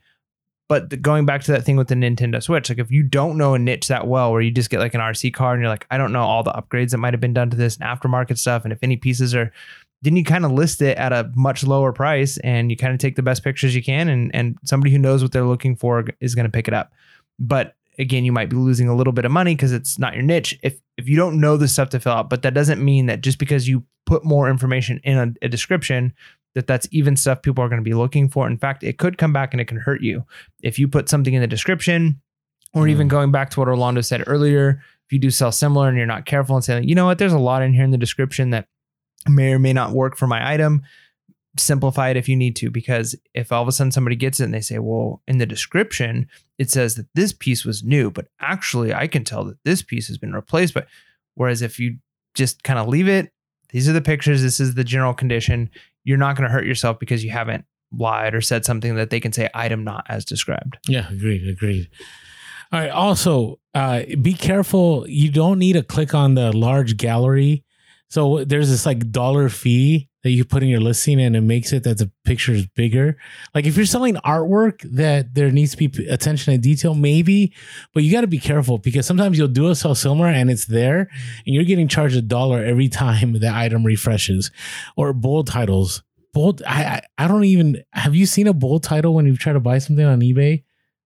But 0.69 0.89
the, 0.89 0.97
going 0.97 1.25
back 1.25 1.43
to 1.43 1.51
that 1.51 1.63
thing 1.65 1.75
with 1.75 1.89
the 1.89 1.95
Nintendo 1.95 2.41
Switch, 2.41 2.69
like 2.69 2.79
if 2.79 2.89
you 2.89 3.03
don't 3.03 3.37
know 3.37 3.53
a 3.53 3.59
niche 3.59 3.89
that 3.89 4.07
well, 4.07 4.31
where 4.31 4.41
you 4.41 4.49
just 4.49 4.69
get 4.69 4.79
like 4.79 4.93
an 4.95 5.01
RC 5.01 5.29
car 5.31 5.53
and 5.53 5.61
you're 5.61 5.69
like, 5.69 5.85
I 5.91 5.97
don't 5.97 6.13
know 6.13 6.21
all 6.23 6.41
the 6.41 6.53
upgrades 6.53 6.91
that 6.91 6.97
might 6.99 7.13
have 7.13 7.19
been 7.21 7.33
done 7.33 7.49
to 7.51 7.57
this 7.57 7.77
and 7.77 7.83
aftermarket 7.87 8.37
stuff, 8.37 8.63
and 8.63 8.71
if 8.73 8.79
any 8.81 8.95
pieces 8.95 9.35
are, 9.35 9.51
then 10.03 10.15
you 10.15 10.23
kind 10.23 10.45
of 10.45 10.51
list 10.51 10.81
it 10.81 10.97
at 10.97 11.11
a 11.11 11.31
much 11.35 11.63
lower 11.63 11.91
price 11.91 12.37
and 12.39 12.69
you 12.69 12.77
kind 12.77 12.93
of 12.93 12.99
take 12.99 13.15
the 13.15 13.23
best 13.23 13.43
pictures 13.43 13.73
you 13.75 13.81
can, 13.81 14.07
and 14.09 14.33
and 14.35 14.57
somebody 14.63 14.91
who 14.91 14.99
knows 14.99 15.23
what 15.23 15.31
they're 15.31 15.43
looking 15.45 15.75
for 15.75 16.05
is 16.19 16.35
going 16.35 16.45
to 16.45 16.51
pick 16.51 16.67
it 16.67 16.73
up. 16.73 16.91
But 17.39 17.75
again, 17.97 18.25
you 18.25 18.31
might 18.31 18.49
be 18.49 18.55
losing 18.55 18.87
a 18.87 18.95
little 18.95 19.13
bit 19.13 19.25
of 19.25 19.31
money 19.31 19.55
because 19.55 19.71
it's 19.71 19.97
not 19.97 20.13
your 20.13 20.23
niche 20.23 20.59
if 20.61 20.79
if 20.97 21.07
you 21.09 21.15
don't 21.15 21.39
know 21.39 21.57
the 21.57 21.67
stuff 21.67 21.89
to 21.89 21.99
fill 21.99 22.13
out. 22.13 22.29
But 22.29 22.41
that 22.43 22.53
doesn't 22.53 22.83
mean 22.83 23.07
that 23.07 23.21
just 23.21 23.39
because 23.39 23.67
you 23.67 23.83
put 24.05 24.23
more 24.23 24.49
information 24.49 24.99
in 25.03 25.17
a, 25.17 25.45
a 25.45 25.49
description 25.49 26.13
that 26.55 26.67
that's 26.67 26.87
even 26.91 27.15
stuff 27.15 27.41
people 27.41 27.63
are 27.63 27.69
going 27.69 27.81
to 27.81 27.89
be 27.89 27.95
looking 27.95 28.29
for. 28.29 28.45
In 28.45 28.57
fact, 28.57 28.83
it 28.83 28.99
could 28.99 29.17
come 29.17 29.33
back 29.33 29.53
and 29.53 29.61
it 29.61 29.65
can 29.65 29.77
hurt 29.77 30.01
you 30.01 30.23
if 30.61 30.77
you 30.77 30.87
put 30.87 31.09
something 31.09 31.33
in 31.33 31.41
the 31.41 31.47
description, 31.47 32.21
or 32.73 32.87
even 32.87 33.07
Mm. 33.07 33.11
going 33.11 33.31
back 33.31 33.49
to 33.51 33.59
what 33.59 33.69
Orlando 33.69 34.01
said 34.01 34.23
earlier. 34.27 34.81
If 35.07 35.13
you 35.13 35.19
do 35.19 35.29
sell 35.31 35.51
similar 35.51 35.87
and 35.89 35.97
you're 35.97 36.05
not 36.05 36.25
careful 36.25 36.55
and 36.55 36.63
saying, 36.63 36.87
you 36.87 36.95
know 36.95 37.05
what, 37.05 37.17
there's 37.17 37.33
a 37.33 37.39
lot 37.39 37.61
in 37.63 37.73
here 37.73 37.83
in 37.83 37.91
the 37.91 37.97
description 37.97 38.51
that 38.51 38.67
may 39.27 39.53
or 39.53 39.59
may 39.59 39.73
not 39.73 39.91
work 39.91 40.17
for 40.17 40.27
my 40.27 40.53
item. 40.53 40.83
Simplify 41.57 42.09
it 42.09 42.17
if 42.17 42.27
you 42.27 42.35
need 42.35 42.55
to, 42.55 42.71
because 42.71 43.15
if 43.33 43.51
all 43.51 43.61
of 43.61 43.67
a 43.67 43.71
sudden 43.71 43.91
somebody 43.91 44.15
gets 44.15 44.39
it 44.39 44.45
and 44.45 44.53
they 44.53 44.61
say, 44.61 44.79
well, 44.79 45.21
in 45.27 45.37
the 45.37 45.45
description, 45.45 46.27
it 46.57 46.71
says 46.71 46.95
that 46.95 47.07
this 47.13 47.31
piece 47.31 47.63
was 47.63 47.83
new, 47.83 48.09
but 48.09 48.27
actually 48.39 48.93
I 48.93 49.07
can 49.07 49.23
tell 49.23 49.43
that 49.45 49.63
this 49.63 49.83
piece 49.83 50.07
has 50.07 50.17
been 50.17 50.33
replaced. 50.33 50.73
But 50.73 50.87
whereas 51.35 51.61
if 51.61 51.79
you 51.79 51.97
just 52.33 52.63
kind 52.63 52.79
of 52.79 52.87
leave 52.87 53.07
it, 53.07 53.31
these 53.69 53.87
are 53.87 53.93
the 53.93 54.01
pictures, 54.01 54.41
this 54.41 54.59
is 54.59 54.73
the 54.73 54.83
general 54.83 55.13
condition, 55.13 55.69
you're 56.03 56.17
not 56.17 56.35
going 56.35 56.47
to 56.47 56.53
hurt 56.53 56.65
yourself 56.65 56.99
because 56.99 57.23
you 57.23 57.29
haven't 57.29 57.65
lied 57.91 58.33
or 58.33 58.41
said 58.41 58.65
something 58.65 58.95
that 58.95 59.11
they 59.11 59.19
can 59.19 59.31
say 59.31 59.49
item 59.53 59.83
not 59.83 60.05
as 60.09 60.25
described. 60.25 60.77
Yeah, 60.87 61.07
agreed, 61.11 61.47
agreed. 61.47 61.87
All 62.71 62.79
right. 62.79 62.89
Also, 62.89 63.59
uh, 63.75 64.01
be 64.19 64.33
careful. 64.33 65.05
You 65.07 65.31
don't 65.31 65.59
need 65.59 65.73
to 65.73 65.83
click 65.83 66.15
on 66.15 66.33
the 66.33 66.51
large 66.51 66.97
gallery. 66.97 67.63
So 68.13 68.45
there's 68.45 68.69
this 68.69 68.85
like 68.85 69.11
dollar 69.11 69.49
fee 69.49 70.07
that 70.21 70.29
you 70.29 70.45
put 70.45 70.61
in 70.61 70.69
your 70.69 70.81
listing, 70.81 71.19
and 71.19 71.35
it 71.35 71.41
makes 71.41 71.73
it 71.73 71.81
that 71.81 71.97
the 71.97 72.11
picture 72.23 72.51
is 72.51 72.67
bigger. 72.67 73.17
Like 73.55 73.65
if 73.65 73.75
you're 73.75 73.87
selling 73.87 74.17
artwork 74.17 74.81
that 74.83 75.33
there 75.33 75.49
needs 75.49 75.71
to 75.71 75.77
be 75.77 76.05
attention 76.05 76.53
to 76.53 76.59
detail, 76.59 76.93
maybe, 76.93 77.55
but 77.91 78.03
you 78.03 78.11
got 78.11 78.21
to 78.21 78.27
be 78.27 78.37
careful 78.37 78.77
because 78.77 79.07
sometimes 79.07 79.39
you'll 79.39 79.47
do 79.47 79.67
a 79.67 79.73
sell 79.73 79.95
similar 79.95 80.27
and 80.27 80.51
it's 80.51 80.65
there, 80.65 81.09
and 81.47 81.55
you're 81.55 81.63
getting 81.63 81.87
charged 81.87 82.15
a 82.15 82.21
dollar 82.21 82.63
every 82.63 82.87
time 82.87 83.33
the 83.39 83.51
item 83.51 83.83
refreshes, 83.83 84.51
or 84.95 85.11
bold 85.11 85.47
titles. 85.47 86.03
Bold. 86.35 86.61
I 86.67 86.83
I, 86.83 87.01
I 87.17 87.27
don't 87.27 87.45
even. 87.45 87.83
Have 87.93 88.13
you 88.13 88.27
seen 88.27 88.45
a 88.45 88.53
bold 88.53 88.83
title 88.83 89.15
when 89.15 89.25
you 89.25 89.35
try 89.35 89.53
to 89.53 89.59
buy 89.59 89.79
something 89.79 90.05
on 90.05 90.19
eBay? 90.19 90.63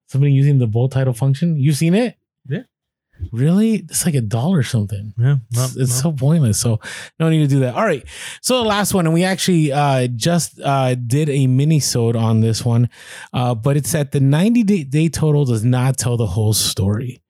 Somebody 0.07 0.33
using 0.33 0.59
the 0.59 0.67
bold 0.67 0.91
title 0.91 1.13
function. 1.13 1.57
You've 1.57 1.77
seen 1.77 1.93
it? 1.93 2.17
Yeah. 2.49 2.63
Really? 3.31 3.75
It's 3.75 4.05
like 4.05 4.15
a 4.15 4.21
dollar 4.21 4.63
something. 4.63 5.13
Yeah. 5.17 5.37
It's, 5.51 5.75
it's 5.75 6.01
so 6.01 6.11
pointless. 6.11 6.59
So 6.59 6.79
no 7.19 7.29
need 7.29 7.39
to 7.39 7.47
do 7.47 7.59
that. 7.61 7.75
All 7.75 7.85
right. 7.85 8.03
So 8.41 8.57
the 8.57 8.67
last 8.67 8.93
one, 8.93 9.05
and 9.05 9.13
we 9.13 9.23
actually 9.23 9.71
uh, 9.71 10.07
just 10.07 10.59
uh, 10.61 10.95
did 10.95 11.29
a 11.29 11.47
mini 11.47 11.79
sode 11.79 12.15
on 12.15 12.41
this 12.41 12.63
one, 12.63 12.89
uh, 13.33 13.55
but 13.55 13.77
it's 13.77 13.91
that 13.91 14.11
the 14.11 14.19
90 14.19 14.63
day, 14.63 14.83
day 14.83 15.09
total 15.09 15.45
does 15.45 15.63
not 15.63 15.97
tell 15.97 16.17
the 16.17 16.27
whole 16.27 16.53
story. 16.53 17.21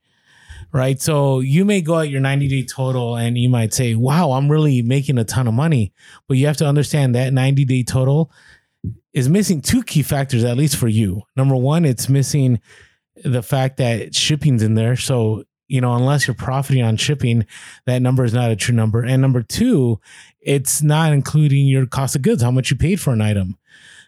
Right. 0.74 1.02
So 1.02 1.40
you 1.40 1.64
may 1.64 1.82
go 1.82 2.00
at 2.00 2.10
your 2.10 2.20
90 2.22 2.48
day 2.50 2.64
total 2.64 3.16
and 3.16 3.38
you 3.38 3.48
might 3.48 3.74
say, 3.74 3.96
wow, 3.96 4.32
I'm 4.32 4.52
really 4.52 4.82
making 4.82 5.18
a 5.18 5.24
ton 5.24 5.48
of 5.48 5.54
money. 5.54 5.94
But 6.28 6.38
you 6.38 6.46
have 6.48 6.58
to 6.58 6.68
understand 6.68 7.16
that 7.16 7.32
90 7.32 7.66
day 7.66 7.84
total 7.84 8.32
is 9.14 9.30
missing 9.30 9.62
two 9.62 9.82
key 9.82 10.04
factors, 10.04 10.44
at 10.44 10.58
least 10.58 10.76
for 10.76 10.88
you. 10.88 11.24
Number 11.36 11.56
one, 11.56 11.86
it's 11.86 12.10
missing 12.10 12.60
the 13.24 13.42
fact 13.42 13.78
that 13.78 14.14
shipping's 14.14 14.62
in 14.62 14.76
there. 14.76 14.96
So, 14.96 15.44
you 15.68 15.82
know, 15.82 15.96
unless 15.96 16.28
you're 16.28 16.34
profiting 16.36 16.84
on 16.84 16.98
shipping, 16.98 17.46
that 17.86 18.02
number 18.02 18.24
is 18.24 18.34
not 18.34 18.52
a 18.52 18.56
true 18.56 18.76
number. 18.76 19.04
And 19.04 19.22
number 19.22 19.42
two, 19.42 20.00
it's 20.42 20.82
not 20.82 21.12
including 21.14 21.68
your 21.68 21.86
cost 21.86 22.16
of 22.16 22.22
goods, 22.22 22.42
how 22.42 22.52
much 22.52 22.72
you 22.72 22.78
paid 22.78 23.02
for 23.02 23.12
an 23.14 23.22
item. 23.22 23.58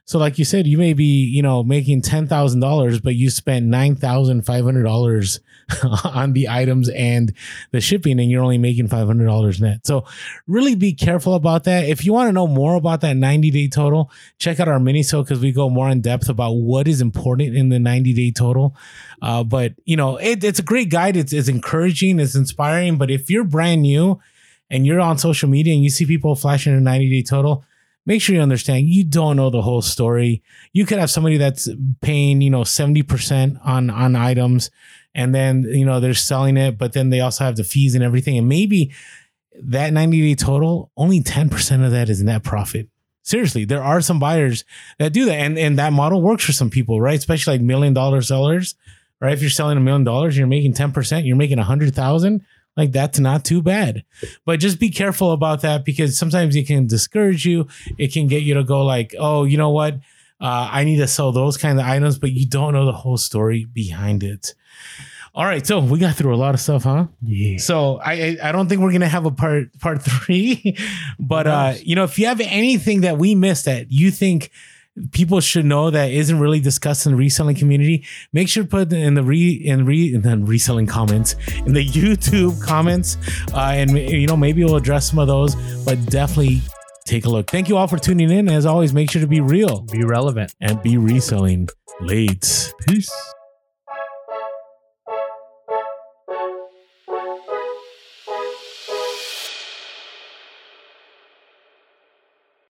So, 0.10 0.18
like 0.18 0.40
you 0.40 0.44
said, 0.44 0.66
you 0.66 0.80
may 0.80 0.94
be, 0.94 1.24
you 1.24 1.44
know, 1.44 1.62
making 1.62 2.02
ten 2.02 2.26
thousand 2.26 2.62
dollars, 2.62 3.00
but 3.00 3.14
you 3.14 3.30
spent 3.30 3.68
nine 3.68 3.96
thousand 3.96 4.44
five 4.44 4.64
hundred 4.64 4.82
dollars 4.82 5.40
on 6.04 6.34
the 6.34 6.50
items 6.50 6.90
and 6.90 7.32
the 7.70 7.80
shipping, 7.80 8.20
and 8.20 8.32
you're 8.32 8.42
only 8.42 8.58
making 8.58 8.88
five 8.88 9.06
hundred 9.06 9.28
dollars 9.28 9.62
net. 9.62 9.86
So, 9.86 10.06
really 10.48 10.74
be 10.74 10.94
careful 10.94 11.36
about 11.36 11.66
that. 11.66 11.88
If 11.88 12.08
you 12.08 12.12
want 12.12 12.28
to 12.28 12.32
know 12.32 12.48
more 12.48 12.74
about 12.74 13.02
that 13.02 13.18
ninety 13.18 13.52
day 13.52 13.68
total, 13.68 14.10
check 14.40 14.60
out 14.60 14.68
our 14.68 14.80
mini 14.80 15.04
so 15.04 15.22
because 15.22 15.42
we 15.42 15.52
go 15.52 15.70
more 15.70 15.88
in 15.90 16.02
depth 16.02 16.28
about 16.28 16.54
what 16.54 16.88
is 16.88 17.02
important 17.02 17.56
in 17.56 17.70
the 17.70 17.78
ninety 17.78 18.12
day 18.12 18.32
total. 18.32 18.76
Uh, 19.22 19.44
but 19.44 19.74
you 19.86 19.96
know, 19.96 20.18
it, 20.18 20.44
it's 20.44 20.58
a 20.58 20.64
great 20.64 20.90
guide. 20.90 21.18
It's 21.18 21.34
it's 21.34 21.50
encouraging. 21.50 22.20
It's 22.20 22.34
inspiring. 22.34 22.98
But 22.98 23.12
if 23.12 23.30
you're 23.30 23.44
brand 23.44 23.84
new 23.84 24.20
and 24.72 24.88
you're 24.88 25.02
on 25.02 25.20
social 25.20 25.50
media 25.50 25.76
and 25.76 25.84
you 25.84 25.92
see 25.92 26.08
people 26.08 26.34
flashing 26.34 26.74
a 26.74 26.80
90 26.80 27.10
day 27.12 27.22
total, 27.22 27.64
make 28.06 28.22
sure 28.22 28.36
you 28.36 28.42
understand 28.42 28.88
you 28.88 29.04
don't 29.04 29.36
know 29.36 29.50
the 29.50 29.62
whole 29.62 29.82
story. 29.82 30.42
You 30.74 30.86
could 30.86 31.00
have 31.00 31.12
somebody 31.12 31.38
that's 31.38 31.70
paying, 32.02 32.42
you 32.42 32.50
know, 32.50 32.62
70% 32.62 33.60
on 33.66 33.90
on 33.90 34.16
items 34.16 34.72
and 35.16 35.34
then, 35.34 35.64
you 35.64 35.86
know, 35.86 36.00
they're 36.00 36.14
selling 36.14 36.58
it, 36.58 36.78
but 36.78 36.94
then 36.94 37.10
they 37.10 37.20
also 37.20 37.44
have 37.44 37.56
the 37.56 37.64
fees 37.64 37.96
and 37.96 38.04
everything. 38.04 38.38
And 38.38 38.48
maybe 38.48 38.94
that 39.62 39.94
90 39.94 40.22
day 40.22 40.36
total, 40.36 40.92
only 40.96 41.22
10% 41.22 41.86
of 41.86 41.92
that 41.92 42.10
is 42.10 42.24
net 42.24 42.44
profit. 42.44 42.88
Seriously, 43.24 43.66
there 43.66 43.84
are 43.84 44.02
some 44.02 44.20
buyers 44.20 44.64
that 44.98 45.14
do 45.14 45.26
that. 45.26 45.36
And 45.36 45.58
and 45.58 45.78
that 45.78 45.94
model 45.94 46.22
works 46.22 46.44
for 46.44 46.54
some 46.54 46.70
people, 46.70 47.00
right? 47.00 47.18
Especially 47.18 47.56
like 47.56 47.62
million 47.62 47.94
dollar 47.94 48.22
sellers, 48.22 48.76
right? 49.22 49.34
If 49.34 49.42
you're 49.42 49.52
selling 49.52 49.78
a 49.78 49.82
million 49.82 50.04
dollars, 50.04 50.38
you're 50.38 50.48
making 50.48 50.74
10%, 50.74 51.28
you're 51.28 51.36
making 51.36 51.60
a 51.60 51.64
hundred 51.64 51.94
thousand 51.94 52.46
like 52.78 52.92
that's 52.92 53.20
not 53.20 53.44
too 53.46 53.62
bad. 53.62 54.04
But 54.46 54.60
just 54.60 54.80
be 54.80 54.90
careful 54.90 55.32
about 55.32 55.62
that 55.62 55.84
because 55.86 56.18
sometimes 56.18 56.56
it 56.56 56.68
can 56.68 56.88
discourage 56.88 57.46
you. 57.46 57.68
It 57.98 58.14
can 58.14 58.28
get 58.28 58.44
you 58.44 58.54
to 58.56 58.64
go 58.64 58.86
like 58.86 59.14
oh 59.20 59.44
you 59.44 59.58
know 59.58 59.72
what? 59.72 59.96
Uh, 60.42 60.70
i 60.72 60.86
need 60.86 60.96
to 60.96 61.06
sell 61.08 61.34
those 61.34 61.58
kind 61.58 61.78
of 61.82 61.86
items 61.86 62.18
but 62.18 62.32
you 62.32 62.48
don't 62.48 62.72
know 62.72 62.86
the 62.86 62.94
whole 62.94 63.18
story 63.18 63.66
behind 63.66 64.24
it. 64.24 64.56
All 65.36 65.44
right 65.44 65.68
so 65.68 65.80
we 65.80 66.00
got 66.00 66.16
through 66.16 66.34
a 66.34 66.38
lot 66.38 66.54
of 66.56 66.62
stuff 66.62 66.84
huh? 66.84 67.08
Yeah. 67.22 67.58
so 67.58 67.98
I 68.04 68.38
I- 68.42 68.52
don't 68.54 68.70
think 68.70 68.80
we're 68.82 68.94
gonna 68.94 69.10
have 69.10 69.26
a 69.26 69.32
part 69.32 69.78
part 69.80 70.02
three, 70.02 70.78
but 71.20 71.46
uh, 71.46 71.74
you 71.82 71.96
know 71.96 72.06
if 72.06 72.18
you 72.18 72.28
have 72.28 72.40
anything 72.40 73.02
that 73.02 73.18
we 73.18 73.36
missed 73.36 73.66
that 73.66 73.92
you 73.92 74.12
think 74.12 74.50
people 75.12 75.40
should 75.40 75.66
know 75.66 75.90
that 75.90 76.12
isn't 76.12 76.40
really 76.40 76.60
discussed 76.60 77.06
in 77.06 77.12
the 77.14 77.18
reselling 77.18 77.56
community, 77.56 78.06
make 78.34 78.48
sure 78.50 78.64
to 78.64 78.70
put 78.70 78.92
in 78.94 79.14
the 79.14 79.24
re 79.24 79.50
in 79.52 79.86
re 79.86 80.14
in 80.14 80.22
the 80.22 80.38
reselling 80.38 80.86
comments 80.86 81.36
in 81.66 81.74
the 81.74 81.86
YouTube 82.00 82.62
comments, 82.64 83.18
uh, 83.54 83.72
and 83.74 83.92
you 83.98 84.28
know 84.28 84.38
maybe 84.38 84.64
we'll 84.64 84.76
address 84.76 85.10
some 85.10 85.20
of 85.20 85.28
those, 85.28 85.56
but 85.86 86.04
definitely 86.08 86.62
take 87.06 87.26
a 87.26 87.30
look. 87.30 87.50
Thank 87.50 87.70
you 87.70 87.78
all 87.78 87.88
for 87.88 87.98
tuning 87.98 88.30
in. 88.32 88.50
As 88.50 88.66
always, 88.66 88.94
make 88.94 89.10
sure 89.12 89.22
to 89.22 89.28
be 89.28 89.42
real 89.42 89.82
Be 89.92 90.04
relevant. 90.04 90.54
and 90.62 90.82
be 90.84 90.98
reselling 90.98 91.68
late. 92.02 92.74
Peace. 92.88 93.12